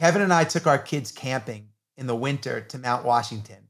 Kevin 0.00 0.22
and 0.22 0.32
I 0.32 0.44
took 0.44 0.66
our 0.66 0.78
kids 0.78 1.12
camping 1.12 1.68
in 1.98 2.06
the 2.06 2.16
winter 2.16 2.62
to 2.62 2.78
Mount 2.78 3.04
Washington. 3.04 3.68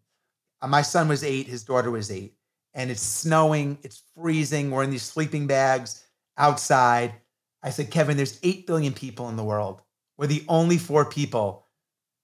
Uh, 0.62 0.68
my 0.68 0.80
son 0.80 1.08
was 1.08 1.24
eight, 1.24 1.48
his 1.48 1.64
daughter 1.64 1.90
was 1.90 2.08
eight, 2.08 2.36
and 2.72 2.88
it's 2.88 3.02
snowing, 3.02 3.76
it's 3.82 4.04
freezing. 4.14 4.70
We're 4.70 4.84
in 4.84 4.90
these 4.90 5.02
sleeping 5.02 5.48
bags 5.48 6.04
outside. 6.38 7.14
I 7.64 7.70
said, 7.70 7.90
Kevin, 7.90 8.16
there's 8.16 8.38
8 8.44 8.64
billion 8.64 8.92
people 8.92 9.28
in 9.28 9.34
the 9.34 9.42
world. 9.42 9.82
We're 10.18 10.28
the 10.28 10.44
only 10.48 10.78
four 10.78 11.04
people 11.04 11.66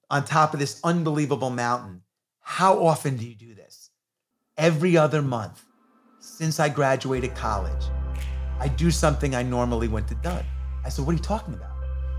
on 0.08 0.24
top 0.24 0.54
of 0.54 0.60
this 0.60 0.80
unbelievable 0.84 1.50
mountain. 1.50 2.02
How 2.38 2.86
often 2.86 3.16
do 3.16 3.26
you 3.26 3.34
do 3.34 3.56
this? 3.56 3.90
Every 4.56 4.96
other 4.96 5.20
month 5.20 5.64
since 6.20 6.60
I 6.60 6.68
graduated 6.68 7.34
college, 7.34 7.86
I 8.60 8.68
do 8.68 8.92
something 8.92 9.34
I 9.34 9.42
normally 9.42 9.88
wouldn't 9.88 10.10
have 10.10 10.22
done. 10.22 10.44
I 10.84 10.90
said, 10.90 11.04
What 11.04 11.10
are 11.10 11.16
you 11.16 11.22
talking 11.24 11.54
about? 11.54 11.75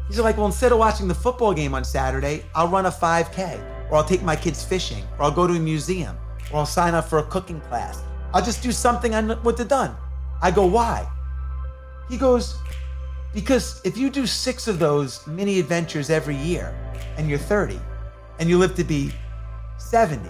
He's 0.07 0.19
like, 0.19 0.37
Well, 0.37 0.45
instead 0.45 0.71
of 0.71 0.79
watching 0.79 1.07
the 1.07 1.15
football 1.15 1.53
game 1.53 1.73
on 1.73 1.83
Saturday, 1.83 2.45
I'll 2.55 2.67
run 2.67 2.85
a 2.85 2.91
5K, 2.91 3.89
or 3.89 3.97
I'll 3.97 4.03
take 4.03 4.23
my 4.23 4.35
kids 4.35 4.63
fishing, 4.63 5.03
or 5.17 5.25
I'll 5.25 5.31
go 5.31 5.47
to 5.47 5.53
a 5.53 5.59
museum, 5.59 6.17
or 6.51 6.59
I'll 6.59 6.65
sign 6.65 6.93
up 6.93 7.07
for 7.09 7.19
a 7.19 7.23
cooking 7.23 7.59
class. 7.61 8.03
I'll 8.33 8.43
just 8.43 8.63
do 8.63 8.71
something 8.71 9.13
I 9.13 9.21
wouldn't 9.21 9.57
have 9.57 9.67
done. 9.67 9.95
I 10.41 10.51
go, 10.51 10.65
Why? 10.65 11.07
He 12.09 12.17
goes, 12.17 12.55
Because 13.33 13.81
if 13.83 13.97
you 13.97 14.09
do 14.09 14.25
six 14.25 14.67
of 14.67 14.79
those 14.79 15.25
mini 15.27 15.59
adventures 15.59 16.09
every 16.09 16.35
year 16.35 16.75
and 17.17 17.29
you're 17.29 17.39
30 17.39 17.79
and 18.39 18.49
you 18.49 18.57
live 18.57 18.75
to 18.75 18.83
be 18.83 19.11
70, 19.77 20.29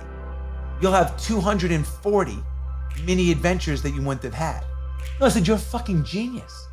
you'll 0.81 0.91
have 0.91 1.17
240 1.21 2.37
mini 3.03 3.31
adventures 3.31 3.81
that 3.83 3.91
you 3.91 4.01
wouldn't 4.01 4.23
have 4.23 4.33
had. 4.33 4.63
No, 5.19 5.27
I 5.27 5.29
said, 5.29 5.47
You're 5.47 5.57
a 5.57 5.59
fucking 5.59 6.03
genius. 6.03 6.67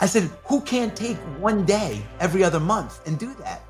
I 0.00 0.06
said, 0.06 0.30
Who 0.46 0.60
can't 0.60 0.94
take 0.94 1.16
one 1.38 1.64
day 1.64 2.02
every 2.20 2.44
other 2.44 2.60
month 2.60 3.06
and 3.06 3.18
do 3.18 3.34
that? 3.34 3.62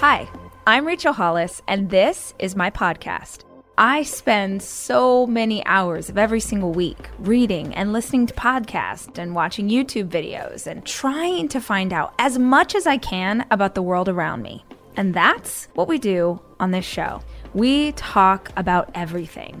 Hi, 0.00 0.28
I'm 0.66 0.86
Rachel 0.86 1.12
Hollis, 1.12 1.62
and 1.68 1.90
this 1.90 2.34
is 2.38 2.56
my 2.56 2.70
podcast. 2.70 3.44
I 3.76 4.04
spend 4.04 4.62
so 4.62 5.26
many 5.26 5.64
hours 5.66 6.08
of 6.08 6.16
every 6.16 6.40
single 6.40 6.72
week 6.72 7.08
reading 7.18 7.74
and 7.74 7.92
listening 7.92 8.26
to 8.26 8.34
podcasts 8.34 9.18
and 9.18 9.34
watching 9.34 9.68
YouTube 9.68 10.08
videos 10.08 10.66
and 10.66 10.86
trying 10.86 11.48
to 11.48 11.60
find 11.60 11.92
out 11.92 12.14
as 12.18 12.38
much 12.38 12.74
as 12.74 12.86
I 12.86 12.98
can 12.98 13.44
about 13.50 13.74
the 13.74 13.82
world 13.82 14.08
around 14.08 14.42
me. 14.42 14.64
And 14.96 15.12
that's 15.12 15.66
what 15.74 15.88
we 15.88 15.98
do 15.98 16.40
on 16.60 16.70
this 16.70 16.84
show. 16.84 17.20
We 17.52 17.92
talk 17.92 18.52
about 18.56 18.90
everything 18.94 19.60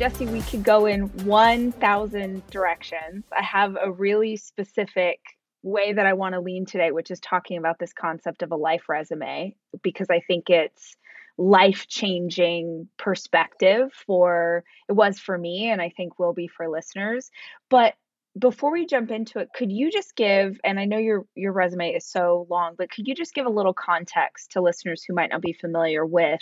Jesse, 0.00 0.24
we 0.24 0.40
could 0.40 0.64
go 0.64 0.86
in 0.86 1.08
1,000 1.26 2.46
directions. 2.46 3.22
I 3.38 3.42
have 3.42 3.76
a 3.76 3.92
really 3.92 4.38
specific 4.38 5.20
way 5.62 5.92
that 5.92 6.06
I 6.06 6.14
want 6.14 6.32
to 6.32 6.40
lean 6.40 6.64
today, 6.64 6.90
which 6.90 7.10
is 7.10 7.20
talking 7.20 7.58
about 7.58 7.78
this 7.78 7.92
concept 7.92 8.40
of 8.40 8.50
a 8.50 8.56
life 8.56 8.88
resume, 8.88 9.54
because 9.82 10.06
I 10.08 10.20
think 10.20 10.48
it's 10.48 10.96
life 11.36 11.86
changing 11.86 12.88
perspective 12.96 13.92
for 14.06 14.64
it 14.88 14.94
was 14.94 15.18
for 15.18 15.36
me, 15.36 15.68
and 15.68 15.82
I 15.82 15.90
think 15.94 16.18
will 16.18 16.32
be 16.32 16.48
for 16.48 16.66
listeners. 16.70 17.30
But 17.68 17.92
before 18.38 18.72
we 18.72 18.86
jump 18.86 19.10
into 19.10 19.38
it, 19.38 19.50
could 19.54 19.70
you 19.70 19.90
just 19.90 20.16
give, 20.16 20.58
and 20.64 20.80
I 20.80 20.86
know 20.86 20.96
your 20.96 21.26
your 21.34 21.52
resume 21.52 21.90
is 21.90 22.06
so 22.06 22.46
long, 22.48 22.74
but 22.78 22.90
could 22.90 23.06
you 23.06 23.14
just 23.14 23.34
give 23.34 23.44
a 23.44 23.50
little 23.50 23.74
context 23.74 24.52
to 24.52 24.62
listeners 24.62 25.04
who 25.06 25.12
might 25.12 25.28
not 25.30 25.42
be 25.42 25.52
familiar 25.52 26.06
with 26.06 26.40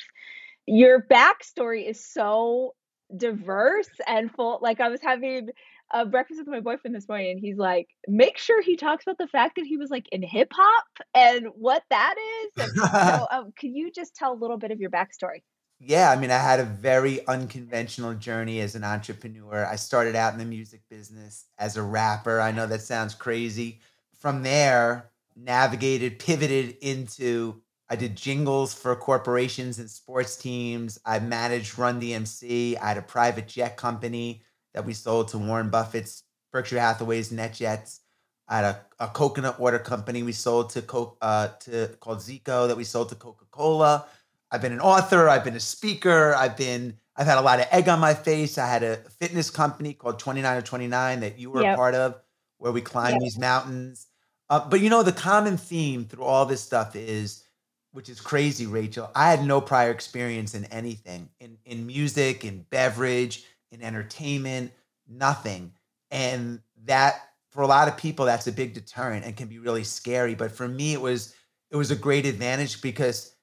your 0.71 1.03
backstory 1.03 1.89
is 1.89 2.05
so 2.05 2.75
diverse 3.17 3.89
and 4.07 4.31
full. 4.31 4.59
Like 4.63 4.81
I 4.81 4.89
was 4.89 5.01
having 5.01 5.49
a 5.93 6.05
breakfast 6.05 6.39
with 6.41 6.49
my 6.49 6.61
boyfriend 6.61 6.95
this 6.95 7.09
morning, 7.09 7.31
and 7.33 7.41
he's 7.41 7.57
like, 7.57 7.89
make 8.07 8.39
sure 8.39 8.61
he 8.61 8.77
talks 8.77 9.05
about 9.05 9.19
the 9.19 9.27
fact 9.27 9.57
that 9.57 9.65
he 9.65 9.77
was 9.77 9.91
like 9.91 10.07
in 10.13 10.23
hip 10.23 10.53
hop 10.53 10.87
and 11.15 11.47
what 11.55 11.83
that 11.91 12.15
is. 12.19 12.65
And, 12.65 12.77
so, 12.77 13.27
um, 13.31 13.53
can 13.59 13.75
you 13.75 13.91
just 13.91 14.15
tell 14.15 14.33
a 14.33 14.39
little 14.39 14.59
bit 14.59 14.71
of 14.71 14.81
your 14.81 14.91
backstory? 14.91 15.43
Yeah, 15.81 16.11
I 16.11 16.17
mean, 16.17 16.33
I 16.33 16.39
had 16.39 16.59
a 16.59 16.65
very 16.65 17.25
unconventional 17.29 18.15
journey 18.15 18.61
as 18.61 18.75
an 18.75 18.83
entrepreneur. 18.83 19.65
I 19.65 19.77
started 19.77 20.17
out 20.17 20.33
in 20.33 20.39
the 20.41 20.45
music 20.45 20.83
business 20.91 21.47
as 21.57 21.77
a 21.77 21.83
rapper. 21.83 22.41
I 22.41 22.51
know 22.51 22.67
that 22.67 22.83
sounds 22.83 23.15
crazy. 23.15 23.81
From 24.19 24.43
there, 24.43 25.11
navigated, 25.37 26.19
pivoted 26.19 26.77
into 26.81 27.63
I 27.91 27.97
did 27.97 28.17
jingles 28.17 28.75
for 28.75 28.95
corporations 28.95 29.79
and 29.79 29.91
sports 29.91 30.37
teams. 30.37 30.99
I 31.07 31.19
managed 31.21 31.79
Run 31.79 32.01
DMC. 32.01 32.79
I 32.81 32.89
had 32.89 32.99
a 32.99 33.03
private 33.03 33.49
jet 33.49 33.77
company 33.77 34.43
that 34.75 34.85
we 34.85 34.93
sold 34.93 35.29
to 35.29 35.39
Warren 35.39 35.71
Buffett's 35.71 36.25
Berkshire 36.53 36.81
Hathaway's 36.81 37.33
NetJets. 37.33 38.01
I 38.49 38.57
had 38.57 38.65
a, 38.65 38.81
a 39.01 39.09
coconut 39.09 39.61
water 39.61 39.79
company 39.79 40.23
we 40.23 40.33
sold 40.33 40.71
to 40.71 40.83
Coke 40.83 41.19
uh, 41.21 41.49
to 41.61 41.89
called 42.01 42.19
Zico 42.19 42.69
that 42.69 42.77
we 42.77 42.85
sold 42.85 43.11
to 43.11 43.15
Coca 43.15 43.45
Cola. 43.51 44.07
I've 44.51 44.63
been 44.63 44.73
an 44.73 44.81
author. 44.81 45.29
I've 45.29 45.45
been 45.45 45.57
a 45.57 45.61
speaker. 45.61 46.35
I've 46.35 46.57
been 46.57 46.97
I've 47.17 47.27
had 47.27 47.39
a 47.39 47.43
lot 47.43 47.61
of 47.61 47.67
egg 47.71 47.89
on 47.89 48.01
my 48.01 48.15
face. 48.15 48.57
I 48.57 48.67
had 48.67 48.83
a 48.83 48.97
fitness 49.19 49.51
company 49.51 49.93
called 49.93 50.19
29 50.19 50.57
or 50.57 50.63
29 50.63 51.21
that 51.21 51.39
you 51.39 51.51
were 51.51 51.63
yep. 51.63 51.75
a 51.75 51.77
part 51.77 51.95
of, 51.95 52.21
where 52.59 52.73
we 52.73 52.81
climb 52.81 53.13
yep. 53.13 53.21
these 53.21 53.39
mountains. 53.39 54.07
Uh, 54.49 54.67
but 54.67 54.81
you 54.81 54.89
know, 54.89 55.03
the 55.03 55.13
common 55.13 55.57
theme 55.57 56.05
through 56.05 56.25
all 56.25 56.47
this 56.47 56.63
stuff 56.63 56.97
is 56.97 57.45
which 57.93 58.09
is 58.09 58.21
crazy, 58.21 58.67
Rachel. 58.67 59.11
I 59.15 59.31
had 59.31 59.45
no 59.45 59.61
prior 59.61 59.91
experience 59.91 60.55
in 60.55 60.65
anything 60.67 61.29
in, 61.41 61.59
in 61.65 61.87
music, 61.87 62.45
in 62.45 62.67
beverage, 62.71 63.45
in 63.71 63.83
entertainment, 63.83 64.73
nothing. 65.09 65.73
And 66.11 66.61
that 66.85 67.21
for 67.51 67.63
a 67.63 67.67
lot 67.67 67.89
of 67.89 67.97
people, 67.97 68.27
that's 68.27 68.47
a 68.47 68.53
big 68.53 68.75
deterrent 68.75 69.25
and 69.25 69.37
can 69.37 69.49
be 69.49 69.59
really 69.59 69.85
scary. 69.85 70.35
But 70.35 70.53
for 70.53 70.69
me, 70.69 70.93
it 70.93 71.01
was 71.01 71.35
it 71.71 71.77
was 71.77 71.91
a 71.91 71.97
great 71.97 72.25
advantage 72.25 72.81
because 72.81 73.35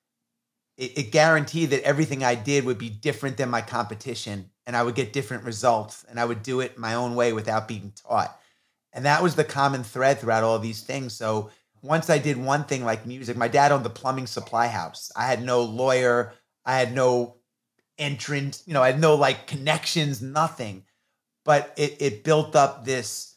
it, 0.78 0.98
it 0.98 1.12
guaranteed 1.12 1.70
that 1.72 1.84
everything 1.84 2.24
I 2.24 2.36
did 2.36 2.66
would 2.66 2.78
be 2.78 2.90
different 2.90 3.38
than 3.38 3.50
my 3.50 3.62
competition 3.62 4.50
and 4.66 4.76
I 4.76 4.84
would 4.84 4.96
get 4.96 5.14
different 5.14 5.44
results 5.44 6.06
and 6.10 6.20
I 6.20 6.26
would 6.26 6.44
do 6.44 6.60
it 6.60 6.78
my 6.78 6.96
own 6.96 7.16
way 7.16 7.34
without 7.34 7.68
being 7.68 7.94
taught. 7.96 8.40
And 8.94 9.06
that 9.06 9.22
was 9.22 9.36
the 9.36 9.44
common 9.44 9.84
thread 9.84 10.20
throughout 10.20 10.44
all 10.44 10.58
these 10.58 10.82
things. 10.82 11.14
So 11.14 11.52
once 11.86 12.10
I 12.10 12.18
did 12.18 12.38
one 12.38 12.64
thing 12.64 12.84
like 12.84 13.06
music, 13.06 13.38
my 13.38 13.48
dad 13.48 13.72
owned 13.72 13.86
the 13.86 13.90
plumbing 13.90 14.28
supply 14.28 14.68
house. 14.68 15.12
I 15.16 15.28
had 15.28 15.44
no 15.44 15.62
lawyer, 15.62 16.34
I 16.66 16.78
had 16.78 16.94
no 16.94 17.38
entrance, 17.98 18.64
you 18.66 18.74
know, 18.74 18.82
I 18.82 18.92
had 18.92 19.00
no 19.00 19.16
like 19.16 19.48
connections, 19.48 20.22
nothing. 20.22 20.84
But 21.44 21.74
it 21.78 21.98
it 22.00 22.24
built 22.24 22.56
up 22.56 22.86
this 22.86 23.36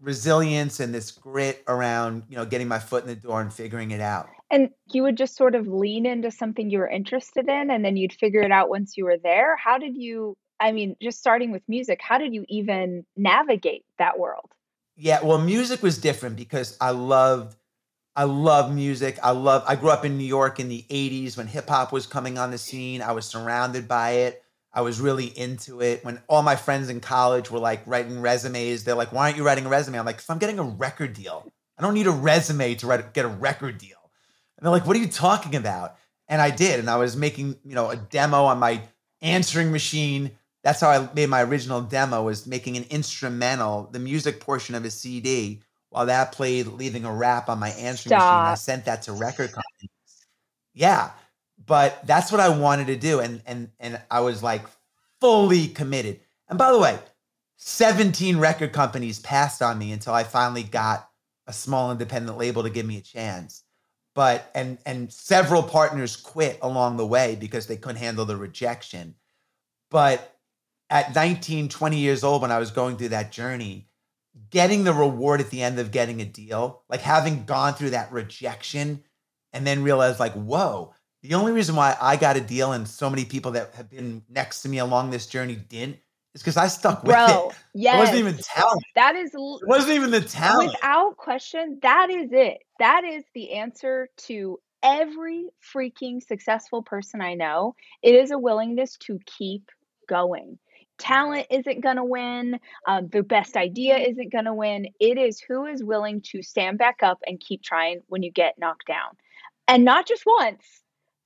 resilience 0.00 0.78
and 0.78 0.94
this 0.94 1.10
grit 1.10 1.64
around, 1.66 2.22
you 2.28 2.36
know, 2.36 2.46
getting 2.46 2.68
my 2.68 2.78
foot 2.78 3.02
in 3.02 3.08
the 3.08 3.16
door 3.16 3.40
and 3.40 3.52
figuring 3.52 3.90
it 3.90 4.00
out. 4.00 4.28
And 4.50 4.70
you 4.92 5.02
would 5.02 5.16
just 5.16 5.36
sort 5.36 5.54
of 5.54 5.66
lean 5.66 6.06
into 6.06 6.30
something 6.30 6.70
you 6.70 6.78
were 6.78 6.88
interested 6.88 7.48
in 7.48 7.70
and 7.70 7.84
then 7.84 7.96
you'd 7.96 8.12
figure 8.12 8.40
it 8.40 8.52
out 8.52 8.68
once 8.68 8.96
you 8.96 9.04
were 9.04 9.18
there. 9.18 9.56
How 9.56 9.78
did 9.78 9.96
you 9.96 10.36
I 10.60 10.72
mean, 10.72 10.96
just 11.00 11.18
starting 11.18 11.52
with 11.52 11.62
music, 11.68 12.00
how 12.02 12.18
did 12.18 12.34
you 12.34 12.44
even 12.48 13.04
navigate 13.16 13.84
that 13.98 14.18
world? 14.18 14.50
Yeah, 15.00 15.22
well, 15.22 15.38
music 15.38 15.80
was 15.80 15.96
different 15.96 16.36
because 16.36 16.76
I 16.80 16.90
loved 16.90 17.56
I 18.16 18.24
love 18.24 18.74
music. 18.74 19.16
I 19.22 19.30
love 19.30 19.62
I 19.68 19.76
grew 19.76 19.90
up 19.90 20.04
in 20.04 20.18
New 20.18 20.24
York 20.24 20.58
in 20.58 20.68
the 20.68 20.84
80s 20.90 21.36
when 21.36 21.46
hip 21.46 21.68
hop 21.68 21.92
was 21.92 22.04
coming 22.04 22.36
on 22.36 22.50
the 22.50 22.58
scene. 22.58 23.00
I 23.00 23.12
was 23.12 23.24
surrounded 23.24 23.86
by 23.86 24.10
it. 24.10 24.42
I 24.72 24.80
was 24.80 25.00
really 25.00 25.26
into 25.26 25.80
it. 25.80 26.04
When 26.04 26.20
all 26.26 26.42
my 26.42 26.56
friends 26.56 26.88
in 26.88 26.98
college 26.98 27.48
were 27.48 27.60
like 27.60 27.80
writing 27.86 28.20
resumes, 28.20 28.82
they're 28.82 28.96
like, 28.96 29.12
"Why 29.12 29.26
aren't 29.26 29.36
you 29.36 29.46
writing 29.46 29.66
a 29.66 29.68
resume?" 29.68 30.00
I'm 30.00 30.04
like, 30.04 30.18
"If 30.18 30.28
I'm 30.28 30.38
getting 30.38 30.58
a 30.58 30.64
record 30.64 31.14
deal, 31.14 31.52
I 31.78 31.82
don't 31.82 31.94
need 31.94 32.08
a 32.08 32.10
resume 32.10 32.74
to 32.74 32.86
write, 32.88 33.14
get 33.14 33.24
a 33.24 33.28
record 33.28 33.78
deal." 33.78 34.10
And 34.56 34.64
they're 34.66 34.72
like, 34.72 34.84
"What 34.84 34.96
are 34.96 35.00
you 35.00 35.06
talking 35.06 35.54
about?" 35.54 35.94
And 36.26 36.42
I 36.42 36.50
did, 36.50 36.80
and 36.80 36.90
I 36.90 36.96
was 36.96 37.16
making 37.16 37.56
you 37.64 37.76
know 37.76 37.88
a 37.88 37.96
demo 37.96 38.46
on 38.46 38.58
my 38.58 38.82
answering 39.22 39.70
machine 39.70 40.32
that's 40.68 40.82
how 40.82 40.90
I 40.90 41.08
made 41.14 41.30
my 41.30 41.42
original 41.42 41.80
demo 41.80 42.24
was 42.24 42.46
making 42.46 42.76
an 42.76 42.84
instrumental, 42.90 43.88
the 43.90 43.98
music 43.98 44.38
portion 44.38 44.74
of 44.74 44.84
a 44.84 44.90
CD, 44.90 45.62
while 45.88 46.04
that 46.04 46.32
played, 46.32 46.66
leaving 46.66 47.06
a 47.06 47.12
rap 47.12 47.48
on 47.48 47.58
my 47.58 47.70
answering 47.70 48.10
Stop. 48.10 48.42
machine. 48.42 48.52
I 48.52 48.54
sent 48.54 48.84
that 48.84 49.00
to 49.04 49.12
record 49.12 49.50
companies. 49.50 50.26
Yeah, 50.74 51.12
but 51.64 52.06
that's 52.06 52.30
what 52.30 52.42
I 52.42 52.50
wanted 52.50 52.88
to 52.88 52.96
do, 52.96 53.18
and 53.20 53.40
and 53.46 53.70
and 53.80 53.98
I 54.10 54.20
was 54.20 54.42
like 54.42 54.62
fully 55.22 55.68
committed. 55.68 56.20
And 56.50 56.58
by 56.58 56.70
the 56.70 56.78
way, 56.78 56.98
17 57.56 58.36
record 58.36 58.74
companies 58.74 59.20
passed 59.20 59.62
on 59.62 59.78
me 59.78 59.90
until 59.90 60.12
I 60.12 60.22
finally 60.22 60.64
got 60.64 61.08
a 61.46 61.52
small 61.54 61.90
independent 61.90 62.36
label 62.36 62.62
to 62.62 62.68
give 62.68 62.84
me 62.84 62.98
a 62.98 63.00
chance. 63.00 63.62
But 64.14 64.50
and 64.54 64.76
and 64.84 65.10
several 65.10 65.62
partners 65.62 66.14
quit 66.14 66.58
along 66.60 66.98
the 66.98 67.06
way 67.06 67.36
because 67.36 67.66
they 67.66 67.78
couldn't 67.78 68.02
handle 68.02 68.26
the 68.26 68.36
rejection. 68.36 69.14
But 69.90 70.34
at 70.90 71.14
19, 71.14 71.68
20 71.68 71.98
years 71.98 72.24
old, 72.24 72.42
when 72.42 72.52
I 72.52 72.58
was 72.58 72.70
going 72.70 72.96
through 72.96 73.10
that 73.10 73.32
journey, 73.32 73.88
getting 74.50 74.84
the 74.84 74.94
reward 74.94 75.40
at 75.40 75.50
the 75.50 75.62
end 75.62 75.78
of 75.78 75.90
getting 75.90 76.20
a 76.20 76.24
deal, 76.24 76.82
like 76.88 77.00
having 77.00 77.44
gone 77.44 77.74
through 77.74 77.90
that 77.90 78.12
rejection 78.12 79.02
and 79.52 79.66
then 79.66 79.82
realize, 79.82 80.20
like, 80.20 80.32
whoa, 80.34 80.94
the 81.22 81.34
only 81.34 81.52
reason 81.52 81.74
why 81.76 81.96
I 82.00 82.16
got 82.16 82.36
a 82.36 82.40
deal 82.40 82.72
and 82.72 82.86
so 82.86 83.10
many 83.10 83.24
people 83.24 83.52
that 83.52 83.74
have 83.74 83.90
been 83.90 84.22
next 84.28 84.62
to 84.62 84.68
me 84.68 84.78
along 84.78 85.10
this 85.10 85.26
journey 85.26 85.56
didn't 85.56 85.98
is 86.34 86.42
because 86.42 86.56
I 86.56 86.68
stuck 86.68 87.02
with 87.02 87.12
Bro, 87.12 87.48
it. 87.50 87.56
yes. 87.74 87.96
It 87.96 87.98
wasn't 87.98 88.18
even 88.18 88.36
talent. 88.36 88.84
That 88.94 89.16
is 89.16 89.30
It 89.34 89.68
wasn't 89.68 89.94
even 89.94 90.10
the 90.10 90.20
talent. 90.20 90.72
without 90.72 91.16
question, 91.16 91.78
that 91.82 92.10
is 92.10 92.30
it. 92.32 92.58
That 92.78 93.04
is 93.04 93.24
the 93.34 93.54
answer 93.54 94.08
to 94.26 94.60
every 94.82 95.48
freaking 95.74 96.22
successful 96.22 96.82
person 96.82 97.20
I 97.20 97.34
know. 97.34 97.74
It 98.02 98.14
is 98.14 98.30
a 98.30 98.38
willingness 98.38 98.96
to 98.98 99.18
keep 99.26 99.70
going. 100.08 100.58
Talent 100.98 101.46
isn't 101.50 101.80
going 101.80 101.96
to 101.96 102.04
win. 102.04 102.58
Um, 102.86 103.08
the 103.08 103.22
best 103.22 103.56
idea 103.56 103.96
isn't 103.96 104.32
going 104.32 104.44
to 104.44 104.54
win. 104.54 104.88
It 105.00 105.16
is 105.18 105.40
who 105.40 105.64
is 105.66 105.82
willing 105.82 106.20
to 106.22 106.42
stand 106.42 106.78
back 106.78 107.02
up 107.02 107.20
and 107.26 107.40
keep 107.40 107.62
trying 107.62 108.00
when 108.08 108.22
you 108.22 108.30
get 108.30 108.58
knocked 108.58 108.86
down. 108.86 109.16
And 109.68 109.84
not 109.84 110.06
just 110.06 110.24
once, 110.26 110.64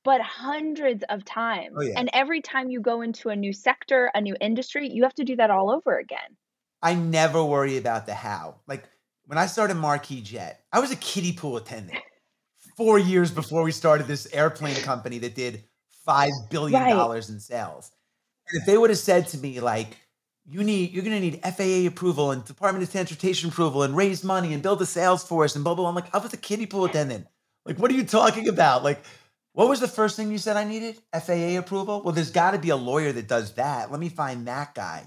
but 0.04 0.20
hundreds 0.20 1.04
of 1.08 1.24
times. 1.24 1.74
Oh, 1.76 1.82
yeah. 1.82 1.94
And 1.96 2.10
every 2.12 2.40
time 2.40 2.70
you 2.70 2.80
go 2.80 3.02
into 3.02 3.28
a 3.28 3.36
new 3.36 3.52
sector, 3.52 4.10
a 4.14 4.20
new 4.20 4.36
industry, 4.40 4.88
you 4.88 5.02
have 5.04 5.14
to 5.14 5.24
do 5.24 5.36
that 5.36 5.50
all 5.50 5.70
over 5.70 5.98
again. 5.98 6.36
I 6.82 6.94
never 6.94 7.44
worry 7.44 7.78
about 7.78 8.06
the 8.06 8.14
how. 8.14 8.56
Like 8.66 8.84
when 9.26 9.38
I 9.38 9.46
started 9.46 9.75
Marquis 9.75 10.20
Jet, 10.20 10.64
I 10.72 10.80
was 10.80 10.90
a 10.90 10.96
kiddie 10.96 11.32
pool 11.32 11.56
attendant 11.56 12.00
four 12.76 12.98
years 12.98 13.30
before 13.30 13.62
we 13.62 13.72
started 13.72 14.06
this 14.06 14.26
airplane 14.32 14.76
company 14.76 15.18
that 15.18 15.34
did 15.34 15.64
five 16.04 16.32
billion 16.50 16.88
dollars 16.90 17.30
in 17.30 17.38
sales. 17.38 17.92
If 18.52 18.66
they 18.66 18.76
would 18.76 18.90
have 18.90 18.99
said 18.99 19.28
to 19.28 19.38
me, 19.38 19.60
like, 19.60 19.96
you 20.44 20.64
need 20.64 20.93
you're 20.93 21.04
gonna 21.04 21.20
need 21.20 21.40
FAA 21.43 21.87
approval 21.87 22.31
and 22.32 22.44
Department 22.44 22.84
of 22.84 22.90
Transportation 22.90 23.50
approval 23.50 23.82
and 23.82 23.96
raise 23.96 24.25
money 24.25 24.52
and 24.52 24.62
build 24.62 24.82
a 24.82 24.87
sales 24.87 25.25
force 25.25 25.54
and 25.54 25.64
blah 25.64 25.75
blah. 25.75 25.84
blah. 25.84 25.88
I'm 25.88 25.94
like, 25.94 26.14
I 26.14 26.19
was 26.19 26.32
a 26.32 26.37
kiddie 26.37 26.66
pool 26.66 26.84
attendant. 26.84 27.26
Like, 27.64 27.78
what 27.78 27.90
are 27.90 27.94
you 27.94 28.04
talking 28.04 28.49
about? 28.49 28.82
Like, 28.82 29.02
what 29.52 29.69
was 29.69 29.81
the 29.81 29.88
first 29.88 30.16
thing 30.16 30.32
you 30.32 30.38
said 30.38 30.56
I 30.56 30.64
needed? 30.64 30.96
FAA 31.12 31.58
approval? 31.58 32.02
Well, 32.02 32.14
there's 32.14 32.31
got 32.31 32.52
to 32.52 32.58
be 32.58 32.70
a 32.70 32.76
lawyer 32.76 33.12
that 33.12 33.28
does 33.28 33.52
that. 33.54 33.90
Let 33.90 34.00
me 34.00 34.08
find 34.08 34.46
that 34.46 34.75
guy. 34.75 35.06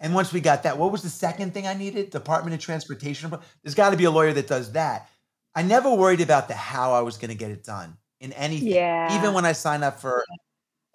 And 0.00 0.14
once 0.14 0.32
we 0.32 0.40
got 0.40 0.64
that, 0.64 0.78
what 0.78 0.92
was 0.92 1.02
the 1.02 1.08
second 1.08 1.54
thing 1.54 1.66
I 1.66 1.74
needed? 1.74 2.10
Department 2.10 2.54
of 2.54 2.60
Transportation. 2.60 3.32
There's 3.62 3.74
got 3.74 3.90
to 3.90 3.96
be 3.96 4.04
a 4.04 4.10
lawyer 4.10 4.32
that 4.32 4.46
does 4.46 4.72
that. 4.72 5.08
I 5.54 5.62
never 5.62 5.92
worried 5.92 6.20
about 6.20 6.48
the 6.48 6.54
how 6.54 6.92
I 6.92 7.00
was 7.00 7.16
going 7.16 7.30
to 7.30 7.36
get 7.36 7.50
it 7.50 7.64
done 7.64 7.96
in 8.20 8.32
anything. 8.34 8.68
Yeah. 8.68 9.16
Even 9.18 9.32
when 9.32 9.44
I 9.44 9.52
signed 9.52 9.82
up 9.82 10.00
for 10.00 10.24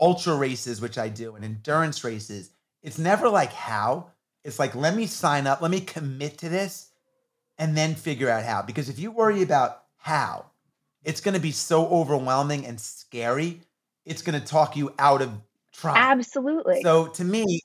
ultra 0.03 0.35
races, 0.35 0.81
which 0.81 0.97
I 0.97 1.07
do, 1.07 1.35
and 1.35 1.45
endurance 1.45 2.03
races, 2.03 2.51
it's 2.81 2.99
never 2.99 3.29
like 3.29 3.53
how. 3.53 4.09
It's 4.43 4.59
like, 4.59 4.75
let 4.75 4.93
me 4.93 5.05
sign 5.05 5.47
up, 5.47 5.61
let 5.61 5.71
me 5.71 5.79
commit 5.79 6.39
to 6.39 6.49
this, 6.49 6.89
and 7.57 7.77
then 7.77 7.95
figure 7.95 8.29
out 8.29 8.43
how. 8.43 8.61
Because 8.61 8.89
if 8.89 8.99
you 8.99 9.11
worry 9.11 9.41
about 9.41 9.83
how, 9.95 10.47
it's 11.05 11.21
going 11.21 11.35
to 11.35 11.39
be 11.39 11.51
so 11.51 11.87
overwhelming 11.87 12.65
and 12.65 12.77
scary. 12.81 13.61
It's 14.05 14.21
going 14.21 14.37
to 14.37 14.45
talk 14.45 14.75
you 14.75 14.93
out 14.99 15.21
of 15.21 15.31
trying. 15.71 15.95
Absolutely. 15.95 16.81
So 16.83 17.07
to 17.07 17.23
me, 17.23 17.61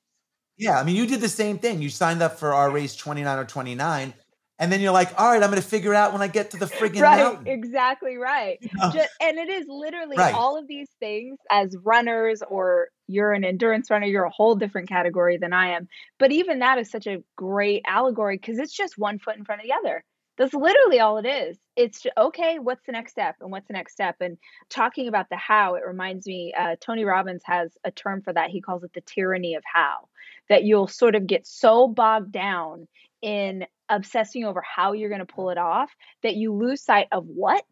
yeah, 0.57 0.79
I 0.79 0.85
mean, 0.85 0.95
you 0.95 1.09
did 1.09 1.21
the 1.21 1.29
same 1.29 1.59
thing. 1.59 1.83
You 1.83 1.91
signed 1.91 2.23
up 2.23 2.39
for 2.39 2.55
our 2.55 2.71
race 2.71 2.95
29 2.95 3.37
or 3.37 3.45
29, 3.45 4.15
and 4.59 4.73
then 4.73 4.81
you're 4.81 4.93
like, 4.93 5.19
all 5.21 5.31
right, 5.31 5.43
I'm 5.43 5.51
going 5.51 5.63
to 5.63 5.69
figure 5.69 5.93
it 5.93 5.97
out 5.97 6.13
when 6.13 6.23
I 6.23 6.29
get 6.29 6.51
to 6.53 6.57
the 6.57 6.67
friggin' 6.79 7.01
right, 7.03 7.17
mountain. 7.19 7.47
exactly 7.47 8.17
right. 8.17 8.59
know? 8.75 8.91
Ju- 8.91 9.01
and 9.21 9.39
it 9.39 9.49
is 9.49 9.67
literally 9.69 10.17
Right. 10.17 10.35
all 10.35 10.59
of 10.59 10.67
these 10.67 10.89
things 11.01 11.39
as 11.51 11.77
runners, 11.83 12.43
or 12.49 12.89
you're 13.07 13.33
an 13.33 13.45
endurance 13.45 13.91
runner, 13.91 14.07
you're 14.07 14.25
a 14.25 14.31
whole 14.31 14.55
different 14.57 14.89
category 14.89 15.37
than 15.39 15.53
I 15.53 15.71
am. 15.77 15.89
But 16.19 16.33
even 16.33 16.59
that 16.61 16.79
is 16.79 16.91
such 16.91 17.07
a 17.07 17.23
great 17.37 17.83
allegory 17.87 18.37
because 18.37 18.59
it's 18.59 18.75
just 18.77 18.99
one 18.99 19.19
foot 19.19 19.37
in 19.37 19.45
front 19.45 19.61
of 19.63 19.67
the 19.67 19.75
other. 19.75 20.05
That's 20.37 20.55
literally 20.55 21.01
all 21.01 21.19
it 21.19 21.27
is. 21.27 21.59
It's 21.75 22.01
ju- 22.03 22.11
okay, 22.17 22.61
what's 22.61 22.87
the 22.87 22.93
next 22.93 23.11
step? 23.11 23.35
And 23.41 23.51
what's 23.51 23.67
the 23.67 23.73
next 23.73 23.93
step? 23.93 24.17
And 24.21 24.39
talking 24.71 25.09
about 25.09 25.29
the 25.31 25.37
how, 25.37 25.75
it 25.75 25.83
reminds 25.85 26.27
me, 26.29 26.55
uh, 26.57 26.77
Tony 26.81 27.05
Robbins 27.05 27.43
has 27.45 27.73
a 27.83 27.91
term 27.91 28.23
for 28.23 28.33
that. 28.33 28.51
He 28.51 28.61
calls 28.61 28.85
it 28.85 28.93
the 28.93 29.01
tyranny 29.01 29.57
of 29.57 29.65
how, 29.67 30.09
that 30.49 30.63
you'll 30.63 30.87
sort 30.87 31.17
of 31.17 31.27
get 31.27 31.45
so 31.45 31.89
bogged 31.89 32.31
down 32.31 32.87
in 33.23 33.67
obsessing 33.89 34.45
over 34.45 34.63
how 34.63 34.93
you're 34.93 35.09
going 35.09 35.21
to 35.21 35.27
pull 35.27 35.51
it 35.51 35.59
off 35.59 35.91
that 36.23 36.37
you 36.37 36.53
lose 36.53 36.83
sight 36.83 37.09
of 37.13 37.27
what? 37.27 37.65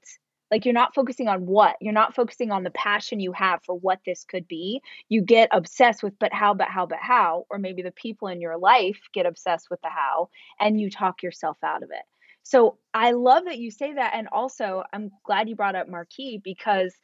Like 0.50 0.64
you're 0.64 0.74
not 0.74 0.94
focusing 0.94 1.26
on 1.28 1.44
what 1.44 1.76
you're 1.80 1.92
not 1.92 2.14
focusing 2.14 2.52
on 2.52 2.62
the 2.62 2.70
passion 2.70 3.18
you 3.18 3.32
have 3.32 3.60
for 3.64 3.76
what 3.76 3.98
this 4.06 4.24
could 4.24 4.46
be. 4.46 4.80
You 5.08 5.22
get 5.22 5.48
obsessed 5.52 6.02
with 6.02 6.18
but 6.18 6.32
how 6.32 6.54
but 6.54 6.68
how 6.68 6.86
but 6.86 7.00
how 7.00 7.46
or 7.50 7.58
maybe 7.58 7.82
the 7.82 7.90
people 7.90 8.28
in 8.28 8.40
your 8.40 8.56
life 8.56 8.98
get 9.12 9.26
obsessed 9.26 9.68
with 9.70 9.80
the 9.82 9.90
how 9.90 10.28
and 10.60 10.80
you 10.80 10.88
talk 10.88 11.22
yourself 11.22 11.58
out 11.64 11.82
of 11.82 11.90
it. 11.90 12.04
So 12.44 12.78
i 12.94 13.10
love 13.10 13.44
that 13.46 13.58
you 13.58 13.70
say 13.72 13.92
that 13.94 14.12
and 14.14 14.28
also 14.30 14.84
i'm 14.92 15.10
glad 15.24 15.48
you 15.48 15.56
brought 15.56 15.74
up 15.74 15.88
Marquis 15.88 16.40
because 16.42 16.94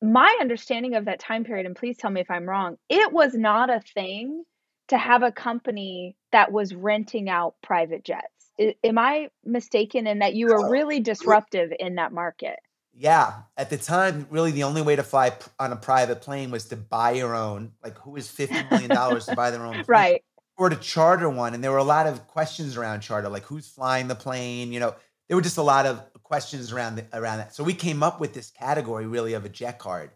my 0.00 0.36
understanding 0.40 0.94
of 0.94 1.06
that 1.06 1.18
time 1.18 1.44
period 1.44 1.66
and 1.66 1.74
please 1.74 1.96
tell 1.96 2.10
me 2.10 2.20
if 2.20 2.30
i'm 2.30 2.48
wrong 2.48 2.76
it 2.88 3.12
was 3.12 3.34
not 3.34 3.70
a 3.70 3.80
thing 3.80 4.44
to 4.88 4.98
have 4.98 5.22
a 5.22 5.32
company 5.32 6.16
that 6.32 6.52
was 6.52 6.74
renting 6.74 7.28
out 7.28 7.54
private 7.62 8.04
jets 8.04 8.34
I- 8.58 8.76
am 8.84 8.98
I 8.98 9.30
mistaken 9.44 10.06
in 10.06 10.20
that 10.20 10.34
you 10.34 10.46
were 10.46 10.66
oh, 10.66 10.70
really 10.70 11.00
disruptive 11.00 11.72
in 11.78 11.96
that 11.96 12.12
market? 12.12 12.58
Yeah, 12.92 13.42
at 13.56 13.70
the 13.70 13.76
time, 13.76 14.28
really 14.30 14.52
the 14.52 14.62
only 14.62 14.82
way 14.82 14.94
to 14.94 15.02
fly 15.02 15.30
p- 15.30 15.50
on 15.58 15.72
a 15.72 15.76
private 15.76 16.20
plane 16.20 16.52
was 16.52 16.66
to 16.66 16.76
buy 16.76 17.12
your 17.12 17.34
own. 17.34 17.72
Like, 17.82 17.98
who 17.98 18.14
is 18.16 18.30
fifty 18.30 18.62
million 18.70 18.90
dollars 18.90 19.26
to 19.26 19.34
buy 19.34 19.50
their 19.50 19.66
own 19.66 19.72
plane? 19.74 19.84
Right. 19.88 20.24
Or 20.56 20.68
to 20.68 20.76
charter 20.76 21.28
one, 21.28 21.54
and 21.54 21.64
there 21.64 21.72
were 21.72 21.78
a 21.78 21.84
lot 21.84 22.06
of 22.06 22.28
questions 22.28 22.76
around 22.76 23.00
charter, 23.00 23.28
like 23.28 23.42
who's 23.42 23.68
flying 23.68 24.06
the 24.06 24.14
plane. 24.14 24.72
You 24.72 24.78
know, 24.78 24.94
there 25.26 25.36
were 25.36 25.42
just 25.42 25.58
a 25.58 25.62
lot 25.62 25.86
of 25.86 26.00
questions 26.22 26.72
around 26.72 26.94
the, 26.96 27.06
around 27.12 27.38
that. 27.38 27.52
So 27.52 27.64
we 27.64 27.74
came 27.74 28.04
up 28.04 28.20
with 28.20 28.32
this 28.32 28.50
category 28.50 29.08
really 29.08 29.34
of 29.34 29.44
a 29.44 29.48
jet 29.48 29.80
card, 29.80 30.12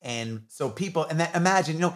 and 0.00 0.42
so 0.46 0.70
people 0.70 1.02
and 1.02 1.18
that, 1.18 1.34
imagine, 1.34 1.74
you 1.74 1.80
know, 1.80 1.94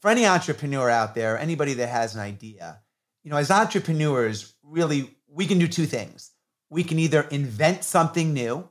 for 0.00 0.10
any 0.10 0.26
entrepreneur 0.26 0.88
out 0.88 1.14
there, 1.14 1.38
anybody 1.38 1.74
that 1.74 1.88
has 1.88 2.14
an 2.14 2.20
idea, 2.20 2.80
you 3.22 3.30
know, 3.30 3.36
as 3.36 3.50
entrepreneurs, 3.50 4.54
really, 4.62 5.16
we 5.28 5.46
can 5.46 5.58
do 5.58 5.68
two 5.68 5.86
things. 5.86 6.32
We 6.70 6.84
can 6.84 6.98
either 6.98 7.22
invent 7.22 7.84
something 7.84 8.32
new 8.32 8.68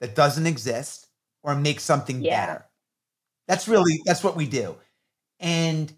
that 0.00 0.14
doesn't 0.14 0.46
exist 0.46 1.06
or 1.42 1.54
make 1.54 1.80
something 1.80 2.22
Yeah. 2.22 2.46
better. 2.46 2.64
That's 3.48 3.66
really 3.66 4.00
that's 4.04 4.22
what 4.22 4.36
we 4.36 4.46
do. 4.46 4.76
And 5.40 5.92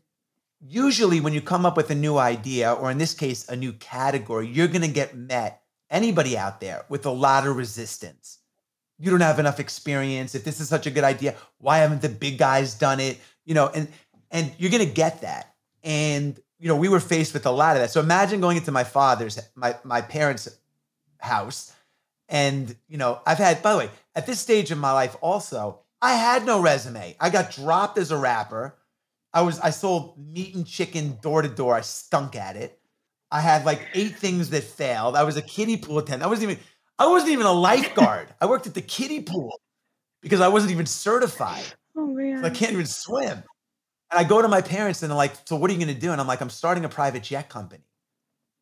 usually 0.60 1.20
when 1.20 1.32
you 1.32 1.40
come 1.40 1.66
up 1.66 1.76
with 1.76 1.90
a 1.90 1.94
new 1.94 2.16
idea 2.18 2.72
or 2.72 2.90
in 2.90 2.98
this 2.98 3.14
case 3.14 3.48
a 3.48 3.56
new 3.56 3.72
category, 3.72 4.46
you're 4.46 4.68
going 4.68 4.82
to 4.82 4.88
get 4.88 5.16
met 5.16 5.62
anybody 5.90 6.38
out 6.38 6.60
there 6.60 6.84
with 6.88 7.06
a 7.06 7.10
lot 7.10 7.46
of 7.46 7.56
resistance. 7.56 8.38
You 8.98 9.10
don't 9.10 9.20
have 9.20 9.38
enough 9.38 9.58
experience. 9.58 10.34
If 10.34 10.44
this 10.44 10.60
is 10.60 10.68
such 10.68 10.86
a 10.86 10.90
good 10.90 11.04
idea, 11.04 11.34
why 11.58 11.78
haven't 11.78 12.02
the 12.02 12.08
big 12.08 12.38
guys 12.38 12.74
done 12.74 13.00
it? 13.00 13.18
You 13.46 13.54
know, 13.54 13.68
and 13.68 13.88
and 14.30 14.52
you're 14.58 14.70
going 14.70 14.86
to 14.86 14.92
get 14.92 15.22
that. 15.22 15.54
And 15.82 16.38
you 16.58 16.68
know, 16.68 16.76
we 16.76 16.88
were 16.88 17.00
faced 17.00 17.32
with 17.32 17.46
a 17.46 17.50
lot 17.50 17.76
of 17.76 17.82
that. 17.82 17.90
So 17.90 18.00
imagine 18.00 18.40
going 18.40 18.56
into 18.56 18.72
my 18.72 18.84
father's 18.84 19.38
my 19.54 19.76
my 19.84 20.00
parents' 20.00 20.48
house 21.18 21.72
and 22.28 22.74
you 22.88 22.96
know, 22.96 23.20
I've 23.26 23.38
had 23.38 23.62
by 23.62 23.72
the 23.72 23.78
way, 23.78 23.90
at 24.14 24.26
this 24.26 24.40
stage 24.40 24.70
in 24.70 24.78
my 24.78 24.92
life 24.92 25.16
also, 25.20 25.80
I 26.02 26.14
had 26.14 26.46
no 26.46 26.60
resume. 26.60 27.16
I 27.20 27.30
got 27.30 27.50
dropped 27.50 27.98
as 27.98 28.10
a 28.10 28.16
rapper. 28.16 28.76
I 29.32 29.42
was 29.42 29.58
I 29.60 29.70
sold 29.70 30.18
meat 30.18 30.54
and 30.54 30.66
chicken 30.66 31.18
door 31.22 31.42
to 31.42 31.48
door. 31.48 31.74
I 31.74 31.82
stunk 31.82 32.36
at 32.36 32.56
it. 32.56 32.78
I 33.30 33.40
had 33.40 33.64
like 33.64 33.88
eight 33.94 34.16
things 34.16 34.50
that 34.50 34.64
failed. 34.64 35.16
I 35.16 35.22
was 35.22 35.36
a 35.36 35.42
kiddie 35.42 35.76
pool 35.76 35.98
attendant. 35.98 36.24
I 36.24 36.28
wasn't 36.28 36.50
even 36.50 36.64
I 36.98 37.06
wasn't 37.08 37.32
even 37.32 37.46
a 37.46 37.52
lifeguard. 37.52 38.28
I 38.40 38.46
worked 38.46 38.66
at 38.66 38.74
the 38.74 38.82
kiddie 38.82 39.22
pool 39.22 39.60
because 40.20 40.40
I 40.40 40.48
wasn't 40.48 40.72
even 40.72 40.86
certified. 40.86 41.64
Oh 41.96 42.06
man. 42.06 42.42
So 42.42 42.46
I 42.46 42.50
can't 42.50 42.72
even 42.72 42.86
swim. 42.86 43.42
And 44.10 44.18
I 44.18 44.24
go 44.24 44.42
to 44.42 44.48
my 44.48 44.60
parents 44.60 45.02
and 45.02 45.10
they're 45.10 45.16
like, 45.16 45.32
"So 45.46 45.56
what 45.56 45.70
are 45.70 45.74
you 45.74 45.78
going 45.78 45.94
to 45.94 46.00
do?" 46.00 46.12
And 46.12 46.20
I'm 46.20 46.26
like, 46.26 46.40
"I'm 46.40 46.50
starting 46.50 46.84
a 46.84 46.88
private 46.88 47.22
jet 47.22 47.48
company." 47.48 47.84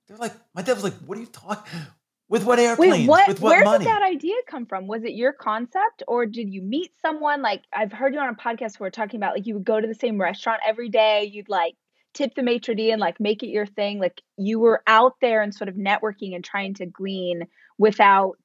They're 0.07 0.17
like, 0.17 0.35
my 0.55 0.62
dad 0.62 0.75
was 0.75 0.85
like, 0.85 0.95
"What 1.07 1.19
are 1.19 1.21
you 1.21 1.26
talking? 1.26 1.81
With 2.28 2.45
what 2.45 2.59
airplanes? 2.59 2.93
Wait, 2.93 3.09
what? 3.09 3.28
With 3.28 3.40
what 3.40 3.50
Where 3.50 3.64
money?" 3.64 3.85
did 3.85 3.90
that 3.90 4.02
idea 4.02 4.35
come 4.47 4.67
from? 4.67 4.87
Was 4.87 5.05
it 5.05 5.12
your 5.12 5.33
concept, 5.33 6.02
or 6.07 6.26
did 6.26 6.52
you 6.52 6.62
meet 6.62 6.93
someone? 7.00 7.43
Like 7.43 7.64
I've 7.73 7.93
heard 7.93 8.14
you 8.14 8.21
on 8.21 8.28
a 8.28 8.35
podcast 8.35 8.78
where 8.78 8.87
we're 8.87 8.90
talking 8.90 9.19
about 9.19 9.35
like 9.35 9.47
you 9.47 9.55
would 9.55 9.64
go 9.64 9.81
to 9.81 9.87
the 9.87 9.95
same 9.95 10.21
restaurant 10.21 10.61
every 10.67 10.88
day. 10.88 11.31
You'd 11.33 11.49
like 11.49 11.75
tip 12.14 12.35
the 12.35 12.43
maitre 12.43 12.75
d 12.75 12.90
and 12.90 13.00
like 13.00 13.21
make 13.21 13.43
it 13.43 13.49
your 13.49 13.67
thing. 13.67 13.99
Like 13.99 14.23
you 14.37 14.59
were 14.59 14.83
out 14.87 15.14
there 15.21 15.43
and 15.43 15.55
sort 15.55 15.69
of 15.69 15.76
networking 15.76 16.35
and 16.35 16.45
trying 16.45 16.75
to 16.75 16.87
glean 16.87 17.47
without 17.78 18.38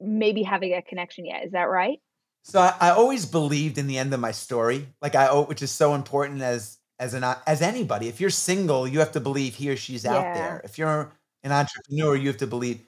maybe 0.00 0.42
having 0.42 0.74
a 0.74 0.82
connection 0.82 1.26
yet. 1.26 1.44
Is 1.44 1.52
that 1.52 1.68
right? 1.68 1.98
So 2.42 2.60
I, 2.60 2.74
I 2.80 2.90
always 2.90 3.26
believed 3.26 3.78
in 3.78 3.86
the 3.86 3.98
end 3.98 4.12
of 4.14 4.20
my 4.20 4.32
story, 4.32 4.88
like 5.02 5.14
I, 5.14 5.32
which 5.40 5.62
is 5.62 5.70
so 5.70 5.94
important 5.94 6.42
as 6.42 6.78
as 6.98 7.14
an 7.14 7.24
as 7.46 7.62
anybody. 7.62 8.08
If 8.08 8.20
you're 8.20 8.30
single, 8.30 8.86
you 8.88 8.98
have 9.00 9.12
to 9.12 9.20
believe 9.20 9.54
he 9.54 9.70
or 9.70 9.76
she's 9.76 10.04
out 10.06 10.34
there. 10.34 10.60
If 10.64 10.78
you're 10.78 11.12
an 11.42 11.52
entrepreneur, 11.52 12.16
you 12.16 12.28
have 12.28 12.38
to 12.38 12.46
believe. 12.46 12.80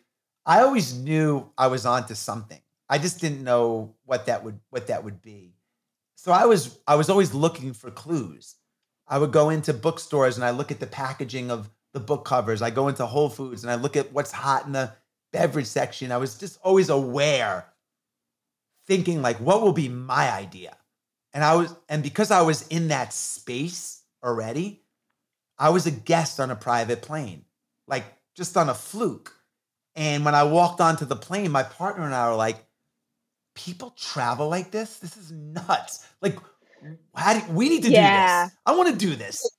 I 0.44 0.62
always 0.62 0.94
knew 0.94 1.50
I 1.56 1.68
was 1.68 1.86
onto 1.86 2.14
something. 2.14 2.60
I 2.88 2.98
just 2.98 3.20
didn't 3.20 3.44
know 3.44 3.94
what 4.04 4.26
that 4.26 4.44
would 4.44 4.60
what 4.70 4.88
that 4.88 5.04
would 5.04 5.22
be. 5.22 5.54
So 6.16 6.32
I 6.32 6.46
was 6.46 6.78
I 6.86 6.94
was 6.96 7.10
always 7.10 7.34
looking 7.34 7.72
for 7.72 7.90
clues. 7.90 8.56
I 9.08 9.18
would 9.18 9.32
go 9.32 9.50
into 9.50 9.72
bookstores 9.74 10.36
and 10.36 10.44
I 10.44 10.50
look 10.50 10.70
at 10.70 10.80
the 10.80 10.86
packaging 10.86 11.50
of 11.50 11.70
the 11.92 12.00
book 12.00 12.24
covers. 12.24 12.62
I 12.62 12.70
go 12.70 12.88
into 12.88 13.06
Whole 13.06 13.28
Foods 13.28 13.62
and 13.64 13.70
I 13.70 13.74
look 13.74 13.96
at 13.96 14.12
what's 14.12 14.32
hot 14.32 14.66
in 14.66 14.72
the 14.72 14.92
beverage 15.32 15.66
section. 15.66 16.12
I 16.12 16.16
was 16.18 16.38
just 16.38 16.58
always 16.62 16.88
aware, 16.88 17.66
thinking 18.86 19.22
like, 19.22 19.38
what 19.38 19.62
will 19.62 19.72
be 19.72 19.88
my 19.88 20.30
idea? 20.30 20.76
And 21.32 21.42
I 21.42 21.54
was, 21.54 21.74
and 21.88 22.02
because 22.02 22.30
I 22.30 22.42
was 22.42 22.66
in 22.68 22.88
that 22.88 23.12
space 23.12 24.02
already, 24.22 24.82
I 25.58 25.70
was 25.70 25.86
a 25.86 25.90
guest 25.90 26.40
on 26.40 26.50
a 26.50 26.56
private 26.56 27.02
plane, 27.02 27.44
like 27.86 28.04
just 28.36 28.56
on 28.56 28.68
a 28.68 28.74
fluke. 28.74 29.34
And 29.94 30.24
when 30.24 30.34
I 30.34 30.44
walked 30.44 30.80
onto 30.80 31.04
the 31.04 31.16
plane, 31.16 31.50
my 31.50 31.62
partner 31.62 32.04
and 32.04 32.14
I 32.14 32.28
were 32.30 32.36
like, 32.36 32.64
people 33.54 33.90
travel 33.90 34.48
like 34.48 34.70
this? 34.70 34.98
This 34.98 35.16
is 35.16 35.30
nuts. 35.30 36.06
Like, 36.20 36.38
how 37.14 37.38
do, 37.38 37.52
we 37.52 37.68
need 37.68 37.82
to 37.84 37.90
Yeah. 37.90 38.12
do 38.12 38.18
this. 38.18 38.56
I 38.66 38.74
want 38.76 38.90
to 38.90 38.96
do 38.96 39.14
this. 39.14 39.58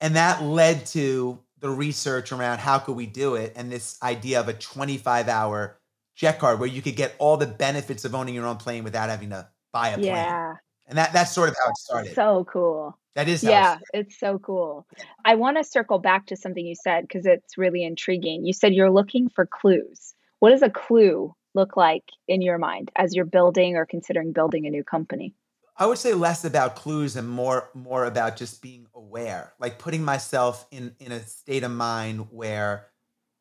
And 0.00 0.16
that 0.16 0.42
led 0.42 0.86
to 0.86 1.40
the 1.60 1.70
research 1.70 2.30
around 2.32 2.58
how 2.58 2.78
could 2.78 2.96
we 2.96 3.06
do 3.06 3.36
it 3.36 3.54
and 3.56 3.72
this 3.72 3.98
idea 4.02 4.40
of 4.40 4.48
a 4.48 4.52
25 4.52 5.28
hour 5.28 5.78
jet 6.14 6.38
card 6.38 6.60
where 6.60 6.68
you 6.68 6.82
could 6.82 6.96
get 6.96 7.14
all 7.18 7.36
the 7.36 7.46
benefits 7.46 8.04
of 8.04 8.14
owning 8.14 8.34
your 8.34 8.46
own 8.46 8.56
plane 8.56 8.84
without 8.84 9.10
having 9.10 9.30
to 9.30 9.48
buy 9.72 9.88
a 9.90 9.94
plane. 9.94 10.06
Yeah. 10.06 10.54
And 10.86 10.98
that 10.98 11.12
that's 11.12 11.32
sort 11.32 11.48
of 11.48 11.56
how 11.62 11.70
it 11.70 11.76
started. 11.78 12.14
So 12.14 12.44
cool. 12.50 12.98
that 13.14 13.28
is 13.28 13.42
it 13.42 13.50
Yeah, 13.50 13.62
started. 13.76 13.84
it's 13.94 14.18
so 14.18 14.38
cool. 14.38 14.86
I 15.24 15.34
want 15.34 15.56
to 15.56 15.64
circle 15.64 15.98
back 15.98 16.26
to 16.26 16.36
something 16.36 16.64
you 16.64 16.74
said 16.74 17.02
because 17.02 17.26
it's 17.26 17.56
really 17.56 17.82
intriguing. 17.84 18.44
You 18.44 18.52
said 18.52 18.74
you're 18.74 18.90
looking 18.90 19.28
for 19.28 19.46
clues. 19.46 20.14
What 20.40 20.50
does 20.50 20.62
a 20.62 20.70
clue 20.70 21.34
look 21.54 21.76
like 21.76 22.04
in 22.28 22.42
your 22.42 22.58
mind 22.58 22.90
as 22.96 23.14
you're 23.14 23.24
building 23.24 23.76
or 23.76 23.86
considering 23.86 24.32
building 24.32 24.66
a 24.66 24.70
new 24.70 24.84
company? 24.84 25.34
I 25.76 25.86
would 25.86 25.98
say 25.98 26.14
less 26.14 26.44
about 26.44 26.76
clues 26.76 27.16
and 27.16 27.28
more 27.28 27.70
more 27.74 28.04
about 28.04 28.36
just 28.36 28.62
being 28.62 28.86
aware, 28.94 29.54
like 29.58 29.78
putting 29.78 30.04
myself 30.04 30.66
in 30.70 30.94
in 31.00 31.10
a 31.12 31.20
state 31.20 31.64
of 31.64 31.70
mind 31.72 32.28
where 32.30 32.86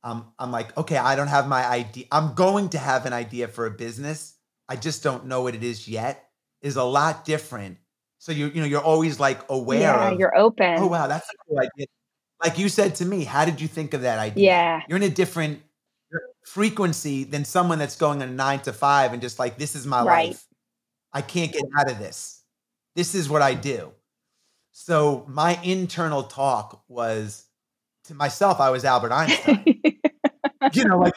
um, 0.04 0.32
I'm 0.38 0.52
like, 0.52 0.76
okay, 0.78 0.98
I 0.98 1.16
don't 1.16 1.28
have 1.28 1.48
my 1.48 1.66
idea. 1.66 2.06
I'm 2.12 2.34
going 2.34 2.70
to 2.70 2.78
have 2.78 3.06
an 3.06 3.14
idea 3.14 3.48
for 3.48 3.66
a 3.66 3.72
business. 3.72 4.36
I 4.68 4.76
just 4.76 5.04
don't 5.04 5.26
know 5.28 5.42
what 5.42 5.56
it 5.56 5.64
is 5.64 5.88
yet. 5.88 6.30
Is 6.62 6.76
a 6.78 6.84
lot 6.84 7.26
different. 7.26 7.78
So 8.20 8.32
you 8.32 8.48
you 8.48 8.62
know 8.62 8.68
you're 8.68 8.82
always 8.82 9.20
like 9.20 9.42
aware 9.50 9.82
yeah, 9.82 10.12
of. 10.12 10.20
you're 10.20 10.38
open. 10.38 10.76
Oh 10.78 10.88
wow, 10.88 11.08
that's 11.08 11.28
a 11.30 11.34
cool 11.48 11.60
idea. 11.60 11.88
Like 12.42 12.58
you 12.58 12.70
said 12.70 12.96
to 12.96 13.06
me, 13.06 13.24
how 13.24 13.46
did 13.46 13.60
you 13.60 13.68
think 13.68 13.94
of 13.94 14.02
that 14.02 14.20
idea? 14.20 14.46
Yeah. 14.46 14.82
You're 14.88 14.98
in 14.98 15.04
a 15.04 15.10
different 15.10 15.62
frequency 16.46 17.24
than 17.24 17.46
someone 17.46 17.80
that's 17.80 17.96
going 17.96 18.22
on 18.22 18.30
a 18.30 18.32
nine 18.32 18.60
to 18.62 18.74
five 18.74 19.14
and 19.14 19.22
just 19.22 19.40
like, 19.40 19.58
this 19.58 19.76
is 19.76 19.86
my 19.86 20.04
Right. 20.04 20.28
life. 20.30 20.46
I 21.14 21.22
can't 21.22 21.52
get 21.52 21.64
out 21.78 21.90
of 21.90 22.00
this. 22.00 22.44
This 22.96 23.16
is 23.16 23.30
what 23.30 23.42
I 23.42 23.54
do. 23.54 23.92
So 24.72 25.26
my 25.28 25.60
internal 25.64 26.24
talk 26.24 26.84
was 26.88 27.46
to 28.06 28.14
myself, 28.14 28.60
I 28.60 28.72
was 28.72 28.84
Albert 28.84 29.12
Einstein. 29.12 29.73
You 30.76 30.86
know, 30.86 31.00
like 31.00 31.14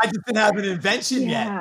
I 0.00 0.06
just 0.06 0.24
didn't 0.26 0.38
have 0.38 0.56
an 0.56 0.64
invention 0.64 1.28
yet. 1.28 1.56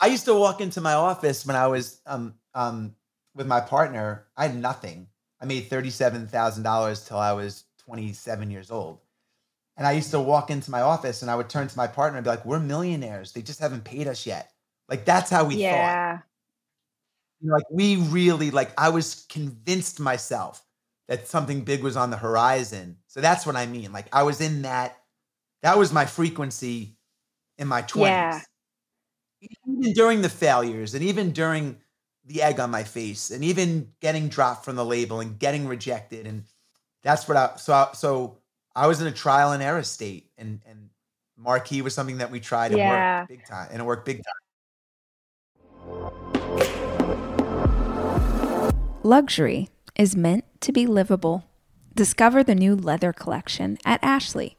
I 0.00 0.06
used 0.06 0.24
to 0.26 0.34
walk 0.34 0.60
into 0.60 0.80
my 0.80 0.94
office 0.94 1.46
when 1.46 1.56
I 1.56 1.66
was 1.68 2.00
um 2.06 2.34
um 2.54 2.96
with 3.34 3.46
my 3.46 3.60
partner. 3.60 4.26
I 4.36 4.46
had 4.46 4.56
nothing. 4.56 5.08
I 5.40 5.46
made 5.46 5.68
thirty-seven 5.68 6.28
thousand 6.28 6.64
dollars 6.64 7.06
till 7.06 7.18
I 7.18 7.32
was 7.32 7.64
twenty-seven 7.78 8.50
years 8.50 8.70
old. 8.70 9.00
And 9.76 9.86
I 9.86 9.92
used 9.92 10.10
to 10.12 10.20
walk 10.20 10.50
into 10.50 10.70
my 10.70 10.82
office 10.82 11.22
and 11.22 11.30
I 11.30 11.36
would 11.36 11.48
turn 11.48 11.68
to 11.68 11.76
my 11.76 11.86
partner 11.86 12.18
and 12.18 12.24
be 12.24 12.30
like, 12.30 12.44
We're 12.44 12.60
millionaires. 12.60 13.32
They 13.32 13.42
just 13.42 13.60
haven't 13.60 13.84
paid 13.84 14.08
us 14.08 14.26
yet. 14.26 14.52
Like 14.88 15.04
that's 15.04 15.30
how 15.30 15.44
we 15.44 15.56
thought. 15.56 15.98
You 17.40 17.48
know, 17.48 17.54
like 17.54 17.70
we 17.70 17.96
really 17.96 18.50
like 18.50 18.72
I 18.78 18.90
was 18.90 19.26
convinced 19.28 20.00
myself 20.00 20.64
that 21.08 21.28
something 21.28 21.62
big 21.62 21.82
was 21.82 21.96
on 21.96 22.10
the 22.10 22.16
horizon. 22.16 22.98
So 23.08 23.20
that's 23.20 23.46
what 23.46 23.56
I 23.56 23.66
mean. 23.66 23.92
Like 23.92 24.06
I 24.14 24.22
was 24.24 24.40
in 24.40 24.62
that, 24.62 24.99
that 25.62 25.78
was 25.78 25.92
my 25.92 26.06
frequency 26.06 26.96
in 27.58 27.68
my 27.68 27.82
20s. 27.82 28.00
Yeah. 28.06 28.40
Even 29.66 29.92
during 29.92 30.22
the 30.22 30.28
failures 30.28 30.94
and 30.94 31.02
even 31.04 31.32
during 31.32 31.78
the 32.26 32.42
egg 32.42 32.60
on 32.60 32.70
my 32.70 32.84
face 32.84 33.30
and 33.30 33.42
even 33.44 33.92
getting 34.00 34.28
dropped 34.28 34.64
from 34.64 34.76
the 34.76 34.84
label 34.84 35.20
and 35.20 35.38
getting 35.38 35.66
rejected. 35.66 36.26
And 36.26 36.44
that's 37.02 37.26
what 37.26 37.36
I 37.36 37.56
so 37.56 37.72
I, 37.72 37.88
so 37.94 38.38
I 38.74 38.86
was 38.86 39.00
in 39.00 39.06
a 39.06 39.12
trial 39.12 39.52
and 39.52 39.62
error 39.62 39.82
state 39.82 40.30
and 40.36 40.60
and 40.66 40.90
Marquis 41.38 41.80
was 41.80 41.94
something 41.94 42.18
that 42.18 42.30
we 42.30 42.40
tried 42.40 42.72
and 42.72 42.78
Yeah. 42.78 43.20
worked 43.20 43.28
big 43.30 43.46
time 43.46 43.68
and 43.72 43.80
it 43.80 43.84
worked 43.84 44.04
big 44.04 44.22
time. 44.22 44.34
Luxury 49.02 49.70
is 49.96 50.14
meant 50.14 50.44
to 50.60 50.72
be 50.72 50.86
livable. 50.86 51.46
Discover 51.94 52.44
the 52.44 52.54
new 52.54 52.76
leather 52.76 53.14
collection 53.14 53.78
at 53.86 53.98
Ashley 54.02 54.58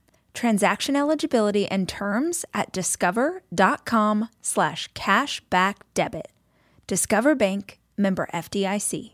Transaction 0.33 0.95
eligibility 0.95 1.67
and 1.67 1.87
terms 1.87 2.45
at 2.53 2.71
discover.com 2.71 4.29
slash 4.41 4.91
cashback 4.93 5.75
debit. 5.93 6.31
Discover 6.87 7.35
Bank, 7.35 7.79
member 7.97 8.27
FDIC. 8.33 9.11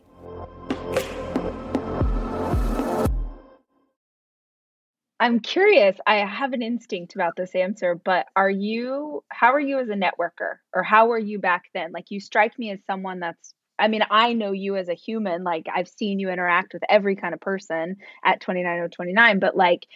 I'm 5.19 5.39
curious. 5.39 5.97
I 6.05 6.17
have 6.17 6.53
an 6.53 6.61
instinct 6.61 7.15
about 7.15 7.35
this 7.35 7.55
answer, 7.55 7.95
but 7.95 8.27
are 8.35 8.49
you, 8.49 9.23
how 9.29 9.51
are 9.53 9.59
you 9.59 9.79
as 9.79 9.89
a 9.89 9.93
networker 9.93 10.57
or 10.73 10.83
how 10.83 11.07
were 11.07 11.17
you 11.17 11.39
back 11.39 11.63
then? 11.73 11.91
Like, 11.91 12.11
you 12.11 12.19
strike 12.19 12.57
me 12.59 12.71
as 12.71 12.79
someone 12.85 13.19
that's, 13.19 13.55
I 13.79 13.87
mean, 13.87 14.03
I 14.11 14.33
know 14.33 14.51
you 14.51 14.75
as 14.75 14.89
a 14.89 14.93
human. 14.93 15.43
Like, 15.43 15.65
I've 15.73 15.87
seen 15.87 16.19
you 16.19 16.29
interact 16.29 16.73
with 16.73 16.83
every 16.87 17.15
kind 17.15 17.33
of 17.33 17.39
person 17.39 17.97
at 18.23 18.41
29 18.41 18.79
or 18.79 18.89
29, 18.89 19.39
but 19.39 19.57
like, 19.57 19.87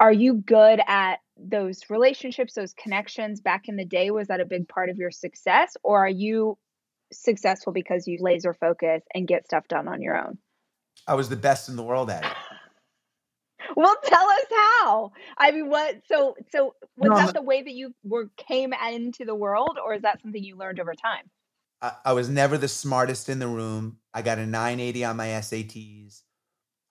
are 0.00 0.12
you 0.12 0.34
good 0.34 0.80
at 0.86 1.16
those 1.36 1.80
relationships, 1.88 2.54
those 2.54 2.74
connections 2.74 3.40
back 3.40 3.68
in 3.68 3.76
the 3.76 3.84
day? 3.84 4.10
Was 4.10 4.28
that 4.28 4.40
a 4.40 4.44
big 4.44 4.68
part 4.68 4.90
of 4.90 4.96
your 4.96 5.10
success? 5.10 5.76
Or 5.82 6.04
are 6.04 6.08
you 6.08 6.58
successful 7.12 7.72
because 7.72 8.06
you 8.06 8.18
laser 8.20 8.52
focus 8.54 9.02
and 9.14 9.26
get 9.26 9.46
stuff 9.46 9.68
done 9.68 9.88
on 9.88 10.02
your 10.02 10.16
own? 10.16 10.38
I 11.06 11.14
was 11.14 11.28
the 11.28 11.36
best 11.36 11.68
in 11.68 11.76
the 11.76 11.82
world 11.82 12.10
at 12.10 12.24
it. 12.24 12.32
Well, 13.76 13.96
tell 14.04 14.28
us 14.28 14.44
how. 14.50 15.12
I 15.38 15.50
mean, 15.50 15.68
what? 15.70 16.02
So, 16.06 16.36
so 16.50 16.74
was 16.96 17.10
No, 17.10 17.16
that 17.16 17.34
the 17.34 17.42
way 17.42 17.62
that 17.62 17.72
you 17.72 17.94
were 18.04 18.28
came 18.36 18.72
into 18.74 19.24
the 19.24 19.34
world, 19.34 19.78
or 19.82 19.94
is 19.94 20.02
that 20.02 20.20
something 20.20 20.44
you 20.44 20.56
learned 20.56 20.80
over 20.80 20.94
time? 20.94 21.30
I, 21.80 21.92
I 22.04 22.12
was 22.12 22.28
never 22.28 22.58
the 22.58 22.68
smartest 22.68 23.28
in 23.28 23.38
the 23.38 23.48
room. 23.48 23.98
I 24.12 24.22
got 24.22 24.38
a 24.38 24.46
980 24.46 25.04
on 25.04 25.16
my 25.16 25.28
SATs. 25.28 26.23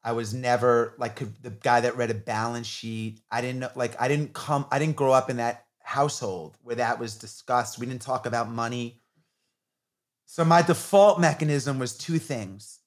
I 0.03 0.11
was 0.11 0.33
never 0.33 0.95
like 0.97 1.15
could- 1.15 1.41
the 1.41 1.51
guy 1.51 1.81
that 1.81 1.97
read 1.97 2.11
a 2.11 2.15
balance 2.15 2.67
sheet. 2.67 3.21
I 3.31 3.41
didn't 3.41 3.75
like, 3.77 3.99
I 4.01 4.07
didn't 4.07 4.33
come, 4.33 4.65
I 4.71 4.79
didn't 4.79 4.95
grow 4.95 5.13
up 5.13 5.29
in 5.29 5.37
that 5.37 5.65
household 5.79 6.57
where 6.61 6.75
that 6.75 6.99
was 6.99 7.15
discussed. 7.15 7.79
We 7.79 7.85
didn't 7.85 8.01
talk 8.01 8.25
about 8.25 8.49
money. 8.49 9.01
So 10.25 10.43
my 10.43 10.61
default 10.61 11.19
mechanism 11.19 11.79
was 11.79 11.97
two 11.97 12.19
things 12.19 12.79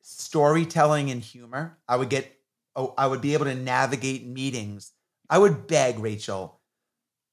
storytelling 0.00 1.10
and 1.10 1.20
humor. 1.20 1.78
I 1.88 1.96
would 1.96 2.08
get, 2.08 2.32
oh, 2.76 2.94
I 2.96 3.08
would 3.08 3.20
be 3.20 3.34
able 3.34 3.46
to 3.46 3.54
navigate 3.56 4.24
meetings. 4.24 4.92
I 5.28 5.38
would 5.38 5.66
beg 5.66 5.98
Rachel 5.98 6.56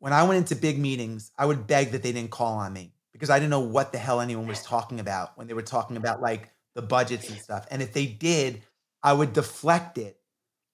when 0.03 0.11
I 0.11 0.23
went 0.23 0.37
into 0.37 0.57
big 0.57 0.77
meetings, 0.77 1.31
I 1.37 1.45
would 1.45 1.65
beg 1.65 1.91
that 1.91 2.03
they 2.03 2.11
didn't 2.11 2.31
call 2.31 2.57
on 2.57 2.73
me 2.73 2.91
because 3.13 3.29
I 3.29 3.39
didn't 3.39 3.51
know 3.51 3.61
what 3.61 3.93
the 3.93 3.97
hell 3.97 4.19
anyone 4.19 4.47
was 4.47 4.61
talking 4.61 4.99
about 4.99 5.37
when 5.37 5.47
they 5.47 5.53
were 5.53 5.61
talking 5.61 5.95
about 5.95 6.21
like 6.21 6.49
the 6.75 6.81
budgets 6.81 7.29
and 7.29 7.39
stuff. 7.39 7.65
And 7.71 7.81
if 7.81 7.93
they 7.93 8.05
did, 8.05 8.63
I 9.03 9.13
would 9.13 9.33
deflect 9.33 9.97
it 9.97 10.17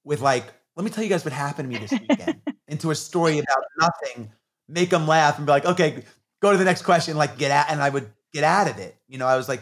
with 0.04 0.22
like, 0.22 0.46
let 0.76 0.84
me 0.84 0.92
tell 0.92 1.04
you 1.04 1.10
guys 1.10 1.26
what 1.26 1.34
happened 1.34 1.72
to 1.72 1.80
me 1.80 1.86
this 1.86 2.00
weekend 2.00 2.42
into 2.68 2.92
a 2.92 2.96
story 2.96 3.40
about 3.40 3.64
nothing, 3.80 4.32
make 4.68 4.92
them 4.92 5.08
laugh 5.08 5.38
and 5.38 5.46
be 5.46 5.52
like, 5.52 5.66
okay, 5.66 6.04
go 6.42 6.52
to 6.52 6.58
the 6.58 6.64
next 6.64 6.84
question, 6.84 7.18
like 7.18 7.38
get 7.38 7.52
out. 7.52 7.66
And 7.70 7.82
I 7.82 7.90
would 7.90 8.10
get 8.32 8.44
out 8.44 8.70
of 8.70 8.78
it. 8.78 8.96
You 9.08 9.18
know, 9.18 9.28
I 9.28 9.36
was 9.36 9.50
like, 9.50 9.62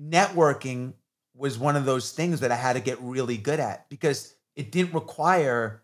networking 0.00 0.92
was 1.34 1.58
one 1.58 1.76
of 1.76 1.84
those 1.84 2.12
things 2.12 2.40
that 2.40 2.52
I 2.52 2.56
had 2.56 2.74
to 2.74 2.80
get 2.80 3.00
really 3.00 3.38
good 3.38 3.60
at 3.60 3.88
because 3.88 4.34
it 4.56 4.70
didn't 4.70 4.94
require 4.94 5.82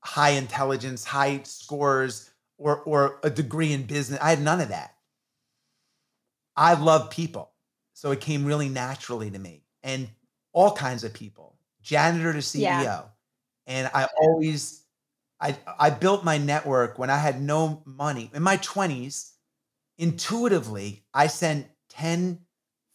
high 0.00 0.30
intelligence, 0.30 1.04
high 1.04 1.40
scores, 1.44 2.30
or 2.58 2.80
or 2.80 3.18
a 3.22 3.30
degree 3.30 3.72
in 3.72 3.84
business. 3.84 4.18
I 4.20 4.30
had 4.30 4.40
none 4.40 4.60
of 4.60 4.68
that. 4.68 4.94
I 6.56 6.74
love 6.74 7.10
people. 7.10 7.50
So 7.92 8.10
it 8.10 8.20
came 8.20 8.44
really 8.44 8.68
naturally 8.68 9.30
to 9.30 9.38
me. 9.38 9.62
And 9.82 10.08
all 10.56 10.72
kinds 10.72 11.04
of 11.04 11.12
people, 11.12 11.54
janitor 11.82 12.32
to 12.32 12.38
CEO. 12.38 12.60
Yeah. 12.60 13.02
And 13.66 13.90
I 13.92 14.08
always 14.18 14.84
I 15.38 15.54
I 15.78 15.90
built 15.90 16.24
my 16.24 16.38
network 16.38 16.98
when 16.98 17.10
I 17.10 17.18
had 17.18 17.42
no 17.42 17.82
money. 17.84 18.30
In 18.32 18.42
my 18.42 18.56
20s, 18.56 19.32
intuitively, 19.98 21.04
I 21.12 21.26
sent 21.26 21.66
10 21.90 22.40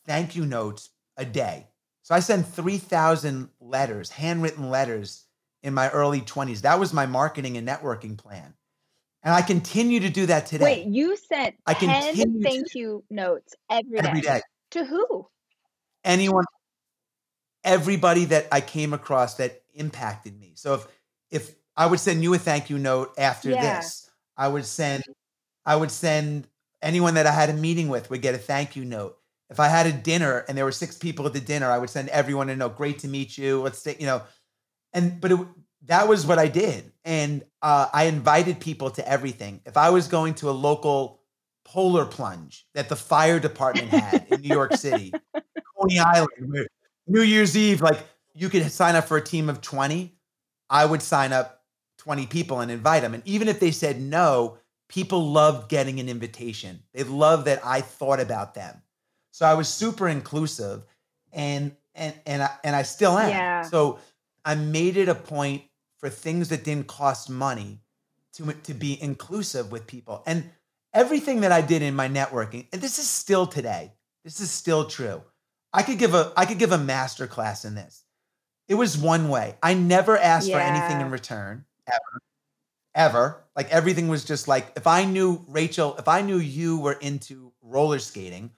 thank 0.05 0.35
you 0.35 0.45
notes 0.45 0.89
a 1.17 1.23
day. 1.23 1.67
So 2.01 2.15
I 2.15 2.19
sent 2.19 2.47
3,000 2.47 3.47
letters, 3.59 4.09
handwritten 4.09 4.71
letters 4.71 5.25
in 5.61 5.75
my 5.75 5.89
early 5.91 6.21
20s. 6.21 6.61
That 6.61 6.79
was 6.79 6.93
my 6.93 7.05
marketing 7.05 7.57
and 7.57 7.67
networking 7.67 8.17
plan. 8.17 8.55
And 9.21 9.35
I 9.35 9.43
continue 9.43 9.99
to 9.99 10.09
do 10.09 10.25
that 10.25 10.47
today. 10.47 10.63
Wait, 10.63 10.87
you 10.87 11.15
sent 11.15 11.55
I 11.67 11.75
10 11.75 12.41
thank 12.41 12.73
you 12.73 13.03
notes 13.11 13.53
every 13.69 14.01
day. 14.01 14.07
Every 14.07 14.21
day. 14.21 14.41
To 14.71 14.83
who? 14.83 15.27
Anyone, 16.03 16.45
everybody 17.63 18.25
that 18.25 18.47
I 18.51 18.61
came 18.61 18.93
across 18.93 19.35
that 19.35 19.61
impacted 19.73 20.39
me. 20.39 20.53
So 20.55 20.75
if 20.75 20.87
if 21.31 21.55
I 21.77 21.85
would 21.85 21.99
send 21.99 22.23
you 22.23 22.33
a 22.33 22.37
thank 22.37 22.69
you 22.69 22.77
note 22.77 23.13
after 23.17 23.49
yeah. 23.49 23.77
this, 23.77 24.09
I 24.37 24.47
would 24.47 24.65
send 24.65 25.03
I 25.65 25.75
would 25.75 25.91
send 25.91 26.47
anyone 26.81 27.13
that 27.13 27.27
I 27.27 27.31
had 27.31 27.49
a 27.49 27.53
meeting 27.53 27.89
with 27.89 28.09
would 28.09 28.21
get 28.21 28.35
a 28.35 28.39
thank 28.39 28.75
you 28.75 28.85
note. 28.85 29.17
If 29.49 29.59
I 29.59 29.67
had 29.67 29.85
a 29.85 29.91
dinner 29.91 30.45
and 30.47 30.57
there 30.57 30.65
were 30.65 30.71
six 30.71 30.97
people 30.97 31.25
at 31.25 31.33
the 31.33 31.41
dinner, 31.41 31.69
I 31.69 31.77
would 31.77 31.89
send 31.89 32.09
everyone 32.09 32.49
a 32.49 32.55
note. 32.55 32.77
Great 32.77 32.99
to 32.99 33.07
meet 33.07 33.37
you. 33.37 33.61
Let's 33.61 33.79
stay, 33.79 33.97
you 33.99 34.05
know. 34.05 34.21
And 34.93 35.19
but 35.19 35.31
it, 35.31 35.39
that 35.85 36.07
was 36.07 36.25
what 36.25 36.39
I 36.39 36.47
did. 36.47 36.91
And 37.03 37.43
uh, 37.61 37.87
I 37.93 38.05
invited 38.05 38.59
people 38.59 38.91
to 38.91 39.07
everything. 39.07 39.61
If 39.65 39.77
I 39.77 39.89
was 39.89 40.07
going 40.07 40.35
to 40.35 40.49
a 40.49 40.51
local 40.51 41.21
polar 41.65 42.05
plunge 42.05 42.65
that 42.73 42.89
the 42.89 42.95
fire 42.95 43.39
department 43.39 43.89
had 43.89 44.27
in 44.31 44.41
New 44.41 44.53
York 44.53 44.75
City, 44.75 45.13
Coney 45.77 45.99
Island, 45.99 46.29
where 46.47 46.67
New 47.07 47.21
Year's 47.21 47.57
Eve, 47.57 47.81
like 47.81 47.99
you 48.33 48.49
could 48.49 48.69
sign 48.71 48.95
up 48.95 49.07
for 49.07 49.17
a 49.17 49.21
team 49.21 49.49
of 49.49 49.61
20, 49.61 50.13
I 50.69 50.85
would 50.85 51.01
sign 51.01 51.33
up 51.33 51.63
20 51.99 52.27
people 52.27 52.61
and 52.61 52.71
invite 52.71 53.01
them. 53.01 53.13
And 53.13 53.23
even 53.25 53.47
if 53.47 53.59
they 53.59 53.71
said 53.71 54.01
no, 54.01 54.57
people 54.87 55.31
loved 55.31 55.69
getting 55.69 55.99
an 55.99 56.09
invitation. 56.09 56.83
They 56.93 57.03
loved 57.03 57.45
that 57.45 57.61
I 57.65 57.81
thought 57.81 58.19
about 58.19 58.53
them. 58.53 58.81
So 59.31 59.45
I 59.45 59.53
was 59.53 59.67
super 59.67 60.07
inclusive 60.07 60.83
and 61.31 61.75
and 61.95 62.13
and 62.25 62.43
I, 62.43 62.49
and 62.63 62.75
I 62.75 62.83
still 62.83 63.17
am. 63.17 63.29
Yeah. 63.29 63.61
So 63.63 63.99
I 64.43 64.55
made 64.55 64.97
it 64.97 65.09
a 65.09 65.15
point 65.15 65.63
for 65.97 66.09
things 66.09 66.49
that 66.49 66.63
didn't 66.63 66.87
cost 66.87 67.29
money 67.29 67.79
to, 68.33 68.53
to 68.63 68.73
be 68.73 69.01
inclusive 69.01 69.71
with 69.71 69.87
people. 69.87 70.23
And 70.25 70.49
everything 70.93 71.41
that 71.41 71.51
I 71.51 71.61
did 71.61 71.81
in 71.81 71.95
my 71.95 72.07
networking, 72.09 72.67
and 72.73 72.81
this 72.81 72.97
is 72.97 73.07
still 73.07 73.45
today, 73.45 73.93
this 74.23 74.39
is 74.39 74.49
still 74.49 74.85
true. 74.85 75.21
I 75.73 75.83
could 75.83 75.97
give 75.97 76.13
a 76.13 76.33
I 76.35 76.45
could 76.45 76.59
give 76.59 76.71
a 76.71 76.77
master 76.77 77.27
class 77.27 77.65
in 77.65 77.75
this. 77.75 78.03
It 78.67 78.75
was 78.75 78.97
one 78.97 79.29
way. 79.29 79.55
I 79.61 79.73
never 79.73 80.17
asked 80.17 80.47
yeah. 80.47 80.57
for 80.57 80.61
anything 80.61 81.01
in 81.01 81.11
return 81.11 81.65
ever. 81.87 82.21
Ever. 82.93 83.43
Like 83.55 83.69
everything 83.69 84.07
was 84.07 84.25
just 84.25 84.47
like 84.47 84.71
if 84.75 84.87
I 84.87 85.05
knew 85.05 85.45
Rachel, 85.47 85.95
if 85.97 86.07
I 86.07 86.21
knew 86.21 86.37
you 86.37 86.79
were 86.79 86.93
into 86.93 87.51
roller 87.61 87.99
skating, 87.99 88.51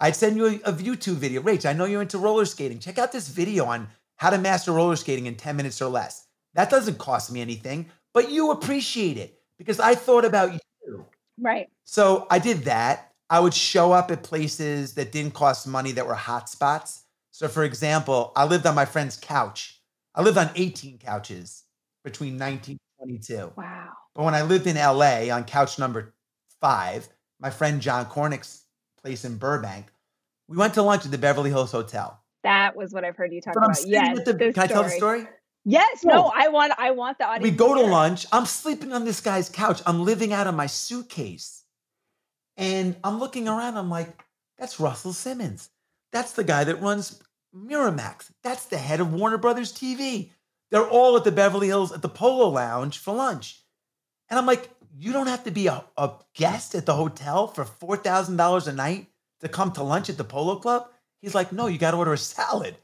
I'd 0.00 0.16
send 0.16 0.36
you 0.36 0.46
a, 0.46 0.70
a 0.70 0.72
YouTube 0.72 1.14
video. 1.14 1.42
Rach, 1.42 1.68
I 1.68 1.72
know 1.72 1.84
you're 1.84 2.02
into 2.02 2.18
roller 2.18 2.44
skating. 2.44 2.78
Check 2.78 2.98
out 2.98 3.12
this 3.12 3.28
video 3.28 3.64
on 3.66 3.88
how 4.16 4.30
to 4.30 4.38
master 4.38 4.72
roller 4.72 4.96
skating 4.96 5.26
in 5.26 5.34
10 5.34 5.56
minutes 5.56 5.80
or 5.80 5.88
less. 5.88 6.26
That 6.54 6.70
doesn't 6.70 6.98
cost 6.98 7.32
me 7.32 7.40
anything, 7.40 7.90
but 8.12 8.30
you 8.30 8.50
appreciate 8.50 9.16
it 9.16 9.40
because 9.58 9.80
I 9.80 9.94
thought 9.94 10.24
about 10.24 10.52
you. 10.52 11.06
Right. 11.38 11.68
So 11.84 12.26
I 12.30 12.38
did 12.38 12.64
that. 12.64 13.13
I 13.30 13.40
would 13.40 13.54
show 13.54 13.92
up 13.92 14.10
at 14.10 14.22
places 14.22 14.94
that 14.94 15.12
didn't 15.12 15.34
cost 15.34 15.66
money 15.66 15.92
that 15.92 16.06
were 16.06 16.14
hot 16.14 16.48
spots. 16.48 17.04
So, 17.30 17.48
for 17.48 17.64
example, 17.64 18.32
I 18.36 18.44
lived 18.44 18.66
on 18.66 18.74
my 18.74 18.84
friend's 18.84 19.16
couch. 19.16 19.80
I 20.14 20.22
lived 20.22 20.38
on 20.38 20.50
18 20.54 20.98
couches 20.98 21.64
between 22.04 22.36
19 22.36 22.78
and 23.00 23.08
22. 23.08 23.52
Wow. 23.56 23.88
But 24.14 24.24
when 24.24 24.34
I 24.34 24.42
lived 24.42 24.66
in 24.66 24.76
LA 24.76 25.34
on 25.34 25.44
couch 25.44 25.78
number 25.78 26.14
five, 26.60 27.08
my 27.40 27.50
friend 27.50 27.80
John 27.80 28.06
Cornick's 28.06 28.64
place 29.02 29.24
in 29.24 29.36
Burbank, 29.36 29.86
we 30.46 30.56
went 30.56 30.74
to 30.74 30.82
lunch 30.82 31.04
at 31.04 31.10
the 31.10 31.18
Beverly 31.18 31.50
Hills 31.50 31.72
Hotel. 31.72 32.20
That 32.44 32.76
was 32.76 32.92
what 32.92 33.04
I've 33.04 33.16
heard 33.16 33.32
you 33.32 33.40
talk 33.40 33.54
but 33.54 33.64
about. 33.64 33.86
Yes. 33.86 34.18
The, 34.24 34.34
can 34.34 34.52
story. 34.52 34.64
I 34.64 34.66
tell 34.66 34.82
the 34.84 34.90
story? 34.90 35.26
Yes, 35.64 36.04
no, 36.04 36.30
I 36.34 36.48
want 36.48 36.74
I 36.76 36.90
want 36.90 37.16
the 37.16 37.26
audience. 37.26 37.50
We 37.50 37.56
go 37.56 37.74
to, 37.74 37.80
to 37.80 37.86
lunch. 37.86 38.26
I'm 38.30 38.44
sleeping 38.44 38.92
on 38.92 39.06
this 39.06 39.22
guy's 39.22 39.48
couch. 39.48 39.80
I'm 39.86 40.04
living 40.04 40.34
out 40.34 40.46
of 40.46 40.54
my 40.54 40.66
suitcase. 40.66 41.63
And 42.56 42.96
I'm 43.02 43.18
looking 43.18 43.48
around. 43.48 43.76
I'm 43.76 43.90
like, 43.90 44.24
that's 44.58 44.80
Russell 44.80 45.12
Simmons. 45.12 45.70
That's 46.12 46.32
the 46.32 46.44
guy 46.44 46.64
that 46.64 46.80
runs 46.80 47.20
Miramax. 47.54 48.30
That's 48.42 48.66
the 48.66 48.78
head 48.78 49.00
of 49.00 49.12
Warner 49.12 49.38
Brothers 49.38 49.72
TV. 49.72 50.30
They're 50.70 50.88
all 50.88 51.16
at 51.16 51.24
the 51.24 51.32
Beverly 51.32 51.68
Hills 51.68 51.92
at 51.92 52.02
the 52.02 52.08
Polo 52.08 52.48
Lounge 52.48 52.98
for 52.98 53.14
lunch. 53.14 53.62
And 54.28 54.38
I'm 54.38 54.46
like, 54.46 54.70
you 54.96 55.12
don't 55.12 55.26
have 55.26 55.44
to 55.44 55.50
be 55.50 55.66
a, 55.66 55.84
a 55.96 56.12
guest 56.34 56.74
at 56.74 56.86
the 56.86 56.94
hotel 56.94 57.48
for 57.48 57.64
$4,000 57.64 58.66
a 58.66 58.72
night 58.72 59.08
to 59.40 59.48
come 59.48 59.72
to 59.72 59.82
lunch 59.82 60.08
at 60.08 60.16
the 60.16 60.24
Polo 60.24 60.56
Club? 60.56 60.88
He's 61.20 61.34
like, 61.34 61.52
no, 61.52 61.66
you 61.66 61.78
got 61.78 61.92
to 61.92 61.96
order 61.96 62.12
a 62.12 62.18
salad. 62.18 62.76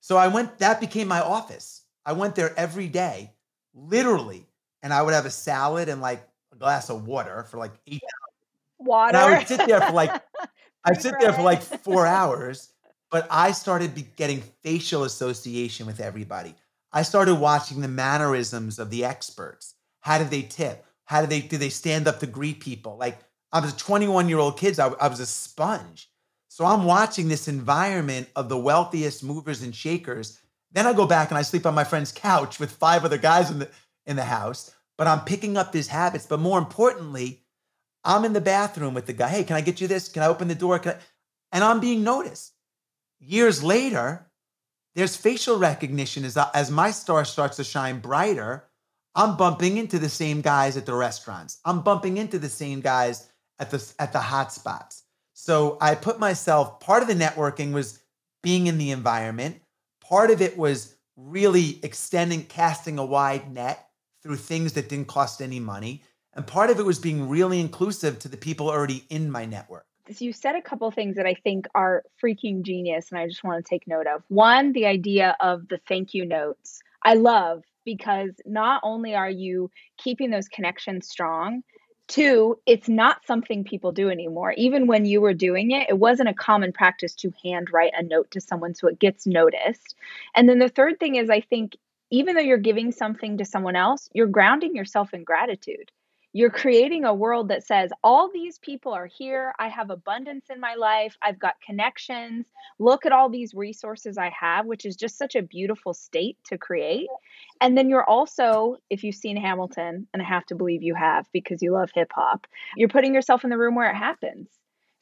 So 0.00 0.16
I 0.16 0.28
went, 0.28 0.58
that 0.58 0.80
became 0.80 1.08
my 1.08 1.20
office. 1.20 1.82
I 2.04 2.12
went 2.12 2.36
there 2.36 2.58
every 2.58 2.88
day, 2.88 3.32
literally, 3.74 4.46
and 4.82 4.92
I 4.92 5.02
would 5.02 5.14
have 5.14 5.26
a 5.26 5.30
salad 5.30 5.88
and 5.88 6.00
like 6.00 6.26
a 6.52 6.56
glass 6.56 6.88
of 6.90 7.06
water 7.06 7.44
for 7.50 7.58
like 7.58 7.72
eight. 7.86 8.00
Water. 8.78 9.16
And 9.16 9.16
I 9.16 9.38
would 9.38 9.48
sit 9.48 9.66
there 9.66 9.80
for 9.80 9.92
like, 9.92 10.10
I'd 10.84 11.00
sit 11.00 11.14
there 11.20 11.32
for 11.32 11.42
like 11.42 11.62
four 11.62 12.06
hours, 12.20 12.72
but 13.10 13.26
I 13.30 13.52
started 13.52 13.94
be 13.94 14.06
getting 14.16 14.42
facial 14.62 15.04
association 15.04 15.86
with 15.86 16.00
everybody. 16.00 16.54
I 16.92 17.02
started 17.02 17.36
watching 17.36 17.80
the 17.80 17.88
mannerisms 17.88 18.78
of 18.78 18.90
the 18.90 19.04
experts. 19.04 19.74
How 20.00 20.18
did 20.18 20.30
they 20.30 20.42
tip? 20.42 20.84
How 21.04 21.20
did 21.20 21.30
they 21.30 21.40
do 21.40 21.56
they 21.56 21.68
stand 21.68 22.08
up 22.08 22.20
to 22.20 22.26
greet 22.26 22.60
people? 22.60 22.96
Like 22.96 23.18
I 23.52 23.60
was 23.60 23.72
a 23.72 23.76
21 23.76 24.28
year 24.28 24.38
old 24.38 24.58
kid, 24.58 24.78
I, 24.78 24.88
I 25.00 25.08
was 25.08 25.20
a 25.20 25.26
sponge. 25.26 26.10
So 26.48 26.64
I'm 26.64 26.84
watching 26.84 27.28
this 27.28 27.48
environment 27.48 28.28
of 28.34 28.48
the 28.48 28.58
wealthiest 28.58 29.22
movers 29.22 29.62
and 29.62 29.74
shakers 29.74 30.40
then 30.76 30.86
I 30.86 30.92
go 30.92 31.06
back 31.06 31.30
and 31.30 31.38
I 31.38 31.42
sleep 31.42 31.64
on 31.64 31.74
my 31.74 31.84
friend's 31.84 32.12
couch 32.12 32.60
with 32.60 32.70
five 32.70 33.04
other 33.04 33.16
guys 33.16 33.50
in 33.50 33.60
the 33.60 33.70
in 34.04 34.16
the 34.16 34.24
house. 34.24 34.74
But 34.98 35.06
I'm 35.06 35.20
picking 35.20 35.56
up 35.56 35.72
these 35.72 35.88
habits. 35.88 36.26
But 36.26 36.40
more 36.40 36.58
importantly, 36.58 37.42
I'm 38.06 38.24
in 38.24 38.32
the 38.32 38.40
bathroom 38.40 38.94
with 38.94 39.06
the 39.06 39.12
guy. 39.12 39.28
Hey, 39.28 39.44
can 39.44 39.56
I 39.56 39.60
get 39.60 39.80
you 39.80 39.88
this? 39.88 40.08
Can 40.08 40.22
I 40.22 40.28
open 40.28 40.48
the 40.48 40.54
door? 40.54 40.80
And 41.52 41.64
I'm 41.64 41.80
being 41.80 42.04
noticed. 42.04 42.52
Years 43.18 43.62
later, 43.62 44.30
there's 44.94 45.16
facial 45.16 45.58
recognition 45.58 46.24
as, 46.24 46.36
uh, 46.36 46.48
as 46.54 46.70
my 46.70 46.90
star 46.90 47.24
starts 47.24 47.56
to 47.56 47.64
shine 47.64 47.98
brighter. 47.98 48.64
I'm 49.14 49.36
bumping 49.36 49.76
into 49.76 49.98
the 49.98 50.08
same 50.08 50.40
guys 50.40 50.76
at 50.76 50.86
the 50.86 50.94
restaurants. 50.94 51.58
I'm 51.64 51.82
bumping 51.82 52.16
into 52.16 52.38
the 52.38 52.48
same 52.48 52.80
guys 52.80 53.28
at 53.58 53.70
the 53.70 53.92
at 53.98 54.12
the 54.12 54.20
hot 54.20 54.52
spots. 54.52 55.02
So 55.32 55.78
I 55.80 55.94
put 55.94 56.18
myself 56.18 56.80
part 56.80 57.02
of 57.02 57.08
the 57.08 57.14
networking 57.14 57.72
was 57.72 57.98
being 58.42 58.66
in 58.66 58.78
the 58.78 58.90
environment. 58.90 59.60
Part 60.00 60.30
of 60.30 60.40
it 60.40 60.56
was 60.56 60.94
really 61.16 61.80
extending, 61.82 62.44
casting 62.44 62.98
a 62.98 63.04
wide 63.04 63.52
net 63.52 63.88
through 64.22 64.36
things 64.36 64.74
that 64.74 64.88
didn't 64.88 65.08
cost 65.08 65.40
any 65.40 65.60
money. 65.60 66.02
And 66.36 66.46
part 66.46 66.68
of 66.68 66.78
it 66.78 66.84
was 66.84 66.98
being 66.98 67.28
really 67.28 67.60
inclusive 67.60 68.18
to 68.20 68.28
the 68.28 68.36
people 68.36 68.68
already 68.68 69.04
in 69.08 69.30
my 69.30 69.46
network. 69.46 69.86
You 70.18 70.32
said 70.32 70.54
a 70.54 70.62
couple 70.62 70.88
things 70.90 71.16
that 71.16 71.26
I 71.26 71.34
think 71.34 71.66
are 71.74 72.04
freaking 72.22 72.62
genius, 72.62 73.10
and 73.10 73.18
I 73.18 73.26
just 73.26 73.42
want 73.42 73.64
to 73.64 73.68
take 73.68 73.88
note 73.88 74.06
of. 74.06 74.22
One, 74.28 74.72
the 74.72 74.86
idea 74.86 75.34
of 75.40 75.66
the 75.66 75.78
thank 75.88 76.14
you 76.14 76.24
notes. 76.24 76.80
I 77.02 77.14
love 77.14 77.64
because 77.84 78.30
not 78.44 78.82
only 78.84 79.14
are 79.14 79.30
you 79.30 79.70
keeping 79.96 80.30
those 80.30 80.46
connections 80.46 81.08
strong, 81.08 81.62
Two, 82.08 82.56
it's 82.66 82.88
not 82.88 83.26
something 83.26 83.64
people 83.64 83.90
do 83.90 84.10
anymore. 84.10 84.52
Even 84.56 84.86
when 84.86 85.06
you 85.06 85.20
were 85.20 85.34
doing 85.34 85.72
it, 85.72 85.88
it 85.88 85.98
wasn't 85.98 86.28
a 86.28 86.34
common 86.34 86.72
practice 86.72 87.12
to 87.16 87.32
handwrite 87.44 87.94
a 87.98 88.02
note 88.04 88.30
to 88.30 88.40
someone 88.40 88.76
so 88.76 88.86
it 88.86 89.00
gets 89.00 89.26
noticed. 89.26 89.96
And 90.32 90.48
then 90.48 90.60
the 90.60 90.68
third 90.68 91.00
thing 91.00 91.16
is, 91.16 91.30
I 91.30 91.40
think 91.40 91.76
even 92.12 92.36
though 92.36 92.42
you're 92.42 92.58
giving 92.58 92.92
something 92.92 93.38
to 93.38 93.44
someone 93.44 93.74
else, 93.74 94.08
you're 94.12 94.28
grounding 94.28 94.76
yourself 94.76 95.12
in 95.14 95.24
gratitude 95.24 95.90
you're 96.36 96.50
creating 96.50 97.06
a 97.06 97.14
world 97.14 97.48
that 97.48 97.66
says 97.66 97.90
all 98.04 98.30
these 98.30 98.58
people 98.58 98.92
are 98.92 99.06
here. 99.06 99.54
I 99.58 99.68
have 99.68 99.88
abundance 99.88 100.50
in 100.50 100.60
my 100.60 100.74
life. 100.74 101.16
I've 101.22 101.38
got 101.38 101.54
connections. 101.64 102.44
Look 102.78 103.06
at 103.06 103.12
all 103.12 103.30
these 103.30 103.54
resources 103.54 104.18
i 104.18 104.30
have 104.38 104.66
which 104.66 104.84
is 104.84 104.96
just 104.96 105.16
such 105.16 105.34
a 105.34 105.40
beautiful 105.40 105.94
state 105.94 106.36
to 106.48 106.58
create. 106.58 107.08
And 107.62 107.74
then 107.74 107.88
you're 107.88 108.04
also 108.04 108.76
if 108.90 109.02
you've 109.02 109.14
seen 109.14 109.38
hamilton 109.38 110.06
and 110.12 110.22
i 110.22 110.26
have 110.26 110.44
to 110.46 110.54
believe 110.54 110.82
you 110.82 110.94
have 110.94 111.26
because 111.32 111.62
you 111.62 111.72
love 111.72 111.88
hip 111.94 112.12
hop 112.14 112.46
you're 112.76 112.90
putting 112.90 113.14
yourself 113.14 113.42
in 113.42 113.48
the 113.48 113.56
room 113.56 113.74
where 113.74 113.90
it 113.90 113.96
happens 113.96 114.48